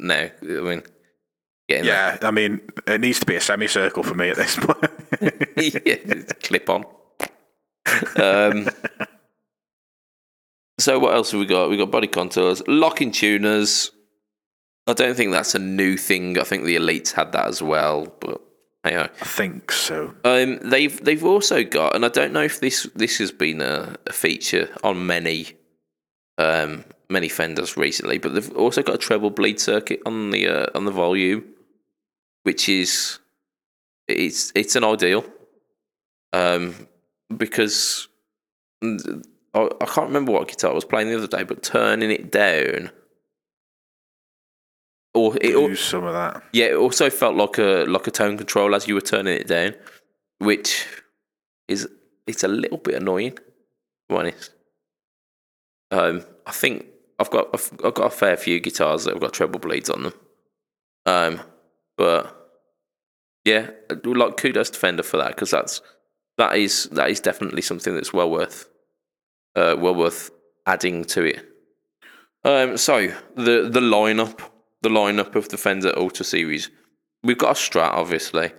now. 0.00 0.30
I 0.42 0.44
mean, 0.44 0.82
getting 1.68 1.84
Yeah, 1.84 2.16
I 2.22 2.30
mean, 2.30 2.60
it 2.86 3.00
needs 3.02 3.20
to 3.20 3.26
be 3.26 3.36
a 3.36 3.40
semicircle 3.40 4.02
for 4.02 4.14
me 4.14 4.30
at 4.30 4.36
this 4.36 4.56
point. 4.60 4.78
yeah, 5.84 6.22
clip 6.42 6.70
on. 6.70 6.84
Um, 8.16 8.68
so 10.78 10.98
what 10.98 11.14
else 11.14 11.32
have 11.32 11.40
we 11.40 11.46
got? 11.46 11.70
We 11.70 11.76
got 11.76 11.90
body 11.90 12.06
contours, 12.06 12.62
locking 12.66 13.10
tuners. 13.10 13.90
I 14.86 14.92
don't 14.92 15.16
think 15.16 15.32
that's 15.32 15.54
a 15.54 15.58
new 15.58 15.96
thing. 15.96 16.38
I 16.38 16.44
think 16.44 16.64
the 16.64 16.76
elites 16.76 17.12
had 17.12 17.32
that 17.32 17.46
as 17.46 17.62
well, 17.62 18.06
but 18.20 18.40
hey, 18.84 18.96
I 18.98 19.08
think 19.08 19.72
so. 19.72 20.14
Um, 20.24 20.58
they've 20.62 21.02
they've 21.04 21.24
also 21.24 21.64
got, 21.64 21.96
and 21.96 22.04
I 22.04 22.08
don't 22.08 22.32
know 22.32 22.42
if 22.42 22.60
this 22.60 22.88
this 22.94 23.18
has 23.18 23.32
been 23.32 23.60
a, 23.60 23.96
a 24.06 24.12
feature 24.12 24.68
on 24.84 25.06
many 25.06 25.54
um, 26.38 26.84
many 27.08 27.28
fenders 27.28 27.76
recently, 27.76 28.18
but 28.18 28.34
they've 28.34 28.56
also 28.56 28.82
got 28.82 28.96
a 28.96 28.98
treble 28.98 29.30
bleed 29.30 29.60
circuit 29.60 30.00
on 30.06 30.30
the 30.30 30.48
uh, 30.48 30.66
on 30.74 30.84
the 30.84 30.92
volume, 30.92 31.44
which 32.44 32.68
is 32.68 33.18
it's 34.06 34.52
it's 34.54 34.76
an 34.76 34.84
ideal, 34.84 35.24
um, 36.32 36.86
because 37.36 38.08
I, 39.56 39.68
I 39.80 39.86
can't 39.86 40.08
remember 40.08 40.32
what 40.32 40.48
guitar 40.48 40.70
I 40.70 40.74
was 40.74 40.84
playing 40.84 41.08
the 41.08 41.16
other 41.16 41.26
day, 41.26 41.42
but 41.42 41.62
turning 41.62 42.10
it 42.10 42.30
down. 42.30 42.90
Or 45.14 45.34
it, 45.40 45.54
al- 45.54 45.70
Use 45.70 45.80
some 45.80 46.04
of 46.04 46.12
that. 46.12 46.42
yeah, 46.52 46.66
it 46.66 46.76
also 46.76 47.08
felt 47.08 47.36
like 47.36 47.56
a 47.58 47.84
like 47.88 48.06
a 48.06 48.10
tone 48.10 48.36
control 48.36 48.74
as 48.74 48.86
you 48.86 48.94
were 48.94 49.00
turning 49.00 49.34
it 49.34 49.46
down, 49.48 49.74
which 50.38 50.86
is 51.68 51.88
it's 52.26 52.44
a 52.44 52.48
little 52.48 52.76
bit 52.78 52.96
annoying. 52.96 53.32
To 53.32 53.42
be 54.10 54.14
honest, 54.14 54.50
um, 55.90 56.22
I 56.46 56.52
think 56.52 56.84
I've 57.18 57.30
got 57.30 57.48
I've, 57.54 57.70
I've 57.82 57.94
got 57.94 58.06
a 58.06 58.10
fair 58.10 58.36
few 58.36 58.60
guitars 58.60 59.04
that 59.04 59.14
have 59.14 59.22
got 59.22 59.32
treble 59.32 59.58
bleeds 59.58 59.88
on 59.88 60.02
them, 60.02 60.14
um, 61.06 61.40
but 61.96 62.34
yeah, 63.46 63.70
I 63.90 63.94
do 63.94 64.12
like 64.12 64.36
kudos 64.36 64.68
to 64.70 64.78
Fender 64.78 65.02
for 65.02 65.16
that 65.16 65.28
because 65.28 65.50
that's 65.50 65.80
that 66.36 66.56
is 66.58 66.90
that 66.92 67.08
is 67.08 67.20
definitely 67.20 67.62
something 67.62 67.94
that's 67.94 68.12
well 68.12 68.30
worth 68.30 68.68
uh, 69.56 69.76
well 69.78 69.94
worth 69.94 70.30
adding 70.66 71.04
to 71.04 71.24
it. 71.24 71.44
Um, 72.44 72.76
so 72.76 73.08
the 73.34 73.68
the 73.68 73.80
lineup, 73.80 74.40
the 74.82 74.88
lineup 74.88 75.34
of 75.34 75.48
the 75.48 75.56
Fender 75.56 75.92
Ultra 75.96 76.24
Series, 76.24 76.70
we've 77.24 77.38
got 77.38 77.50
a 77.50 77.54
Strat, 77.54 77.92
obviously. 77.92 78.52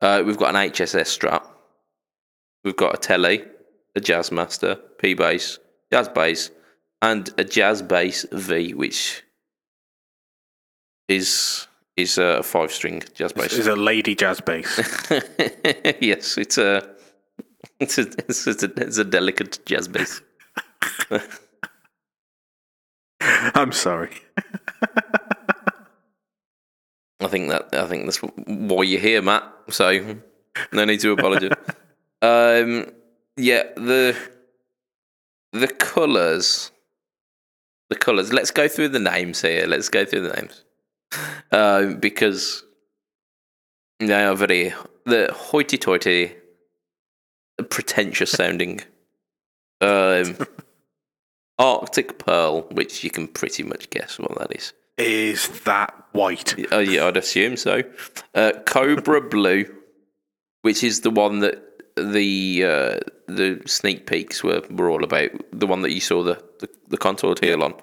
Uh, 0.00 0.22
we've 0.24 0.36
got 0.36 0.54
an 0.54 0.70
HSS 0.70 1.18
Strat. 1.18 1.42
We've 2.64 2.76
got 2.76 2.94
a 2.94 2.98
Tele, 2.98 3.44
a 3.94 4.00
Jazzmaster, 4.00 4.78
P 4.98 5.14
bass, 5.14 5.58
Jazz 5.92 6.08
bass, 6.08 6.50
and 7.02 7.30
a 7.38 7.44
Jazz 7.44 7.82
Bass 7.82 8.26
V, 8.32 8.74
which 8.74 9.22
is 11.08 11.66
is 11.96 12.18
a 12.18 12.42
five 12.42 12.70
string 12.70 13.02
jazz 13.14 13.32
bass. 13.32 13.46
It's, 13.46 13.54
is 13.54 13.66
a 13.66 13.76
lady 13.76 14.14
jazz 14.14 14.40
bass. 14.40 14.78
yes, 16.00 16.36
it's 16.36 16.58
a 16.58 16.88
it's 17.80 17.98
a, 17.98 18.02
it's 18.28 18.46
a 18.46 18.70
it's 18.76 18.98
a 18.98 19.04
delicate 19.04 19.64
jazz 19.66 19.88
bass. 19.88 20.20
I'm 23.20 23.72
sorry. 23.72 24.10
I 27.20 27.28
think 27.28 27.48
that 27.48 27.74
I 27.74 27.86
think 27.86 28.04
that's 28.04 28.18
why 28.18 28.82
you're 28.82 29.00
here, 29.00 29.22
Matt. 29.22 29.50
So 29.70 30.16
no 30.72 30.84
need 30.84 31.00
to 31.00 31.12
apologise. 31.12 31.52
um, 32.22 32.86
yeah, 33.36 33.62
the 33.76 34.16
the 35.52 35.68
colours, 35.68 36.70
the 37.88 37.96
colours. 37.96 38.32
Let's 38.32 38.50
go 38.50 38.68
through 38.68 38.88
the 38.88 39.00
names 39.00 39.42
here. 39.42 39.66
Let's 39.66 39.88
go 39.88 40.04
through 40.04 40.28
the 40.28 40.34
names 40.34 40.64
um, 41.52 41.98
because 41.98 42.64
they 43.98 44.24
are 44.24 44.34
very 44.34 44.74
the 45.04 45.32
hoity-toity, 45.32 46.34
pretentious 47.70 48.30
sounding. 48.30 48.80
Um, 49.80 50.36
Arctic 51.58 52.18
Pearl, 52.18 52.62
which 52.72 53.02
you 53.02 53.10
can 53.10 53.28
pretty 53.28 53.62
much 53.62 53.88
guess 53.90 54.18
what 54.18 54.36
that 54.38 54.54
is. 54.54 54.72
Is 54.98 55.48
that 55.60 55.94
white? 56.12 56.54
Oh 56.72 56.78
yeah, 56.78 57.06
I'd 57.06 57.16
assume 57.16 57.56
so. 57.56 57.82
Uh, 58.34 58.52
Cobra 58.66 59.20
Blue, 59.28 59.66
which 60.62 60.82
is 60.82 61.02
the 61.02 61.10
one 61.10 61.40
that 61.40 61.62
the 61.96 62.64
uh, 62.64 63.00
the 63.26 63.60
sneak 63.66 64.06
peeks 64.06 64.42
were, 64.42 64.62
were 64.70 64.90
all 64.90 65.04
about. 65.04 65.30
The 65.52 65.66
one 65.66 65.82
that 65.82 65.92
you 65.92 66.00
saw 66.00 66.22
the 66.22 66.42
the, 66.60 66.68
the 66.88 66.98
contoured 66.98 67.40
heel 67.42 67.62
on. 67.62 67.74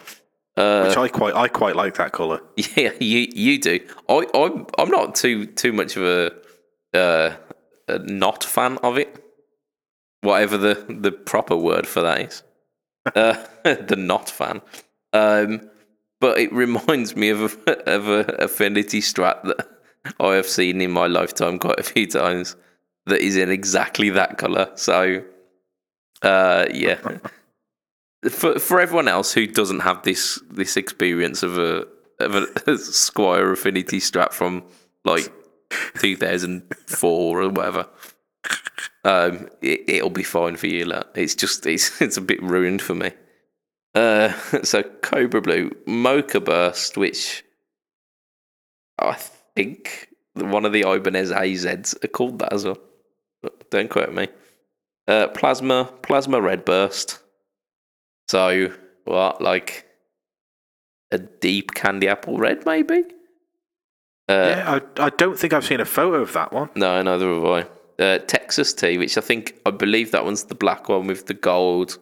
Uh, 0.56 0.86
which 0.86 0.98
I 0.98 1.08
quite 1.08 1.36
I 1.36 1.48
quite 1.48 1.76
like 1.76 1.96
that 1.96 2.12
colour. 2.12 2.42
Yeah, 2.76 2.92
you 3.00 3.28
you 3.34 3.60
do. 3.60 3.80
I 4.10 4.26
I'm 4.34 4.66
I'm 4.78 4.90
not 4.90 5.16
too 5.16 5.46
too 5.48 5.74
much 5.74 5.98
of 5.98 6.04
a 6.04 6.98
uh, 6.98 7.36
a 7.88 8.00
not 8.00 8.44
fan 8.44 8.78
of 8.80 8.98
it. 8.98 9.24
Whatever 10.22 10.58
the 10.58 10.86
the 10.90 11.12
proper 11.12 11.56
word 11.56 11.86
for 11.88 12.02
that 12.02 12.22
is. 12.22 12.44
Uh, 13.16 13.44
the 13.64 13.96
not 13.98 14.30
fan. 14.30 14.62
Um, 15.12 15.70
but 16.20 16.40
it 16.40 16.52
reminds 16.54 17.16
me 17.16 17.30
of 17.30 17.58
a, 17.68 17.90
of 17.90 18.08
a 18.08 18.20
affinity 18.40 19.02
strat 19.02 19.44
that 19.44 19.68
I 20.20 20.36
have 20.36 20.48
seen 20.48 20.82
in 20.82 20.92
my 20.92 21.08
lifetime 21.08 21.60
quite 21.60 21.80
a 21.80 21.84
few 21.84 22.08
times. 22.08 22.56
That 23.06 23.20
is 23.20 23.36
in 23.36 23.50
exactly 23.50 24.10
that 24.12 24.38
color. 24.38 24.72
So, 24.76 25.24
uh, 26.22 26.68
yeah. 26.74 27.00
for 28.30 28.58
for 28.60 28.80
everyone 28.80 29.08
else 29.08 29.34
who 29.34 29.48
doesn't 29.48 29.82
have 29.82 30.04
this 30.04 30.42
this 30.50 30.78
experience 30.78 31.44
of 31.44 31.58
a 31.58 31.86
of 32.20 32.36
a, 32.36 32.42
Squier 32.78 33.52
Affinity 33.52 34.00
strat 34.00 34.32
from 34.32 34.64
like 35.04 35.32
2004 36.00 37.42
or 37.42 37.50
whatever, 37.50 37.88
um, 39.04 39.50
it, 39.62 39.84
it'll 39.88 40.10
be 40.10 40.24
fine 40.24 40.56
for 40.56 40.68
you. 40.68 40.86
Like. 40.86 41.06
It's 41.16 41.36
just 41.36 41.66
it's 41.66 42.02
it's 42.02 42.18
a 42.18 42.22
bit 42.22 42.42
ruined 42.42 42.82
for 42.82 42.96
me. 42.96 43.12
Uh, 43.96 44.34
so 44.64 44.84
Cobra 44.84 45.42
Blue 45.42 45.72
Mocha 45.86 46.40
Burst, 46.40 46.98
which 46.98 47.44
I 49.00 49.14
think 49.56 50.10
one 50.34 50.66
of 50.66 50.74
the 50.74 50.82
Ibanez 50.82 51.32
AZs 51.32 52.04
are 52.04 52.08
called 52.08 52.40
that 52.40 52.54
as 52.54 52.66
well. 52.66 52.78
Don't 53.70 53.90
quote 53.90 54.14
me. 54.14 54.30
Uh, 55.08 55.28
Plasma 55.28 55.92
Plasma 56.02 56.42
Red 56.42 56.64
Burst. 56.66 57.20
So 58.30 58.74
what, 59.04 59.42
like 59.42 59.86
a 61.12 61.18
deep 61.18 61.74
candy 61.74 62.08
apple 62.08 62.38
red, 62.38 62.66
maybe? 62.66 63.04
Uh, 64.30 64.34
yeah, 64.34 64.80
I, 64.98 65.06
I 65.06 65.10
don't 65.10 65.38
think 65.38 65.52
I've 65.52 65.66
seen 65.66 65.82
a 65.82 65.86
photo 65.86 66.22
of 66.22 66.32
that 66.34 66.54
one. 66.54 66.70
No, 66.76 67.02
neither 67.02 67.34
have 67.34 67.46
I. 67.46 67.66
Uh, 68.00 68.18
Texas 68.18 68.74
tea, 68.74 68.98
which 68.98 69.18
I 69.18 69.22
think 69.22 69.60
I 69.66 69.72
believe 69.72 70.12
that 70.12 70.26
one's 70.26 70.46
the 70.46 70.56
black 70.56 70.90
one 70.90 71.06
with 71.06 71.28
the 71.28 71.36
gold 71.36 72.00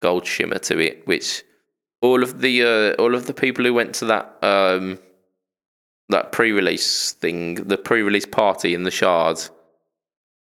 gold 0.00 0.26
shimmer 0.26 0.58
to 0.60 0.78
it. 0.78 1.06
Which 1.06 1.44
all 2.00 2.22
of 2.22 2.40
the 2.40 2.62
uh, 2.62 3.02
all 3.02 3.14
of 3.14 3.26
the 3.26 3.34
people 3.34 3.64
who 3.64 3.74
went 3.74 3.94
to 3.96 4.06
that 4.06 4.38
um, 4.42 4.98
that 6.08 6.32
pre-release 6.32 7.12
thing, 7.12 7.56
the 7.56 7.76
pre-release 7.76 8.26
party 8.26 8.72
in 8.72 8.84
the 8.84 8.90
shards, 8.90 9.50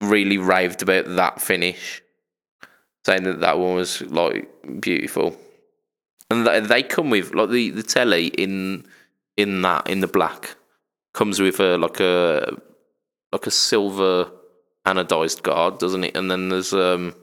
really 0.02 0.38
raved 0.38 0.82
about 0.82 1.14
that 1.16 1.42
finish 1.42 2.02
saying 3.06 3.24
that 3.24 3.42
that 3.42 3.60
one 3.60 3.76
was 3.76 4.02
like 4.04 4.50
beautiful, 4.80 5.38
and 6.30 6.46
they 6.48 6.84
come 6.84 7.10
with 7.10 7.34
like 7.34 7.50
the 7.50 7.70
the 7.72 7.84
telly 7.84 8.28
in 8.28 8.86
in 9.38 9.62
that 9.62 9.90
in 9.90 10.00
the 10.00 10.08
black 10.08 10.56
comes 11.14 11.40
with 11.40 11.60
a 11.60 11.78
like 11.78 12.00
a 12.00 12.58
like 13.32 13.48
a 13.48 13.52
silver 13.52 14.32
anodized 14.86 15.44
guard, 15.44 15.78
doesn't 15.80 16.04
it? 16.04 16.16
And 16.18 16.30
then 16.30 16.50
there's 16.50 16.74
um 16.74 17.16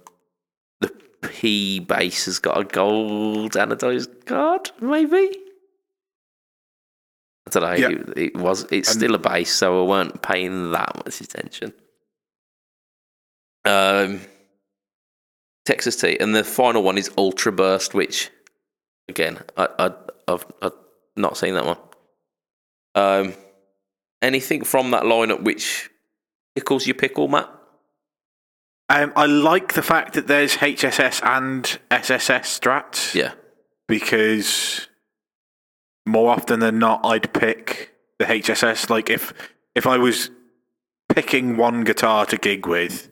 the 0.80 0.88
P 1.22 1.80
bass 1.80 2.24
has 2.26 2.38
got 2.38 2.58
a 2.58 2.64
gold 2.64 3.52
anodized 3.52 4.24
guard, 4.24 4.70
maybe. 4.80 5.36
I 7.46 7.50
don't 7.50 7.62
know. 7.62 7.72
Yeah. 7.72 7.88
It, 7.88 8.18
it 8.18 8.36
was. 8.36 8.64
It's 8.70 8.90
And- 8.90 8.98
still 9.00 9.14
a 9.14 9.18
bass, 9.18 9.50
so 9.52 9.82
I 9.84 9.88
weren't 9.88 10.22
paying 10.22 10.70
that 10.72 10.94
much 11.04 11.20
attention. 11.20 11.72
Um, 13.64 14.20
Texas 15.66 15.96
Tea, 15.96 16.16
and 16.18 16.34
the 16.34 16.44
final 16.44 16.82
one 16.82 16.96
is 16.96 17.10
Ultra 17.18 17.52
Burst, 17.52 17.92
which 17.94 18.30
again, 19.08 19.38
I, 19.56 19.68
I, 19.78 19.90
I've, 20.28 20.46
I've 20.62 20.72
not 21.16 21.36
seen 21.36 21.54
that 21.54 21.66
one. 21.66 21.76
Um, 22.94 23.34
anything 24.22 24.64
from 24.64 24.92
that 24.92 25.02
lineup 25.02 25.42
which 25.42 25.90
tickles 26.54 26.86
your 26.86 26.94
pickle, 26.94 27.28
Matt? 27.28 27.50
Um, 28.88 29.12
I 29.14 29.26
like 29.26 29.74
the 29.74 29.82
fact 29.82 30.14
that 30.14 30.26
there's 30.26 30.56
HSS 30.56 31.24
and 31.24 31.78
SSS 31.92 32.58
strats 32.58 33.14
Yeah, 33.14 33.34
because 33.86 34.88
more 36.06 36.32
often 36.32 36.58
than 36.58 36.80
not, 36.80 37.00
I'd 37.04 37.32
pick 37.32 37.94
the 38.18 38.24
HSS. 38.24 38.90
Like 38.90 39.08
if 39.08 39.32
if 39.76 39.86
I 39.86 39.96
was 39.98 40.30
picking 41.08 41.56
one 41.56 41.84
guitar 41.84 42.26
to 42.26 42.36
gig 42.36 42.66
with, 42.66 43.10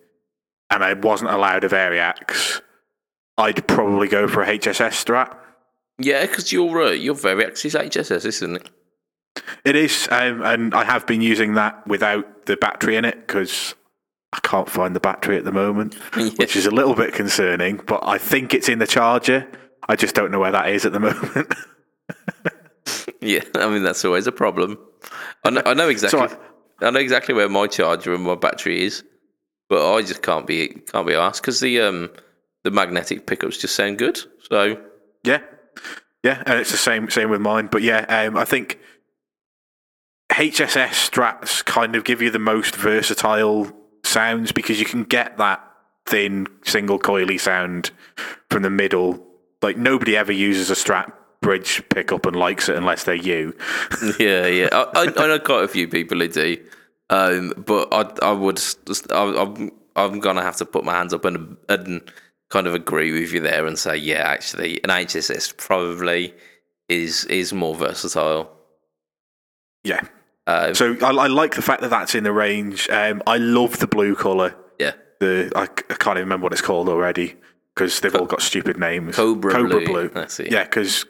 and 0.69 0.83
I 0.83 0.95
wasn't 0.95 1.31
allowed 1.31 1.63
a 1.63 1.69
Variax, 1.69 2.61
I'd 3.37 3.67
probably 3.69 4.09
go 4.09 4.27
for 4.27 4.43
a 4.43 4.59
HSS 4.59 5.05
strat. 5.05 5.37
yeah, 5.99 6.27
because 6.27 6.53
you're 6.53 6.83
uh, 6.83 6.91
you're 6.91 7.15
very 7.15 7.45
actually 7.45 7.71
HSS, 7.71 8.25
isn't 8.25 8.57
it? 8.57 8.71
It 9.65 9.77
is, 9.77 10.09
um, 10.11 10.43
and 10.43 10.75
I 10.75 10.85
have 10.85 11.07
been 11.07 11.21
using 11.21 11.55
that 11.55 11.87
without 11.87 12.47
the 12.47 12.57
battery 12.57 12.97
in 12.97 13.05
it 13.05 13.27
because 13.27 13.75
I 14.33 14.41
can't 14.43 14.69
find 14.69 14.95
the 14.97 15.01
battery 15.01 15.37
at 15.37 15.45
the 15.45 15.53
moment, 15.53 15.95
which 16.39 16.57
is 16.57 16.67
a 16.67 16.71
little 16.71 16.95
bit 16.95 17.15
concerning. 17.15 17.77
But 17.87 18.01
I 18.07 18.19
think 18.19 18.55
it's 18.55 18.69
in 18.69 18.79
the 18.79 18.87
charger. 18.87 19.47
I 19.89 19.97
just 19.97 20.15
don't 20.15 20.31
know 20.31 20.39
where 20.41 20.53
that 20.53 20.69
is 20.71 20.85
at 20.85 20.93
the 20.93 21.01
moment. 21.01 21.55
Yeah, 23.21 23.43
I 23.57 23.69
mean 23.69 23.83
that's 23.83 24.05
always 24.05 24.27
a 24.27 24.33
problem. 24.33 24.79
I 25.45 25.51
know, 25.51 25.63
I 25.67 25.75
know 25.75 25.89
exactly. 25.89 26.21
I- 26.21 26.37
I 26.87 26.91
know 26.91 27.01
exactly 27.01 27.35
where 27.35 27.49
my 27.49 27.67
charger 27.67 28.15
and 28.15 28.23
my 28.23 28.37
battery 28.37 28.85
is, 28.85 29.03
but 29.69 29.95
I 29.97 30.01
just 30.03 30.23
can't 30.23 30.47
be 30.47 30.69
can't 30.69 31.07
be 31.07 31.15
asked 31.15 31.43
because 31.43 31.59
the 31.59 31.81
um 31.81 32.09
the 32.63 32.71
magnetic 32.71 33.27
pickups 33.27 33.59
just 33.59 33.75
sound 33.75 33.99
good. 33.99 34.21
So 34.49 34.81
yeah, 35.25 35.41
yeah, 36.23 36.43
and 36.47 36.61
it's 36.61 36.71
the 36.71 36.77
same 36.77 37.11
same 37.11 37.31
with 37.31 37.41
mine. 37.41 37.67
But 37.71 37.83
yeah, 37.83 38.05
um, 38.09 38.37
I 38.37 38.45
think 38.45 38.79
HSS 40.31 41.11
strats 41.11 41.65
kind 41.65 41.97
of 41.97 42.05
give 42.05 42.21
you 42.21 42.31
the 42.31 42.39
most 42.39 42.77
versatile 42.77 43.73
sounds 44.05 44.53
because 44.53 44.79
you 44.79 44.87
can 44.87 45.05
get 45.05 45.39
that 45.39 45.65
thin 46.07 46.47
single 46.65 46.99
coily 46.99 47.41
sound 47.41 47.91
from 48.51 48.63
the 48.63 48.71
middle. 48.71 49.25
Like 49.63 49.77
nobody 49.77 50.17
ever 50.17 50.33
uses 50.33 50.71
a 50.71 50.75
strat 50.75 51.13
bridge 51.41 51.83
pickup 51.89 52.27
and 52.27 52.37
likes 52.37 52.69
it 52.69 52.77
unless 52.77 53.05
they're 53.05 53.15
you. 53.15 53.57
yeah, 54.19 54.47
yeah, 54.47 54.69
I, 54.73 54.85
I, 54.95 55.03
I 55.03 55.27
know 55.27 55.39
quite 55.39 55.65
a 55.65 55.69
few 55.69 55.89
people 55.89 56.19
who 56.19 56.29
do, 56.29 56.57
um, 57.11 57.55
but 57.57 57.89
I 57.93 58.29
I 58.29 58.33
would 58.33 58.61
I, 59.11 59.43
I'm 59.43 59.73
I'm 59.97 60.21
gonna 60.21 60.43
have 60.43 60.57
to 60.57 60.65
put 60.65 60.85
my 60.85 60.93
hands 60.93 61.13
up 61.13 61.25
and 61.25 61.57
and 61.69 62.03
kind 62.51 62.67
of 62.67 62.75
agree 62.75 63.13
with 63.13 63.33
you 63.33 63.41
there 63.41 63.67
and 63.67 63.79
say 63.79 63.97
yeah, 63.97 64.23
actually, 64.27 64.83
an 64.85 64.91
HSS 64.91 65.57
probably 65.57 66.35
is 66.89 67.25
is 67.27 67.53
more 67.53 67.75
versatile. 67.75 68.51
Yeah. 69.85 70.03
Uh, 70.49 70.73
So 70.75 70.97
I, 71.03 71.11
I 71.11 71.27
like 71.27 71.55
the 71.55 71.63
fact 71.63 71.83
that 71.83 71.91
that's 71.91 72.15
in 72.15 72.25
the 72.25 72.33
range. 72.33 72.89
Um, 72.91 73.23
I 73.27 73.37
love 73.37 73.79
the 73.79 73.87
blue 73.87 74.15
color. 74.15 74.55
yeah, 74.79 74.93
The 75.21 75.53
I, 75.55 75.63
I 75.65 75.67
can't 75.95 76.17
even 76.17 76.23
remember 76.29 76.45
what 76.45 76.53
it's 76.53 76.63
called 76.63 76.89
already 76.89 77.37
because 77.75 78.01
they've 78.01 78.15
all 78.15 78.27
got 78.27 78.43
stupid 78.43 78.79
names. 78.79 79.15
Cobra 79.17 79.53
Cobra 79.53 79.81
Blue, 79.85 80.09
blue. 80.09 80.27
Yeah, 80.51 80.65
because 80.65 81.05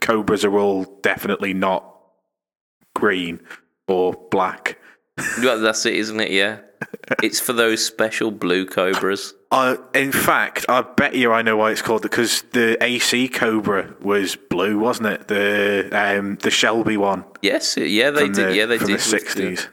cobras 0.00 0.44
are 0.44 0.58
all 0.58 0.84
definitely 1.02 1.54
not 1.54 1.88
green 2.94 3.40
or 3.88 4.12
black. 4.30 4.78
Well, 5.42 5.60
that's 5.60 5.84
it, 5.86 5.94
isn't 5.94 6.18
it? 6.20 6.30
Yeah, 6.30 6.58
it's 7.22 7.38
for 7.38 7.52
those 7.52 7.84
special 7.84 8.30
blue 8.30 8.64
cobras. 8.66 9.34
Uh, 9.50 9.76
in 9.94 10.10
fact, 10.12 10.64
I 10.68 10.80
bet 10.82 11.14
you 11.14 11.32
I 11.32 11.42
know 11.42 11.56
why 11.58 11.70
it's 11.70 11.82
called 11.82 12.00
because 12.02 12.42
the 12.52 12.82
AC 12.82 13.28
Cobra 13.28 13.94
was 14.00 14.36
blue, 14.36 14.78
wasn't 14.78 15.08
it? 15.08 15.28
The 15.28 15.88
um, 15.92 16.36
the 16.36 16.50
Shelby 16.50 16.96
one 16.96 17.24
Yes, 17.42 17.76
yeah, 17.76 18.10
they 18.10 18.26
did. 18.28 18.34
the, 18.34 18.54
yeah, 18.56 18.66
they 18.66 18.78
from 18.78 18.86
did. 18.88 18.98
the 18.98 19.02
sixties. 19.02 19.68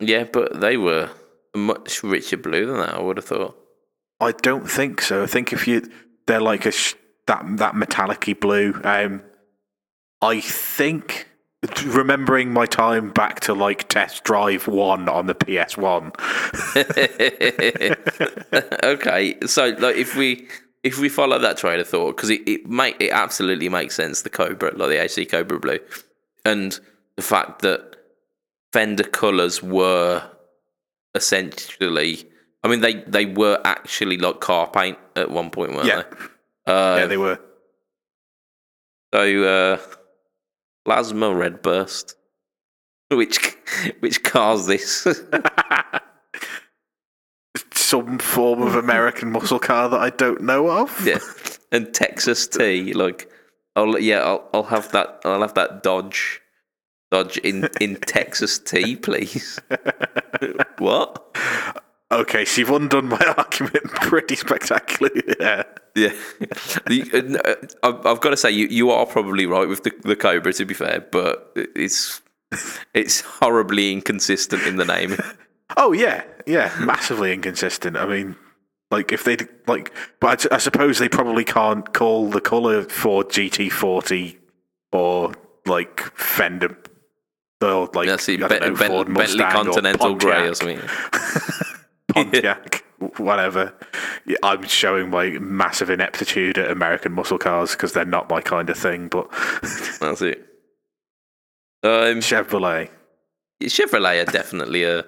Yeah, 0.00 0.24
but 0.24 0.60
they 0.60 0.76
were 0.76 1.10
much 1.56 2.04
richer 2.04 2.36
blue 2.36 2.66
than 2.66 2.76
that. 2.76 2.94
I 2.94 3.00
would 3.02 3.16
have 3.16 3.26
thought. 3.26 3.58
I 4.20 4.30
don't 4.32 4.70
think 4.70 5.00
so. 5.00 5.24
I 5.24 5.26
think 5.26 5.52
if 5.52 5.66
you 5.66 5.90
they're 6.26 6.40
like 6.40 6.66
a 6.66 6.70
sh- 6.70 6.94
that 7.26 7.44
that 7.56 7.74
metallic-y 7.74 8.34
blue. 8.34 8.80
Um, 8.84 9.22
I 10.22 10.40
think 10.40 11.27
remembering 11.86 12.52
my 12.52 12.66
time 12.66 13.10
back 13.10 13.40
to 13.40 13.54
like 13.54 13.88
Test 13.88 14.24
Drive 14.24 14.68
One 14.68 15.08
on 15.08 15.26
the 15.26 15.34
PS 15.34 15.76
One. 15.76 16.12
okay, 18.84 19.36
so 19.46 19.68
like 19.78 19.96
if 19.96 20.16
we 20.16 20.46
if 20.84 20.98
we 20.98 21.08
follow 21.08 21.38
that 21.38 21.56
train 21.56 21.80
of 21.80 21.88
thought, 21.88 22.16
because 22.16 22.30
it 22.30 22.42
it 22.46 22.66
make 22.68 22.96
it 23.00 23.10
absolutely 23.10 23.68
makes 23.68 23.94
sense. 23.94 24.22
The 24.22 24.30
Cobra, 24.30 24.72
like 24.76 24.90
the 24.90 25.02
AC 25.02 25.24
Cobra 25.26 25.58
Blue, 25.58 25.78
and 26.44 26.78
the 27.16 27.22
fact 27.22 27.62
that 27.62 27.96
Fender 28.72 29.04
colours 29.04 29.62
were 29.62 30.22
essentially. 31.14 32.24
I 32.64 32.68
mean, 32.68 32.80
they, 32.80 32.94
they 32.94 33.24
were 33.24 33.60
actually 33.64 34.18
like 34.18 34.40
car 34.40 34.68
paint 34.68 34.98
at 35.14 35.30
one 35.30 35.50
point, 35.50 35.74
weren't 35.74 35.86
Yeah. 35.86 36.02
they? 36.66 36.72
Uh, 36.72 36.96
yeah, 36.98 37.06
they 37.06 37.16
were. 37.16 37.38
So, 39.14 39.44
uh, 39.44 39.78
plasma 40.84 41.34
red 41.34 41.62
burst, 41.62 42.16
which 43.10 43.56
which 44.00 44.22
caused 44.22 44.68
this? 44.68 45.06
Some 47.72 48.18
form 48.18 48.62
of 48.62 48.74
American 48.74 49.32
muscle 49.32 49.58
car 49.58 49.88
that 49.88 50.00
I 50.00 50.10
don't 50.10 50.42
know 50.42 50.70
of. 50.70 51.06
yeah, 51.06 51.18
and 51.72 51.92
Texas 51.92 52.46
Tea. 52.46 52.92
Like, 52.92 53.30
I'll 53.76 53.98
yeah, 53.98 54.18
I'll 54.20 54.48
I'll 54.52 54.64
have 54.64 54.92
that. 54.92 55.20
I'll 55.24 55.40
have 55.40 55.54
that 55.54 55.82
Dodge, 55.82 56.40
Dodge 57.10 57.38
in 57.38 57.68
in 57.80 57.96
Texas 57.96 58.58
Tea, 58.58 58.96
please. 58.96 59.58
what? 60.78 61.36
Okay, 62.10 62.44
so 62.46 62.60
you've 62.60 62.70
undone 62.70 63.08
my 63.08 63.18
argument 63.36 63.84
pretty 63.92 64.34
spectacularly 64.36 65.22
there. 65.38 65.66
Yeah, 65.94 66.12
The- 66.86 67.40
uh, 67.82 67.98
I've, 68.04 68.20
got 68.20 68.30
to 68.30 68.36
say 68.36 68.50
you, 68.50 68.66
you 68.68 68.90
are 68.90 69.04
probably 69.04 69.46
right 69.46 69.68
with 69.68 69.82
the 69.82 69.92
the 70.04 70.16
Cobra. 70.16 70.52
To 70.52 70.64
be 70.64 70.74
fair, 70.74 71.06
but 71.10 71.52
it's 71.56 72.22
it's 72.94 73.20
horribly 73.20 73.92
inconsistent 73.92 74.62
in 74.66 74.76
the 74.76 74.84
name. 74.84 75.16
Oh 75.76 75.92
yeah, 75.92 76.24
yeah, 76.46 76.74
massively 76.80 77.30
inconsistent. 77.30 77.94
I 77.98 78.06
mean, 78.06 78.36
like 78.90 79.12
if 79.12 79.24
they 79.24 79.36
like, 79.66 79.92
but 80.18 80.46
I, 80.50 80.54
I 80.54 80.58
suppose 80.58 80.98
they 80.98 81.10
probably 81.10 81.44
can't 81.44 81.92
call 81.92 82.30
the 82.30 82.40
color 82.40 82.84
for 82.84 83.22
GT40 83.22 84.38
or 84.92 85.34
like 85.66 86.00
Fender. 86.16 86.74
Or 87.60 87.90
like 87.92 88.08
it. 88.08 88.42
I 88.42 88.48
don't 88.48 88.60
know, 88.62 88.74
Bentley 89.04 89.44
or 89.44 89.50
Continental 89.50 90.14
Grey 90.14 90.48
or 90.48 90.54
something. 90.54 90.80
Pontiac, 92.08 92.84
whatever. 93.18 93.74
I'm 94.42 94.64
showing 94.64 95.10
my 95.10 95.30
massive 95.38 95.90
ineptitude 95.90 96.58
at 96.58 96.70
American 96.70 97.12
muscle 97.12 97.38
cars 97.38 97.72
because 97.72 97.92
they're 97.92 98.04
not 98.04 98.28
my 98.28 98.40
kind 98.40 98.68
of 98.70 98.78
thing. 98.78 99.08
But 99.08 99.30
That's 100.00 100.22
it. 100.22 100.44
Um, 101.82 102.20
Chevrolet, 102.20 102.90
Chevrolet 103.62 104.26
are 104.26 104.30
definitely 104.30 104.82
a, 104.82 105.04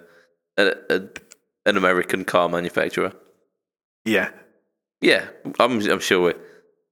a, 0.56 0.72
a 0.88 1.02
an 1.66 1.76
American 1.76 2.24
car 2.24 2.48
manufacturer. 2.48 3.12
yeah, 4.04 4.30
Yeah, 5.00 5.26
I'm 5.58 5.80
I'm 5.90 6.00
sure 6.00 6.34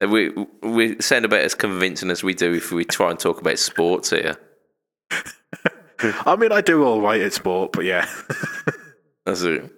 we 0.00 0.06
we 0.06 0.46
we 0.62 1.00
sound 1.00 1.24
about 1.24 1.40
as 1.40 1.54
convincing 1.54 2.10
as 2.10 2.22
we 2.22 2.34
do 2.34 2.54
if 2.54 2.72
we 2.72 2.84
try 2.84 3.10
and 3.10 3.18
talk 3.18 3.40
about 3.40 3.58
sports 3.58 4.10
here. 4.10 4.36
I 6.00 6.36
mean, 6.36 6.52
I 6.52 6.60
do 6.60 6.84
all 6.84 7.00
right 7.00 7.20
at 7.20 7.32
sport, 7.32 7.72
but 7.72 7.84
yeah, 7.84 8.08
That's 9.26 9.42
it. 9.42 9.72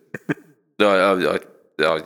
No, 0.79 0.89
I, 1.19 1.35
I, 1.37 1.97
I 1.97 2.03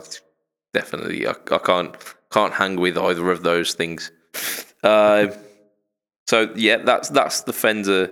definitely 0.73 1.27
I, 1.27 1.33
I 1.51 1.57
can't 1.59 1.95
can't 2.31 2.53
hang 2.53 2.75
with 2.75 2.97
either 2.97 3.31
of 3.31 3.43
those 3.43 3.73
things. 3.73 4.11
Uh, 4.83 5.27
so 6.27 6.51
yeah, 6.55 6.77
that's 6.77 7.09
that's 7.09 7.41
the 7.41 7.53
Fender 7.53 8.11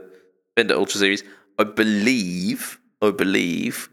Fender 0.56 0.76
Ultra 0.76 1.00
Series. 1.00 1.24
I 1.60 1.66
believe 1.66 2.80
I 3.02 3.12
believe 3.12 3.90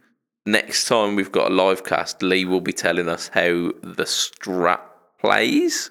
next 0.46 0.86
time 0.86 1.16
we've 1.16 1.32
got 1.32 1.50
a 1.50 1.54
live 1.54 1.84
cast, 1.84 2.22
Lee 2.22 2.44
will 2.44 2.60
be 2.60 2.72
telling 2.72 3.08
us 3.08 3.28
how 3.28 3.72
the 3.82 4.04
strat 4.04 4.80
plays. 5.20 5.90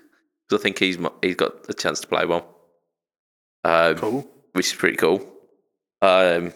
'Cause 0.49 0.59
I 0.59 0.63
think 0.63 0.79
he's 0.79 0.97
he's 1.21 1.35
got 1.35 1.69
a 1.69 1.73
chance 1.73 1.99
to 1.99 2.07
play 2.07 2.25
one, 2.25 2.43
um, 3.65 3.95
cool. 3.97 4.27
which 4.53 4.67
is 4.67 4.73
pretty 4.73 4.97
cool. 4.97 5.19
Um, 6.01 6.53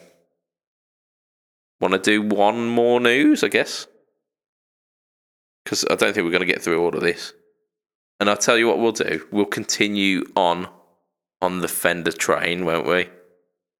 Want 1.84 1.96
to 1.96 2.00
do 2.00 2.22
one 2.22 2.66
more 2.66 3.02
news, 3.02 3.44
I 3.44 3.50
guess? 3.50 3.88
Because 5.66 5.84
I 5.84 5.96
don't 5.96 6.14
think 6.14 6.24
we're 6.24 6.32
going 6.32 6.40
to 6.40 6.46
get 6.46 6.62
through 6.62 6.82
all 6.82 6.96
of 6.96 7.02
this. 7.02 7.34
And 8.22 8.30
I'll 8.30 8.38
tell 8.38 8.58
you 8.58 8.70
what 8.70 8.80
we'll 8.80 8.94
do. 8.94 9.28
We'll 9.32 9.44
continue 9.44 10.24
on 10.38 10.70
on 11.42 11.60
the 11.60 11.68
Fender 11.68 12.14
train, 12.14 12.64
won't 12.64 12.88
we? 12.88 13.10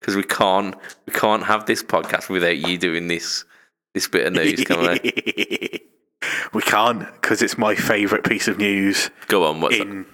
Because 0.02 0.18
we 0.18 0.24
can't 0.24 0.76
we 1.08 1.14
can't 1.14 1.44
have 1.46 1.66
this 1.66 1.82
podcast 1.82 2.28
without 2.28 2.58
you 2.58 2.78
doing 2.78 3.08
this 3.08 3.46
this 3.94 4.10
bit 4.10 4.28
of 4.28 4.34
news, 4.34 4.66
can 4.66 4.82
we? 4.82 5.80
we 6.54 6.62
can't 6.62 7.10
because 7.14 7.42
it's 7.42 7.58
my 7.58 7.74
favourite 7.74 8.26
piece 8.26 8.50
of 8.50 8.58
news 8.58 9.12
Go 9.28 9.46
on, 9.46 9.62
what's 9.62 9.78
that? 9.78 10.06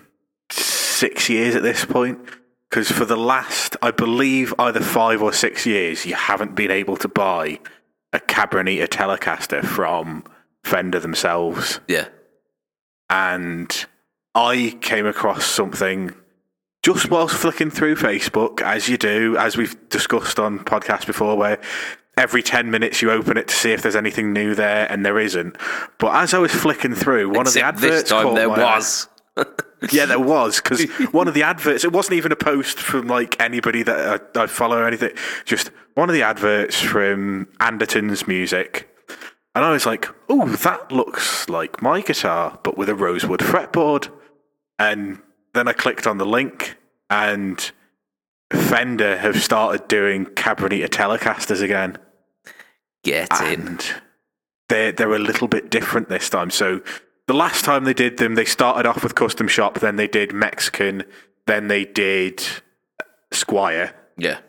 six 0.52 1.28
years 1.28 1.56
at 1.56 1.64
this 1.64 1.86
point. 1.86 2.20
Because 2.70 2.92
for 2.92 3.06
the 3.06 3.18
last, 3.18 3.78
I 3.82 3.90
believe, 3.90 4.54
either 4.60 4.80
five 4.80 5.24
or 5.24 5.34
six 5.34 5.66
years, 5.66 6.06
you 6.06 6.14
haven't 6.14 6.54
been 6.54 6.70
able 6.70 6.98
to 6.98 7.08
buy 7.08 7.58
a 8.14 8.20
Cabronita 8.20 8.88
Telecaster 8.88 9.64
from 9.66 10.24
Fender 10.64 11.00
themselves. 11.00 11.80
Yeah. 11.88 12.08
And 13.10 13.86
I 14.36 14.78
came 14.82 15.06
across 15.06 15.46
something 15.46 16.14
just 16.84 17.10
whilst 17.10 17.36
flicking 17.36 17.70
through 17.70 17.96
Facebook, 17.96 18.62
as 18.62 18.88
you 18.88 18.98
do, 18.98 19.36
as 19.38 19.58
we've 19.58 19.90
discussed 19.90 20.40
on 20.40 20.60
podcasts 20.60 21.06
before, 21.06 21.36
where 21.38 21.60
every 22.18 22.42
10 22.42 22.72
minutes 22.72 23.02
you 23.02 23.12
open 23.12 23.38
it 23.38 23.48
to 23.48 23.56
see 23.56 23.72
if 23.72 23.82
there's 23.82 23.96
anything 23.96 24.32
new 24.32 24.56
there, 24.56 24.90
and 24.92 25.06
there 25.06 25.20
isn't. 25.20 25.58
But 25.98 26.16
as 26.16 26.34
I 26.34 26.40
was 26.40 26.52
flicking 26.54 26.96
through, 26.96 27.30
one 27.30 27.42
Except 27.42 27.76
of 27.76 27.82
the 27.82 27.88
adverts 27.88 28.04
this 28.04 28.10
time 28.10 28.36
there 28.36 28.50
was. 28.50 29.08
Yeah, 29.94 30.06
there 30.06 30.20
was 30.20 30.58
because 30.60 30.84
one 31.14 31.30
of 31.30 31.34
the 31.34 31.44
adverts. 31.44 31.86
It 31.86 31.94
wasn't 31.94 32.18
even 32.18 32.34
a 32.34 32.36
post 32.36 32.80
from 32.80 33.08
like 33.08 33.40
anybody 33.42 33.82
that 33.84 33.98
uh, 34.36 34.40
I, 34.42 34.44
I 34.44 34.48
follow 34.48 34.78
or 34.78 34.86
anything. 34.86 35.12
Just 35.46 35.72
one 35.94 36.10
of 36.10 36.14
the 36.14 36.22
adverts 36.22 36.82
from 36.82 37.48
Anderton's 37.62 38.28
music, 38.28 38.94
and 39.56 39.64
I 39.64 39.72
was 39.72 39.86
like, 39.86 40.10
"Oh, 40.28 40.48
that 40.48 40.92
looks 40.92 41.48
like 41.48 41.82
my 41.82 42.02
guitar, 42.02 42.60
but 42.62 42.78
with 42.78 42.90
a 42.90 42.96
rosewood 42.96 43.40
fretboard." 43.40 44.10
And 44.78 45.22
then 45.54 45.70
I 45.70 45.72
clicked 45.74 46.06
on 46.08 46.18
the 46.18 46.26
link, 46.26 46.76
and 47.10 47.72
Fender 48.52 49.18
have 49.18 49.42
started 49.42 49.88
doing 49.88 50.26
Cabronita 50.26 50.90
Telecasters 50.90 51.62
again 51.62 51.98
Get 53.04 53.32
in. 53.42 53.80
they're 54.68 54.92
they're 54.92 55.14
a 55.14 55.20
little 55.20 55.48
bit 55.48 55.70
different 55.70 56.10
this 56.10 56.30
time. 56.30 56.50
So 56.50 56.82
the 57.30 57.36
last 57.36 57.64
time 57.64 57.84
they 57.84 57.94
did 57.94 58.18
them, 58.18 58.34
they 58.34 58.44
started 58.44 58.88
off 58.88 59.04
with 59.04 59.14
custom 59.14 59.48
shop, 59.48 59.80
then 59.82 59.98
they 59.98 60.08
did 60.08 60.34
Mexican, 60.34 61.04
then 61.46 61.68
they 61.68 61.86
did 61.86 62.44
Squier. 63.32 63.94
Yeah. 64.18 64.40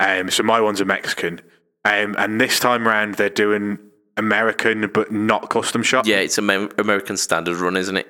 Um, 0.00 0.30
so 0.30 0.42
my 0.42 0.58
one's 0.58 0.80
a 0.80 0.86
Mexican, 0.86 1.42
um, 1.84 2.14
and 2.18 2.40
this 2.40 2.58
time 2.58 2.88
around 2.88 3.16
they're 3.16 3.28
doing 3.28 3.78
American 4.16 4.90
but 4.92 5.12
not 5.12 5.50
custom 5.50 5.82
shop. 5.82 6.06
Yeah, 6.06 6.20
it's 6.20 6.38
an 6.38 6.48
American 6.78 7.18
standard 7.18 7.56
run, 7.58 7.76
isn't 7.76 7.98
it? 7.98 8.08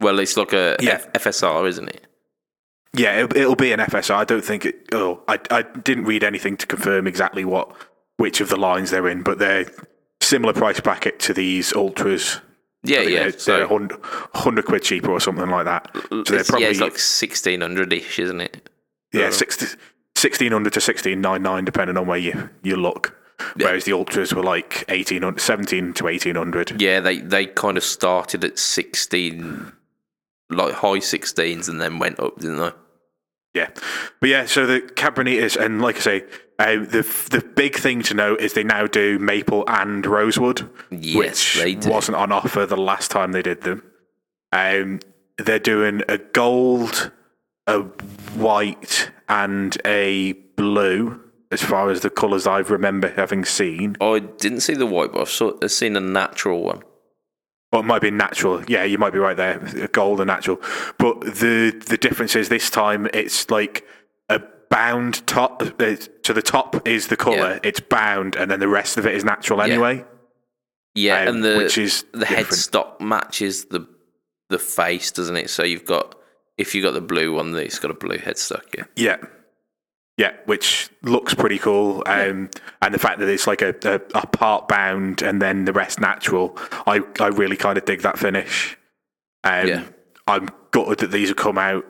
Well, 0.00 0.18
it's 0.18 0.36
like 0.36 0.52
a 0.52 0.76
Yeah. 0.80 0.94
F- 0.94 1.12
FSR, 1.12 1.68
isn't 1.68 1.88
it? 1.88 2.04
Yeah, 2.96 3.20
it'll, 3.20 3.36
it'll 3.38 3.54
be 3.56 3.70
an 3.72 3.78
FSR. 3.78 4.14
I 4.16 4.24
don't 4.24 4.44
think 4.44 4.64
it. 4.66 4.88
Oh, 4.92 5.22
I 5.28 5.38
I 5.52 5.62
didn't 5.62 6.06
read 6.06 6.24
anything 6.24 6.56
to 6.56 6.66
confirm 6.66 7.06
exactly 7.06 7.44
what 7.44 7.70
which 8.16 8.40
of 8.40 8.48
the 8.48 8.56
lines 8.56 8.90
they're 8.90 9.06
in, 9.08 9.22
but 9.22 9.38
they're 9.38 9.66
similar 10.20 10.52
price 10.52 10.80
bracket 10.80 11.20
to 11.20 11.32
these 11.32 11.72
ultras. 11.72 12.40
Yeah, 12.82 13.00
yeah. 13.00 13.18
they're, 13.24 13.38
So 13.38 13.56
they're 13.56 13.68
100, 13.68 14.00
100 14.00 14.64
quid 14.64 14.82
cheaper 14.82 15.10
or 15.10 15.20
something 15.20 15.48
like 15.50 15.66
that. 15.66 15.90
So 16.10 16.22
they're 16.24 16.44
probably 16.44 16.64
yeah, 16.64 16.70
it's 16.70 16.80
like 16.80 16.98
sixteen 16.98 17.60
hundred 17.60 17.92
ish, 17.92 18.18
isn't 18.18 18.40
it? 18.40 18.68
yeah, 19.12 19.26
Uh, 19.26 19.30
60, 19.30 19.66
1600 19.66 20.72
to 20.72 20.80
sixteen 20.80 21.20
nine 21.20 21.42
nine, 21.42 21.64
depending 21.64 21.96
on 21.96 22.06
where 22.06 22.18
you 22.18 22.48
you 22.62 22.76
look. 22.76 23.16
Whereas 23.56 23.84
the 23.84 23.92
ultras 23.94 24.34
were 24.34 24.42
like 24.42 24.84
1800, 24.88 25.40
17 25.40 25.92
to 25.94 26.08
eighteen 26.08 26.36
hundred. 26.36 26.80
Yeah, 26.80 27.00
they 27.00 27.18
they 27.18 27.46
kind 27.46 27.76
of 27.76 27.84
started 27.84 28.44
at 28.44 28.58
sixteen, 28.58 29.72
like 30.50 30.74
high 30.74 30.98
sixteens, 30.98 31.68
and 31.68 31.80
then 31.80 31.98
went 31.98 32.20
up, 32.20 32.38
didn't 32.38 32.58
they? 32.58 32.70
Yeah, 33.54 33.70
but 34.20 34.28
yeah. 34.28 34.46
So 34.46 34.66
the 34.66 34.80
Cabronitas, 34.80 35.56
and 35.56 35.82
like 35.82 35.96
I 35.96 36.00
say, 36.00 36.24
uh, 36.58 36.76
the 36.76 37.02
the 37.30 37.44
big 37.56 37.76
thing 37.76 38.02
to 38.02 38.14
know 38.14 38.36
is 38.36 38.52
they 38.52 38.62
now 38.62 38.86
do 38.86 39.18
maple 39.18 39.64
and 39.66 40.06
rosewood, 40.06 40.70
Yes, 40.90 41.56
which 41.56 41.84
wasn't 41.86 42.16
on 42.16 42.30
offer 42.32 42.64
the 42.66 42.76
last 42.76 43.10
time 43.10 43.32
they 43.32 43.42
did 43.42 43.62
them. 43.62 43.82
Um, 44.52 45.00
they're 45.38 45.58
doing 45.58 46.02
a 46.08 46.18
gold, 46.18 47.10
a 47.66 47.80
white, 48.36 49.10
and 49.28 49.76
a 49.84 50.32
blue. 50.56 51.20
As 51.52 51.60
far 51.62 51.90
as 51.90 52.02
the 52.02 52.10
colours 52.10 52.46
I 52.46 52.58
remember 52.58 53.08
having 53.08 53.44
seen, 53.44 53.96
I 54.00 54.20
didn't 54.20 54.60
see 54.60 54.74
the 54.74 54.86
white, 54.86 55.12
but 55.12 55.22
I've, 55.22 55.54
I've 55.60 55.72
seen 55.72 55.96
a 55.96 56.00
natural 56.00 56.62
one. 56.62 56.82
Well, 57.72 57.82
it 57.82 57.86
might 57.86 58.02
be 58.02 58.10
natural. 58.10 58.64
Yeah, 58.66 58.82
you 58.84 58.98
might 58.98 59.12
be 59.12 59.18
right 59.20 59.36
there. 59.36 59.58
Gold 59.92 60.20
and 60.20 60.26
natural. 60.28 60.60
But 60.98 61.20
the 61.20 61.70
the 61.86 61.96
difference 61.96 62.34
is 62.34 62.48
this 62.48 62.68
time 62.70 63.08
it's 63.14 63.48
like 63.50 63.86
a 64.28 64.40
bound 64.70 65.24
top. 65.26 65.62
uh, 65.62 65.96
So 66.24 66.32
the 66.32 66.42
top 66.42 66.86
is 66.88 67.06
the 67.08 67.16
color. 67.16 67.36
Yeah. 67.54 67.58
It's 67.62 67.80
bound, 67.80 68.34
and 68.36 68.50
then 68.50 68.58
the 68.60 68.68
rest 68.68 68.96
of 68.98 69.06
it 69.06 69.14
is 69.14 69.24
natural 69.24 69.62
anyway. 69.62 70.04
Yeah, 70.96 71.22
Um, 71.22 71.28
and 71.36 71.44
the 71.44 71.56
which 71.58 71.78
is 71.78 72.04
the 72.12 72.20
different. 72.26 72.48
headstock 72.48 73.00
matches 73.00 73.66
the 73.66 73.86
the 74.48 74.58
face, 74.58 75.12
doesn't 75.12 75.36
it? 75.36 75.48
So 75.50 75.62
you've 75.62 75.84
got 75.84 76.16
if 76.58 76.74
you've 76.74 76.82
got 76.84 76.94
the 76.94 77.00
blue 77.00 77.32
one, 77.32 77.54
it's 77.54 77.78
got 77.78 77.92
a 77.92 77.94
blue 77.94 78.18
headstock. 78.18 78.64
Yeah, 78.76 78.84
Yeah. 78.96 79.16
Yeah, 80.16 80.32
which 80.44 80.90
looks 81.02 81.34
pretty 81.34 81.58
cool. 81.58 82.02
Um, 82.06 82.50
And 82.82 82.92
the 82.92 82.98
fact 82.98 83.20
that 83.20 83.28
it's 83.28 83.46
like 83.46 83.62
a, 83.62 83.74
a, 83.84 84.00
a 84.14 84.26
part 84.26 84.68
bound 84.68 85.22
and 85.22 85.40
then 85.40 85.64
the 85.64 85.72
rest 85.72 86.00
natural, 86.00 86.56
I, 86.86 87.00
I 87.18 87.28
really 87.28 87.56
kind 87.56 87.78
of 87.78 87.84
dig 87.84 88.02
that 88.02 88.18
finish. 88.18 88.76
Um, 89.44 89.66
Yeah. 89.68 89.84
I'm 90.26 90.48
gutted 90.70 90.98
that 90.98 91.10
these 91.10 91.28
have 91.28 91.36
come 91.36 91.58
out 91.58 91.84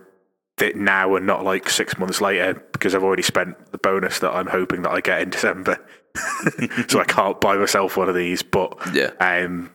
that 0.59 0.77
now 0.77 1.17
and 1.17 1.27
not 1.27 1.45
like 1.45 1.69
six 1.69 1.99
months 1.99 2.21
later 2.21 2.55
because 2.73 2.95
I've 2.95 3.03
already 3.03 3.23
spent 3.23 3.73
the 3.73 3.79
bonus 3.79 4.21
that 4.21 4.31
I'm 4.31 4.47
hoping 4.47 4.83
that 4.83 4.91
I 4.93 5.01
get 5.01 5.23
in 5.23 5.31
December. 5.31 5.79
so 6.89 7.01
I 7.01 7.05
can't 7.09 7.41
buy 7.41 7.57
myself 7.57 7.97
one 7.97 8.09
of 8.09 8.15
these. 8.15 8.43
But 8.43 8.75
yeah, 8.95 9.11
um, 9.21 9.71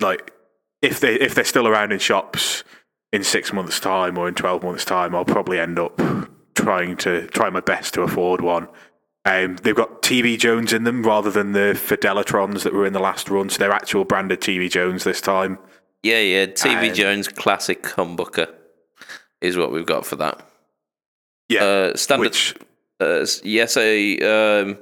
like 0.00 0.32
if 0.82 1.00
they 1.00 1.14
if 1.14 1.34
they're 1.34 1.44
still 1.44 1.66
around 1.66 1.92
in 1.92 1.98
shops, 1.98 2.64
in 3.12 3.24
six 3.24 3.52
months' 3.52 3.80
time 3.80 4.18
or 4.18 4.28
in 4.28 4.34
twelve 4.34 4.62
months' 4.62 4.84
time, 4.84 5.14
I'll 5.14 5.24
probably 5.24 5.58
end 5.58 5.78
up 5.78 6.00
trying 6.66 6.96
to 6.96 7.28
try 7.28 7.48
my 7.48 7.60
best 7.60 7.94
to 7.94 8.02
afford 8.02 8.40
one. 8.40 8.66
Um, 9.24 9.54
they've 9.62 9.74
got 9.74 10.02
TV 10.02 10.36
Jones 10.36 10.72
in 10.72 10.82
them 10.82 11.04
rather 11.04 11.30
than 11.30 11.52
the 11.52 11.74
Fidelitrons 11.76 12.64
that 12.64 12.72
were 12.72 12.84
in 12.86 12.92
the 12.92 12.98
last 13.00 13.30
run, 13.30 13.48
so 13.50 13.58
they're 13.58 13.70
actual 13.72 14.04
branded 14.04 14.40
TV 14.40 14.68
Jones 14.68 15.04
this 15.04 15.20
time. 15.20 15.58
Yeah, 16.02 16.18
yeah. 16.20 16.46
TV 16.46 16.86
And- 16.88 16.94
Jones 16.96 17.28
Classic 17.28 17.80
Humbucker 17.82 18.52
is 19.40 19.56
what 19.56 19.70
we've 19.70 19.86
got 19.86 20.04
for 20.04 20.16
that. 20.16 20.44
Yeah, 21.48 21.62
Uh, 21.64 21.96
standard. 21.96 22.26
which 22.30 22.54
Uh, 23.00 23.20
s- 23.22 23.42
yes, 23.44 23.76
a 23.76 24.14
um, 24.14 24.78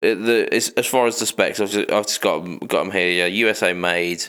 the 0.00 0.48
as, 0.50 0.70
as 0.70 0.86
far 0.86 1.06
as 1.06 1.18
the 1.20 1.26
specs, 1.26 1.60
I've 1.60 1.70
just, 1.70 1.90
I've 1.92 2.06
just 2.06 2.20
got 2.22 2.42
'em- 2.42 2.58
got 2.58 2.84
them 2.84 2.90
here. 2.92 3.10
Yeah, 3.10 3.26
USA 3.26 3.72
made. 3.74 4.24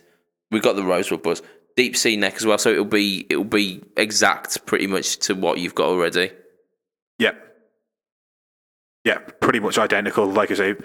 We've 0.51 0.61
got 0.61 0.75
the 0.75 0.83
rosewood 0.83 1.23
buzz, 1.23 1.41
deep 1.77 1.95
C 1.95 2.17
neck 2.17 2.35
as 2.35 2.45
well. 2.45 2.57
So 2.57 2.69
it'll 2.71 2.83
be 2.85 3.25
it'll 3.29 3.43
be 3.45 3.81
exact, 3.97 4.65
pretty 4.65 4.85
much 4.87 5.17
to 5.19 5.33
what 5.33 5.59
you've 5.59 5.75
got 5.75 5.87
already. 5.87 6.31
Yeah, 7.19 7.33
yeah, 9.05 9.19
pretty 9.41 9.59
much 9.59 9.77
identical. 9.77 10.25
Like 10.25 10.51
I 10.51 10.55
say, 10.55 10.75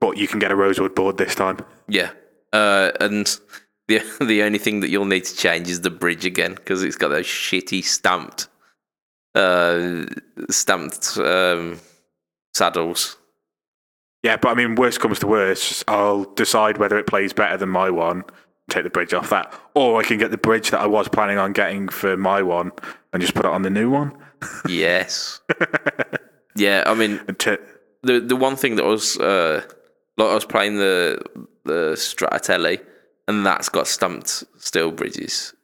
but 0.00 0.16
you 0.16 0.28
can 0.28 0.38
get 0.38 0.52
a 0.52 0.56
rosewood 0.56 0.94
board 0.94 1.18
this 1.18 1.34
time. 1.34 1.58
Yeah, 1.88 2.10
uh, 2.52 2.92
and 3.00 3.26
the 3.88 4.00
the 4.24 4.42
only 4.42 4.58
thing 4.58 4.80
that 4.80 4.90
you'll 4.90 5.04
need 5.04 5.24
to 5.24 5.36
change 5.36 5.68
is 5.68 5.80
the 5.80 5.90
bridge 5.90 6.24
again 6.24 6.54
because 6.54 6.82
it's 6.82 6.96
got 6.96 7.08
those 7.08 7.26
shitty 7.26 7.84
stamped, 7.84 8.48
uh, 9.34 10.04
stamped 10.50 11.18
um, 11.18 11.80
saddles. 12.54 13.16
Yeah, 14.22 14.36
but 14.36 14.50
I 14.50 14.54
mean, 14.54 14.76
worst 14.76 15.00
comes 15.00 15.18
to 15.20 15.26
worst, 15.26 15.82
I'll 15.88 16.24
decide 16.34 16.78
whether 16.78 16.96
it 16.96 17.08
plays 17.08 17.32
better 17.32 17.56
than 17.56 17.70
my 17.70 17.90
one, 17.90 18.22
take 18.70 18.84
the 18.84 18.90
bridge 18.90 19.12
off 19.12 19.30
that, 19.30 19.52
or 19.74 20.00
I 20.00 20.04
can 20.04 20.16
get 20.16 20.30
the 20.30 20.38
bridge 20.38 20.70
that 20.70 20.80
I 20.80 20.86
was 20.86 21.08
planning 21.08 21.38
on 21.38 21.52
getting 21.52 21.88
for 21.88 22.16
my 22.16 22.40
one 22.40 22.70
and 23.12 23.20
just 23.20 23.34
put 23.34 23.44
it 23.44 23.50
on 23.50 23.62
the 23.62 23.70
new 23.70 23.90
one. 23.90 24.16
Yes. 24.68 25.40
yeah, 26.56 26.84
I 26.86 26.94
mean, 26.94 27.20
t- 27.38 27.56
the 28.02 28.20
the 28.20 28.36
one 28.36 28.56
thing 28.56 28.76
that 28.76 28.84
was 28.84 29.18
uh 29.18 29.62
like 30.16 30.28
I 30.30 30.34
was 30.34 30.44
playing 30.44 30.76
the 30.76 31.22
the 31.64 31.92
Stratatelli 31.94 32.80
and 33.28 33.46
that's 33.46 33.68
got 33.68 33.86
stamped 33.86 34.44
steel 34.58 34.90
bridges, 34.90 35.54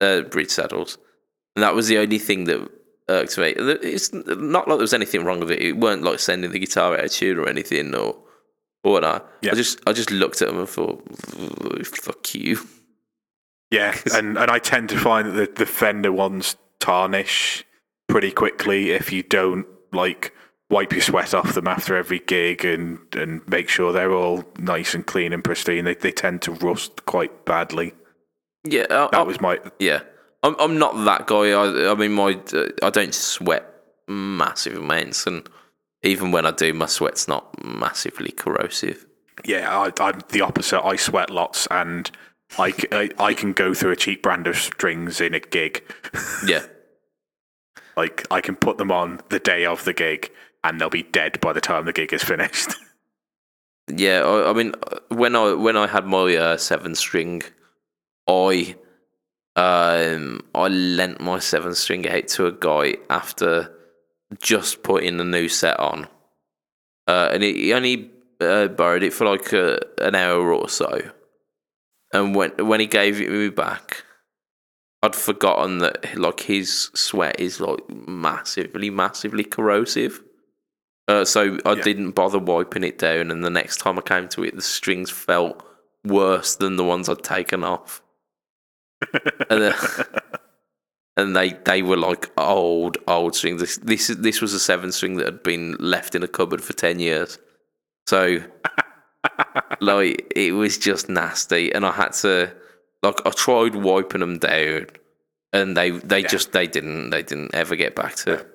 uh, 0.00 0.22
bridge 0.22 0.50
saddles, 0.50 0.98
and 1.56 1.62
that 1.62 1.74
was 1.74 1.88
the 1.88 1.98
only 1.98 2.18
thing 2.18 2.44
that 2.44 2.68
irked 3.08 3.36
me. 3.38 3.54
It's 3.56 4.12
not 4.12 4.68
like 4.68 4.76
there 4.78 4.78
was 4.78 4.94
anything 4.94 5.24
wrong 5.24 5.40
with 5.40 5.50
it. 5.50 5.60
It 5.60 5.76
weren't 5.78 6.02
like 6.04 6.20
sending 6.20 6.52
the 6.52 6.58
guitar 6.58 6.94
out 6.94 7.04
of 7.04 7.10
tune 7.10 7.38
or 7.38 7.48
anything 7.48 7.94
or 7.94 8.16
or 8.84 8.92
whatnot. 8.92 9.26
Yeah. 9.42 9.52
I 9.52 9.54
just 9.54 9.80
I 9.88 9.92
just 9.92 10.10
looked 10.10 10.40
at 10.42 10.48
them 10.48 10.58
and 10.58 10.68
thought, 10.68 11.02
fuck 11.86 12.34
you. 12.34 12.58
yeah, 13.70 13.96
and, 14.14 14.38
and 14.38 14.50
I 14.50 14.58
tend 14.60 14.88
to 14.90 14.98
find 14.98 15.32
that 15.32 15.56
the, 15.56 15.64
the 15.64 15.66
Fender 15.66 16.12
ones 16.12 16.56
tarnish 16.78 17.64
pretty 18.08 18.30
quickly 18.30 18.90
if 18.90 19.12
you 19.12 19.22
don't 19.22 19.66
like 19.92 20.34
wipe 20.70 20.92
your 20.92 21.00
sweat 21.00 21.32
off 21.32 21.54
them 21.54 21.66
after 21.66 21.96
every 21.96 22.18
gig 22.18 22.62
and, 22.64 22.98
and 23.14 23.46
make 23.48 23.68
sure 23.70 23.90
they're 23.92 24.12
all 24.12 24.44
nice 24.58 24.94
and 24.94 25.06
clean 25.06 25.32
and 25.32 25.42
pristine. 25.42 25.84
They, 25.84 25.94
they 25.94 26.12
tend 26.12 26.42
to 26.42 26.52
rust 26.52 27.06
quite 27.06 27.46
badly. 27.46 27.94
Yeah, 28.64 28.82
I, 28.90 29.08
That 29.10 29.14
I- 29.14 29.22
was 29.22 29.40
my 29.40 29.58
Yeah, 29.78 30.00
I'm 30.42 30.56
I'm 30.58 30.78
not 30.78 31.04
that 31.04 31.26
guy. 31.26 31.52
I 31.52 31.90
I 31.92 31.94
mean, 31.94 32.12
my 32.12 32.38
uh, 32.52 32.66
I 32.82 32.90
don't 32.90 33.14
sweat 33.14 33.64
massive 34.08 34.76
amounts, 34.76 35.26
and 35.26 35.48
even 36.02 36.32
when 36.32 36.44
I 36.46 36.50
do, 36.50 36.72
my 36.74 36.86
sweat's 36.86 37.28
not 37.28 37.64
massively 37.64 38.30
corrosive. 38.32 39.06
Yeah, 39.44 39.70
I, 39.78 39.92
I'm 40.02 40.20
the 40.30 40.40
opposite. 40.42 40.84
I 40.84 40.96
sweat 40.96 41.30
lots, 41.30 41.66
and 41.70 42.10
I, 42.58 42.72
I 42.92 43.10
I 43.18 43.34
can 43.34 43.52
go 43.52 43.72
through 43.74 43.92
a 43.92 43.96
cheap 43.96 44.22
brand 44.22 44.46
of 44.46 44.56
strings 44.56 45.20
in 45.20 45.32
a 45.34 45.40
gig. 45.40 45.82
Yeah, 46.46 46.64
Like 47.98 48.24
I 48.30 48.40
can 48.40 48.54
put 48.54 48.78
them 48.78 48.92
on 48.92 49.20
the 49.28 49.40
day 49.40 49.66
of 49.66 49.84
the 49.84 49.92
gig, 49.92 50.30
and 50.62 50.80
they'll 50.80 50.88
be 50.88 51.02
dead 51.02 51.40
by 51.40 51.52
the 51.52 51.60
time 51.60 51.84
the 51.84 51.92
gig 51.92 52.12
is 52.12 52.22
finished. 52.22 52.68
yeah. 53.88 54.20
I, 54.20 54.50
I 54.50 54.52
mean, 54.52 54.72
when 55.08 55.34
I 55.34 55.54
when 55.54 55.76
I 55.76 55.88
had 55.88 56.06
my 56.06 56.36
uh, 56.36 56.56
seven 56.58 56.94
string, 56.94 57.42
I 58.28 58.76
um 59.56 60.46
I 60.54 60.68
lent 60.68 61.20
my 61.20 61.40
seven 61.40 61.74
string 61.74 62.08
out 62.08 62.28
to 62.28 62.46
a 62.46 62.52
guy 62.52 62.98
after 63.10 63.74
just 64.38 64.84
putting 64.84 65.16
the 65.16 65.24
new 65.24 65.48
set 65.48 65.80
on, 65.80 66.06
uh, 67.08 67.30
and 67.32 67.42
he, 67.42 67.54
he 67.54 67.72
only 67.72 68.12
uh, 68.40 68.68
borrowed 68.68 69.02
it 69.02 69.12
for 69.12 69.26
like 69.26 69.52
uh, 69.52 69.78
an 69.98 70.14
hour 70.14 70.54
or 70.54 70.68
so. 70.68 71.00
And 72.12 72.32
when 72.36 72.52
when 72.64 72.78
he 72.78 72.86
gave 72.86 73.20
it 73.20 73.28
me 73.28 73.48
back, 73.48 74.04
I'd 75.02 75.14
forgotten 75.14 75.78
that 75.78 76.18
like 76.18 76.40
his 76.40 76.90
sweat 76.94 77.38
is 77.38 77.60
like 77.60 77.80
massively, 77.88 78.90
massively 78.90 79.44
corrosive. 79.44 80.22
Uh, 81.06 81.24
so 81.24 81.58
I 81.64 81.72
Yeah. 81.74 81.82
didn't 81.82 82.10
bother 82.12 82.38
wiping 82.38 82.84
it 82.84 82.98
down, 82.98 83.30
and 83.30 83.44
the 83.44 83.50
next 83.50 83.78
time 83.78 83.98
I 83.98 84.02
came 84.02 84.28
to 84.30 84.44
it, 84.44 84.56
the 84.56 84.62
strings 84.62 85.10
felt 85.10 85.62
worse 86.04 86.56
than 86.56 86.76
the 86.76 86.84
ones 86.84 87.08
I'd 87.08 87.22
taken 87.22 87.64
off. 87.64 88.02
and, 89.50 89.62
uh, 89.62 89.72
and 91.16 91.34
they 91.36 91.50
they 91.64 91.82
were 91.82 91.96
like 91.96 92.30
old 92.36 92.98
old 93.06 93.36
strings. 93.36 93.60
This 93.60 93.76
this 93.78 94.08
this 94.08 94.40
was 94.40 94.52
a 94.52 94.60
seven 94.60 94.90
string 94.92 95.16
that 95.16 95.26
had 95.26 95.42
been 95.42 95.76
left 95.78 96.14
in 96.16 96.22
a 96.24 96.28
cupboard 96.28 96.62
for 96.62 96.72
ten 96.72 96.98
years. 96.98 97.38
So 98.08 98.38
like 99.80 100.32
it 100.34 100.52
was 100.52 100.76
just 100.78 101.08
nasty, 101.08 101.72
and 101.72 101.86
I 101.86 101.92
had 101.92 102.12
to 102.14 102.52
like 103.02 103.20
I 103.26 103.30
tried 103.30 103.74
wiping 103.74 104.20
them 104.20 104.38
down, 104.38 104.86
and 105.52 105.76
they 105.76 105.90
they 105.90 106.22
just 106.22 106.52
they 106.52 106.66
didn't 106.66 107.10
they 107.10 107.22
didn't 107.22 107.54
ever 107.54 107.76
get 107.76 107.94
back 107.94 108.14
to 108.16 108.46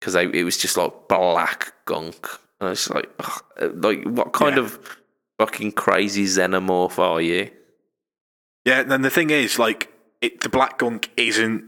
because 0.00 0.14
they 0.14 0.24
it 0.26 0.44
was 0.44 0.56
just 0.56 0.76
like 0.76 1.08
black 1.08 1.72
gunk. 1.84 2.26
And 2.60 2.70
it's 2.70 2.90
like, 2.90 3.08
ugh, 3.18 3.42
uh, 3.60 3.68
like 3.74 4.04
what 4.04 4.32
kind 4.32 4.56
Yeah. 4.56 4.64
of 4.64 4.98
fucking 5.38 5.72
crazy 5.72 6.24
xenomorph 6.26 6.98
are 6.98 7.20
you? 7.20 7.50
yeah, 8.66 8.80
and 8.80 8.90
then 8.90 9.00
the 9.00 9.08
thing 9.10 9.30
is, 9.30 9.58
like, 9.58 9.90
it, 10.20 10.42
the 10.42 10.50
black 10.50 10.76
gunk 10.78 11.08
isn't 11.16 11.64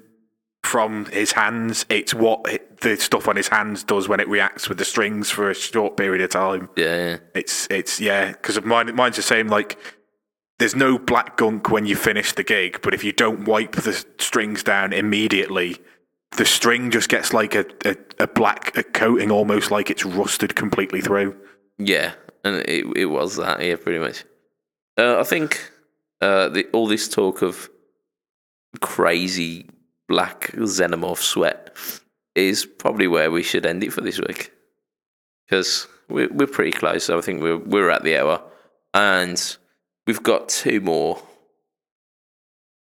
from 0.62 1.06
his 1.06 1.32
hands. 1.32 1.86
It's 1.88 2.12
what 2.12 2.42
it, 2.52 2.82
the 2.82 2.96
stuff 2.98 3.26
on 3.28 3.36
his 3.36 3.48
hands 3.48 3.82
does 3.82 4.08
when 4.08 4.20
it 4.20 4.28
reacts 4.28 4.68
with 4.68 4.76
the 4.76 4.84
strings 4.84 5.30
for 5.30 5.48
a 5.50 5.54
short 5.54 5.96
period 5.96 6.20
of 6.20 6.28
time. 6.28 6.68
Yeah, 6.76 7.16
It's 7.34 7.66
it's 7.70 7.98
yeah, 7.98 8.32
because 8.32 8.62
mine 8.62 8.94
mine's 8.94 9.16
the 9.16 9.22
same. 9.22 9.48
Like, 9.48 9.78
there's 10.58 10.76
no 10.76 10.98
black 10.98 11.36
gunk 11.36 11.70
when 11.70 11.86
you 11.86 11.96
finish 11.96 12.32
the 12.32 12.44
gig, 12.44 12.80
but 12.82 12.94
if 12.94 13.02
you 13.04 13.12
don't 13.12 13.44
wipe 13.46 13.72
the 13.72 13.92
strings 14.18 14.62
down 14.62 14.92
immediately, 14.92 15.78
the 16.36 16.44
string 16.44 16.90
just 16.90 17.08
gets 17.08 17.32
like 17.32 17.54
a, 17.54 17.64
a, 17.84 17.96
a 18.20 18.26
black 18.26 18.76
a 18.76 18.82
coating, 18.82 19.30
almost 19.30 19.70
like 19.70 19.90
it's 19.90 20.04
rusted 20.04 20.54
completely 20.54 21.00
through. 21.00 21.36
yeah, 21.78 22.12
and 22.44 22.56
it 22.68 22.86
it 22.96 23.06
was 23.06 23.36
that 23.36 23.62
yeah, 23.62 23.76
pretty 23.76 23.98
much. 23.98 24.24
Uh, 24.96 25.18
I 25.18 25.24
think 25.24 25.70
uh, 26.20 26.48
the, 26.48 26.66
all 26.72 26.86
this 26.86 27.08
talk 27.08 27.42
of 27.42 27.68
crazy 28.80 29.68
black 30.08 30.52
xenomorph 30.52 31.18
sweat 31.18 31.76
is 32.34 32.64
probably 32.66 33.06
where 33.06 33.30
we 33.30 33.42
should 33.42 33.66
end 33.66 33.84
it 33.84 33.92
for 33.92 34.00
this 34.00 34.18
week 34.18 34.52
because 35.46 35.86
we're 36.08 36.32
we're 36.32 36.46
pretty 36.46 36.72
close. 36.72 37.10
I 37.10 37.20
think 37.20 37.42
we're 37.42 37.58
we're 37.58 37.90
at 37.90 38.04
the 38.04 38.16
hour, 38.16 38.42
and 38.94 39.56
we've 40.06 40.22
got 40.22 40.48
two 40.48 40.80
more 40.80 41.22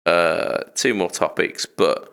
uh 0.04 0.58
two 0.74 0.94
more 0.94 1.10
topics, 1.10 1.66
but 1.66 2.12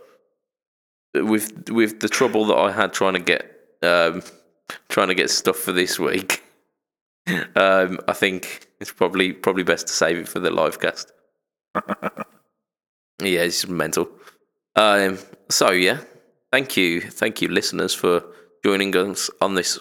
with 1.13 1.69
with 1.69 1.99
the 1.99 2.09
trouble 2.09 2.45
that 2.45 2.57
I 2.57 2.71
had 2.71 2.93
trying 2.93 3.13
to 3.13 3.19
get 3.19 3.51
um 3.81 4.23
trying 4.89 5.09
to 5.09 5.15
get 5.15 5.29
stuff 5.29 5.57
for 5.57 5.71
this 5.71 5.99
week, 5.99 6.43
um 7.55 7.99
I 8.07 8.13
think 8.13 8.67
it's 8.79 8.91
probably 8.91 9.31
probably 9.33 9.63
best 9.63 9.87
to 9.87 9.93
save 9.93 10.17
it 10.17 10.27
for 10.27 10.39
the 10.39 10.49
live 10.51 10.79
cast. 10.79 11.11
yeah, 13.21 13.41
it's 13.41 13.67
mental. 13.67 14.09
Um 14.75 15.19
so 15.49 15.71
yeah, 15.71 15.99
thank 16.51 16.75
you, 16.77 17.01
thank 17.01 17.41
you 17.41 17.49
listeners 17.49 17.93
for 17.93 18.23
joining 18.65 18.95
us 18.95 19.29
on 19.41 19.53
this 19.53 19.77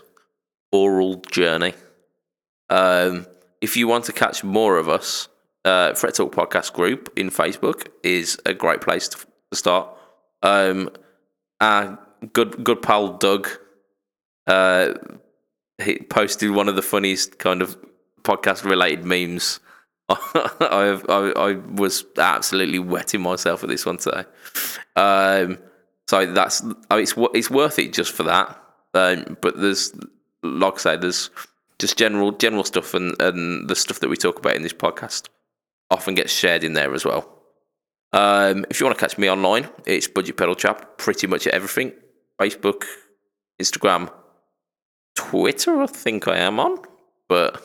oral 0.71 1.17
journey. 1.31 1.75
Um 2.69 3.27
if 3.63 3.77
you 3.77 3.87
want 3.89 4.05
to 4.05 4.13
catch 4.13 4.45
more 4.45 4.77
of 4.77 4.89
us, 4.89 5.29
uh, 5.65 5.95
Fret 5.95 6.15
Talk 6.15 6.35
Podcast 6.35 6.73
group 6.73 7.11
in 7.17 7.31
Facebook 7.31 7.87
is 8.03 8.39
a 8.45 8.53
great 8.53 8.81
place 8.81 9.09
to, 9.09 9.19
to 9.51 9.57
start. 9.57 9.89
Um, 10.43 10.91
our 11.61 11.99
good 12.33 12.65
good 12.65 12.83
pal 12.83 13.17
Doug, 13.17 13.49
uh, 14.49 14.95
he 15.83 16.01
posted 16.01 16.51
one 16.51 16.69
of 16.69 16.75
the 16.75 16.83
funniest 16.83 17.39
kind 17.39 17.63
of 17.63 17.79
podcast 18.23 18.65
related 18.65 19.05
memes. 19.05 19.61
I, 20.09 21.01
I 21.09 21.33
I 21.37 21.53
was 21.53 22.05
absolutely 22.19 22.81
wetting 22.81 23.21
myself 23.21 23.63
with 23.63 23.71
this 23.71 23.87
one 23.87 23.99
today. 23.99 24.25
Um, 24.97 25.59
so 26.09 26.27
that's 26.27 26.65
mean, 26.65 26.75
it's 26.91 27.15
it's 27.17 27.51
worth 27.51 27.79
it 27.79 27.93
just 27.93 28.11
for 28.11 28.25
that. 28.25 28.61
Um, 28.93 29.39
but 29.41 29.61
there's 29.61 29.95
like 30.43 30.75
I 30.75 30.79
say, 30.79 30.97
there's 30.97 31.31
just 31.83 31.99
general 31.99 32.31
general 32.31 32.63
stuff 32.63 32.95
and, 32.95 33.21
and 33.21 33.69
the 33.69 33.75
stuff 33.75 33.99
that 34.01 34.09
we 34.09 34.17
talk 34.17 34.39
about 34.39 34.55
in 34.55 34.63
this 34.63 34.73
podcast 34.73 35.29
often 35.91 36.15
gets 36.15 36.33
shared 36.33 36.63
in 36.63 36.75
there 36.75 36.95
as 36.95 37.05
well. 37.05 37.29
Um, 38.13 38.65
if 38.71 38.79
you 38.79 38.87
want 38.87 38.97
to 38.97 39.05
catch 39.05 39.19
me 39.19 39.29
online, 39.29 39.69
it's 39.85 40.07
Budget 40.07 40.37
Pedal 40.37 40.55
Chap. 40.55 40.97
Pretty 40.97 41.27
much 41.27 41.47
everything: 41.49 41.93
Facebook, 42.41 42.85
Instagram, 43.61 44.11
Twitter. 45.17 45.83
I 45.83 45.87
think 45.87 46.29
I 46.29 46.37
am 46.39 46.61
on, 46.61 46.79
but 47.29 47.61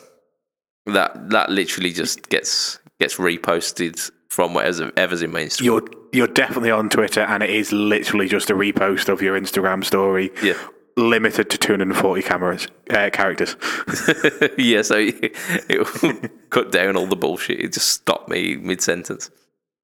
that 0.87 1.29
that 1.29 1.51
literally 1.51 1.93
just 1.93 2.27
gets 2.29 2.79
gets 2.99 3.17
reposted 3.17 4.09
from 4.29 4.55
whatever's 4.55 5.21
in 5.21 5.31
my 5.31 5.41
Instagram. 5.41 5.63
You're 5.65 5.87
you're 6.11 6.27
definitely 6.27 6.71
on 6.71 6.89
Twitter, 6.89 7.21
and 7.21 7.43
it 7.43 7.51
is 7.51 7.71
literally 7.71 8.27
just 8.27 8.49
a 8.49 8.55
repost 8.55 9.09
of 9.09 9.21
your 9.21 9.39
Instagram 9.39 9.85
story. 9.85 10.31
Yeah. 10.41 10.57
Limited 10.97 11.49
to 11.51 11.57
240 11.57 12.21
cameras 12.23 12.67
uh, 12.89 13.09
characters. 13.11 13.55
yeah, 14.57 14.81
so 14.81 14.95
it 14.99 16.01
will 16.01 16.29
cut 16.49 16.71
down 16.71 16.97
all 16.97 17.07
the 17.07 17.15
bullshit. 17.15 17.59
It 17.59 17.73
just 17.73 17.87
stopped 17.87 18.29
me 18.29 18.55
mid 18.55 18.81
sentence. 18.81 19.29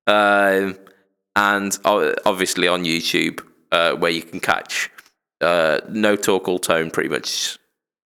Um, 0.07 0.77
and 1.35 1.77
obviously 1.85 2.67
on 2.67 2.83
YouTube, 2.83 3.41
uh, 3.71 3.95
where 3.95 4.11
you 4.11 4.21
can 4.21 4.39
catch 4.39 4.89
uh, 5.41 5.79
No 5.89 6.15
Talk 6.15 6.47
All 6.47 6.59
Tone 6.59 6.91
pretty 6.91 7.09
much 7.09 7.57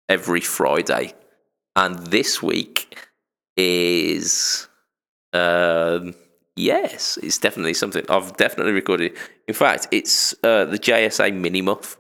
every 0.09 0.41
Friday. 0.41 1.15
And 1.77 1.99
this 2.07 2.43
week 2.43 2.99
is 3.57 4.67
um, 5.33 6.15
Yes, 6.57 7.19
it's 7.23 7.39
definitely 7.39 7.75
something 7.75 8.05
I've 8.09 8.37
definitely 8.37 8.73
recorded. 8.73 9.17
In 9.49 9.55
fact, 9.55 9.89
it's 9.91 10.35
uh, 10.45 10.65
the 10.67 10.79
JSA 10.79 11.35
Mini 11.35 11.63
Muff. 11.63 11.97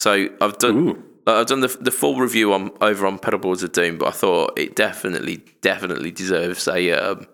So 0.00 0.28
I've 0.40 0.58
done 0.58 1.02
I've 1.26 1.46
done 1.46 1.60
the 1.60 1.76
the 1.80 1.90
full 1.90 2.16
review 2.16 2.52
on 2.52 2.70
over 2.80 3.06
on 3.06 3.18
Pedalboards 3.18 3.62
of 3.62 3.72
Doom, 3.72 3.98
but 3.98 4.08
I 4.08 4.12
thought 4.12 4.58
it 4.58 4.74
definitely 4.74 5.42
definitely 5.60 6.10
deserves 6.10 6.66
a 6.68 6.92
um, 6.92 7.26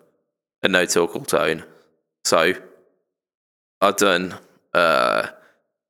a 0.63 0.69
no 0.69 0.85
talk 0.85 1.15
all 1.15 1.25
tone. 1.25 1.65
So 2.25 2.55
I've 3.81 3.97
done. 3.97 4.39
Uh, 4.75 5.29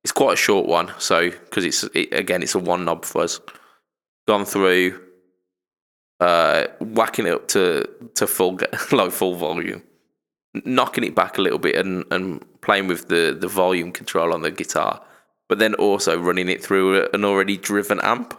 it's 0.03 0.13
quite 0.13 0.33
a 0.33 0.37
short 0.37 0.67
one, 0.67 0.93
so 0.99 1.29
because 1.29 1.65
it's 1.65 1.83
it, 1.93 2.13
again 2.13 2.41
it's 2.41 2.55
a 2.55 2.59
one 2.59 2.85
knob 2.85 3.03
fuzz. 3.03 3.41
Gone 4.27 4.45
through, 4.45 5.01
uh, 6.19 6.67
whacking 6.79 7.25
it 7.25 7.33
up 7.33 7.47
to 7.49 7.89
to 8.15 8.27
full 8.27 8.59
like 8.91 9.11
full 9.11 9.35
volume 9.35 9.83
knocking 10.65 11.03
it 11.03 11.15
back 11.15 11.37
a 11.37 11.41
little 11.41 11.59
bit 11.59 11.75
and, 11.75 12.03
and 12.11 12.43
playing 12.61 12.87
with 12.87 13.07
the, 13.09 13.37
the 13.39 13.47
volume 13.47 13.91
control 13.91 14.33
on 14.33 14.41
the 14.41 14.51
guitar, 14.51 15.01
but 15.49 15.59
then 15.59 15.73
also 15.75 16.19
running 16.19 16.49
it 16.49 16.63
through 16.63 17.07
an 17.13 17.23
already 17.23 17.57
driven 17.57 17.99
amp, 18.01 18.37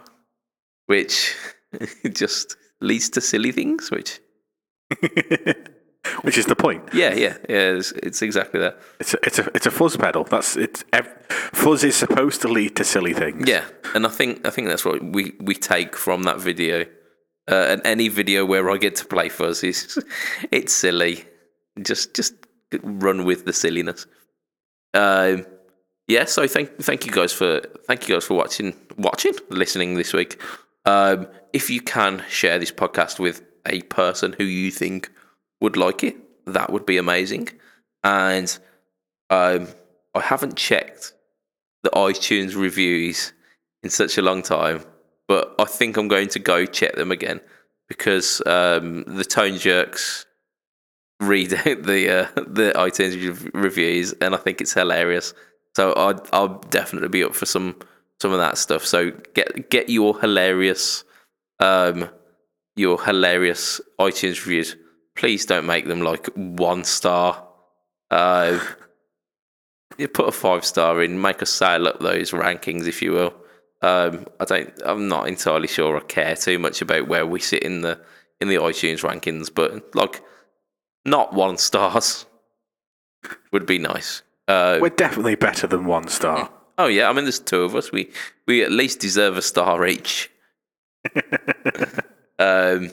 which 0.85 1.35
just 2.13 2.55
leads 2.81 3.09
to 3.09 3.21
silly 3.21 3.51
things, 3.51 3.91
which. 3.91 4.19
which 6.21 6.37
is 6.37 6.45
the 6.45 6.55
point. 6.55 6.83
Yeah, 6.93 7.13
yeah, 7.13 7.37
yeah. 7.47 7.71
It's, 7.71 7.91
it's 7.91 8.21
exactly 8.21 8.59
that. 8.59 8.79
It's 8.99 9.13
a, 9.13 9.17
it's 9.23 9.39
a 9.39 9.51
it's 9.53 9.65
a 9.65 9.71
fuzz 9.71 9.97
pedal. 9.97 10.23
That's 10.23 10.55
it's 10.55 10.83
fuzz 11.53 11.83
is 11.83 11.95
supposed 11.95 12.41
to 12.41 12.47
lead 12.47 12.75
to 12.77 12.83
silly 12.83 13.13
things. 13.13 13.47
Yeah, 13.47 13.65
and 13.93 14.05
I 14.05 14.09
think 14.09 14.45
I 14.47 14.49
think 14.49 14.67
that's 14.67 14.85
what 14.85 15.03
we 15.03 15.33
we 15.39 15.55
take 15.55 15.95
from 15.95 16.23
that 16.23 16.39
video. 16.39 16.85
Uh, 17.49 17.65
and 17.69 17.81
any 17.83 18.09
video 18.09 18.45
where 18.45 18.69
I 18.69 18.77
get 18.77 18.95
to 18.97 19.05
play 19.05 19.27
fuzz 19.29 19.63
is 19.63 20.03
it's 20.51 20.73
silly 20.73 21.25
just 21.81 22.13
just 22.13 22.33
run 22.83 23.25
with 23.25 23.45
the 23.45 23.53
silliness. 23.53 24.05
Um, 24.93 25.45
yeah, 26.09 26.25
so 26.25 26.47
thank 26.47 26.75
thank 26.79 27.05
you 27.05 27.11
guys 27.11 27.31
for 27.31 27.61
thank 27.85 28.07
you 28.07 28.15
guys 28.15 28.25
for 28.25 28.33
watching 28.33 28.73
watching 28.97 29.33
listening 29.49 29.93
this 29.93 30.11
week. 30.11 30.41
Um, 30.85 31.27
if 31.53 31.69
you 31.69 31.81
can 31.81 32.23
share 32.27 32.57
this 32.57 32.71
podcast 32.71 33.19
with 33.19 33.43
a 33.67 33.83
person 33.83 34.33
who 34.35 34.43
you 34.43 34.71
think 34.71 35.11
would 35.61 35.77
like 35.77 36.03
it, 36.03 36.17
that 36.47 36.71
would 36.71 36.87
be 36.87 36.97
amazing. 36.97 37.49
And 38.03 38.57
um, 39.29 39.67
I 40.15 40.21
haven't 40.21 40.55
checked 40.55 41.13
the 41.83 41.91
iTunes 41.91 42.55
reviews 42.55 43.31
in 43.83 43.91
such 43.91 44.17
a 44.17 44.23
long 44.23 44.41
time, 44.41 44.83
but 45.27 45.53
I 45.59 45.65
think 45.65 45.95
I'm 45.95 46.07
going 46.07 46.29
to 46.29 46.39
go 46.39 46.65
check 46.65 46.95
them 46.95 47.11
again 47.11 47.39
because 47.87 48.41
um, 48.47 49.03
the 49.03 49.25
Tone 49.25 49.57
Jerks 49.57 50.25
read 51.19 51.49
the 51.65 52.29
uh, 52.35 52.41
the 52.47 52.71
iTunes 52.75 53.51
reviews, 53.53 54.13
and 54.13 54.33
I 54.33 54.37
think 54.37 54.59
it's 54.59 54.73
hilarious. 54.73 55.35
So 55.75 55.93
I'd 55.95 56.19
I'll 56.33 56.59
definitely 56.69 57.09
be 57.09 57.23
up 57.23 57.35
for 57.35 57.45
some 57.45 57.75
some 58.19 58.31
of 58.31 58.39
that 58.39 58.57
stuff. 58.57 58.85
So 58.85 59.11
get 59.33 59.69
get 59.69 59.89
your 59.89 60.19
hilarious 60.19 61.03
um 61.59 62.09
your 62.75 63.03
hilarious 63.03 63.81
iTunes 63.99 64.45
reviews. 64.45 64.75
Please 65.15 65.45
don't 65.45 65.65
make 65.65 65.85
them 65.85 66.01
like 66.01 66.27
one 66.35 66.83
star. 66.85 67.45
Uh, 68.09 68.59
you 69.97 70.07
put 70.07 70.29
a 70.29 70.31
five 70.31 70.63
star 70.65 71.03
in, 71.03 71.21
make 71.21 71.41
us 71.41 71.49
sail 71.49 71.87
up 71.87 71.99
those 71.99 72.31
rankings, 72.31 72.87
if 72.87 73.01
you 73.01 73.11
will. 73.11 73.33
Um, 73.81 74.25
I 74.39 74.45
don't. 74.45 74.73
I'm 74.85 75.07
not 75.07 75.27
entirely 75.27 75.67
sure 75.67 75.97
I 75.97 76.01
care 76.01 76.35
too 76.35 76.57
much 76.57 76.81
about 76.81 77.07
where 77.07 77.25
we 77.25 77.39
sit 77.39 77.63
in 77.63 77.81
the 77.81 77.99
in 78.39 78.47
the 78.47 78.55
iTunes 78.55 79.01
rankings, 79.01 79.53
but 79.53 79.93
like 79.95 80.21
not 81.05 81.33
one 81.33 81.57
stars 81.57 82.25
would 83.51 83.65
be 83.65 83.77
nice. 83.77 84.21
Uh, 84.49 84.79
We're 84.81 84.89
definitely 84.89 85.35
better 85.35 85.67
than 85.67 85.85
one 85.85 86.07
star. 86.07 86.49
Oh 86.79 86.87
yeah, 86.87 87.09
I 87.09 87.11
mean 87.13 87.25
there's 87.25 87.39
two 87.39 87.63
of 87.63 87.75
us. 87.75 87.91
We 87.91 88.09
we 88.47 88.63
at 88.63 88.71
least 88.71 89.01
deserve 89.01 89.35
a 89.35 89.41
star 89.41 89.85
each. 89.85 90.31
um, 92.39 92.91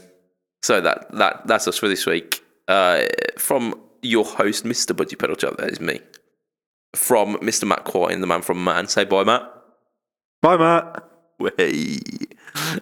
so 0.60 0.80
that 0.80 1.06
that 1.12 1.46
that's 1.46 1.68
us 1.68 1.78
for 1.78 1.86
this 1.86 2.04
week. 2.04 2.42
Uh, 2.66 3.04
from 3.38 3.80
your 4.02 4.24
host, 4.24 4.64
Mr. 4.64 4.90
Budgie 4.90 5.16
Pedal 5.16 5.36
Chap, 5.36 5.56
that 5.58 5.70
is 5.70 5.78
me. 5.78 6.00
From 6.96 7.36
Mr. 7.36 7.64
Matt 7.64 7.84
Quine, 7.84 8.20
the 8.20 8.26
man 8.26 8.42
from 8.42 8.64
Man. 8.64 8.88
Say 8.88 9.04
bye, 9.04 9.22
Matt. 9.22 9.48
Bye, 10.42 10.56
Matt. 10.56 11.08
Way. 11.38 12.00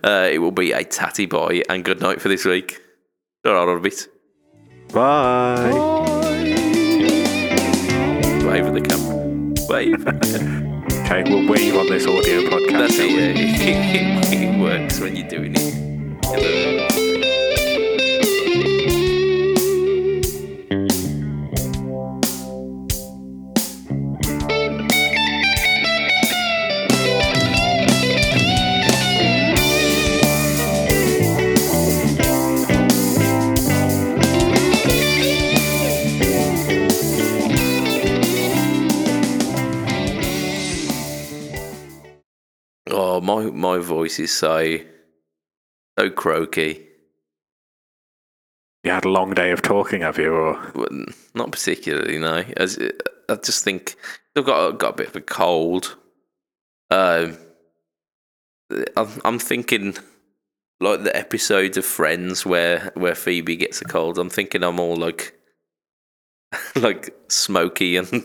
Uh, 0.03 0.31
it 0.33 0.39
will 0.39 0.53
be 0.53 0.73
a 0.73 0.85
tatty 0.85 1.27
bye 1.27 1.63
and 1.69 1.85
good 1.85 2.01
night 2.01 2.23
for 2.23 2.31
this 2.31 2.47
week. 2.47 2.81
All 3.45 3.53
right, 3.53 3.77
a 3.77 3.81
bit. 3.81 4.09
Bye. 4.91 5.71
Bye. 5.71 6.14
At 8.55 8.73
the 8.73 8.81
camera. 8.81 9.17
Wave. 9.69 10.07
okay, 11.05 11.25
we'll 11.29 11.49
wave 11.51 11.77
on 11.77 11.89
this 11.89 12.07
audio 12.07 12.43
podcast. 12.43 12.71
That's 12.71 12.99
it, 13.01 13.37
yeah. 13.37 14.21
it 14.33 14.61
works 14.61 15.01
when 15.01 15.17
you're 15.17 15.29
doing 15.29 15.55
it. 15.57 16.94
Oh, 42.97 43.21
my 43.21 43.47
my 43.47 43.79
voice 43.79 44.21
is 44.21 44.33
so 44.33 44.79
so 45.99 46.11
croaky. 46.11 46.87
You 48.85 48.93
had 48.93 49.05
a 49.05 49.09
long 49.09 49.35
day 49.35 49.51
of 49.51 49.63
talking, 49.63 50.03
have 50.03 50.17
you? 50.17 50.33
Or 50.33 50.71
well, 50.77 51.05
not 51.35 51.51
particularly, 51.51 52.21
no. 52.21 52.45
As 52.57 52.79
uh, 52.79 52.91
I 53.29 53.35
just 53.35 53.65
think 53.65 53.97
I've 54.37 54.45
got 54.45 54.79
got 54.79 54.95
a 54.95 54.97
bit 54.97 55.09
of 55.09 55.17
a 55.17 55.21
cold. 55.21 55.97
Um, 56.89 57.37
uh, 58.73 58.85
I'm, 58.97 59.21
I'm 59.25 59.39
thinking 59.41 59.97
like 60.79 61.03
the 61.03 61.17
episodes 61.17 61.77
of 61.77 61.85
Friends 61.85 62.47
where 62.47 62.93
where 62.95 63.17
Phoebe 63.17 63.57
gets 63.57 63.83
a 63.83 63.87
cold. 63.87 64.21
I'm 64.21 64.31
thinking 64.31 64.63
I'm 64.63 64.79
all 64.79 64.95
like 64.95 65.37
like 66.77 67.13
smoky 67.29 67.97
and 67.97 68.25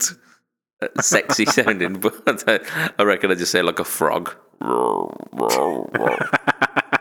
uh, 0.80 1.02
sexy 1.02 1.44
sounding, 1.46 1.94
but 1.98 2.44
I 3.00 3.02
reckon 3.02 3.32
I 3.32 3.34
just 3.34 3.50
say 3.50 3.62
like 3.62 3.80
a 3.80 3.84
frog. 3.84 4.36
Oh, 4.62 5.10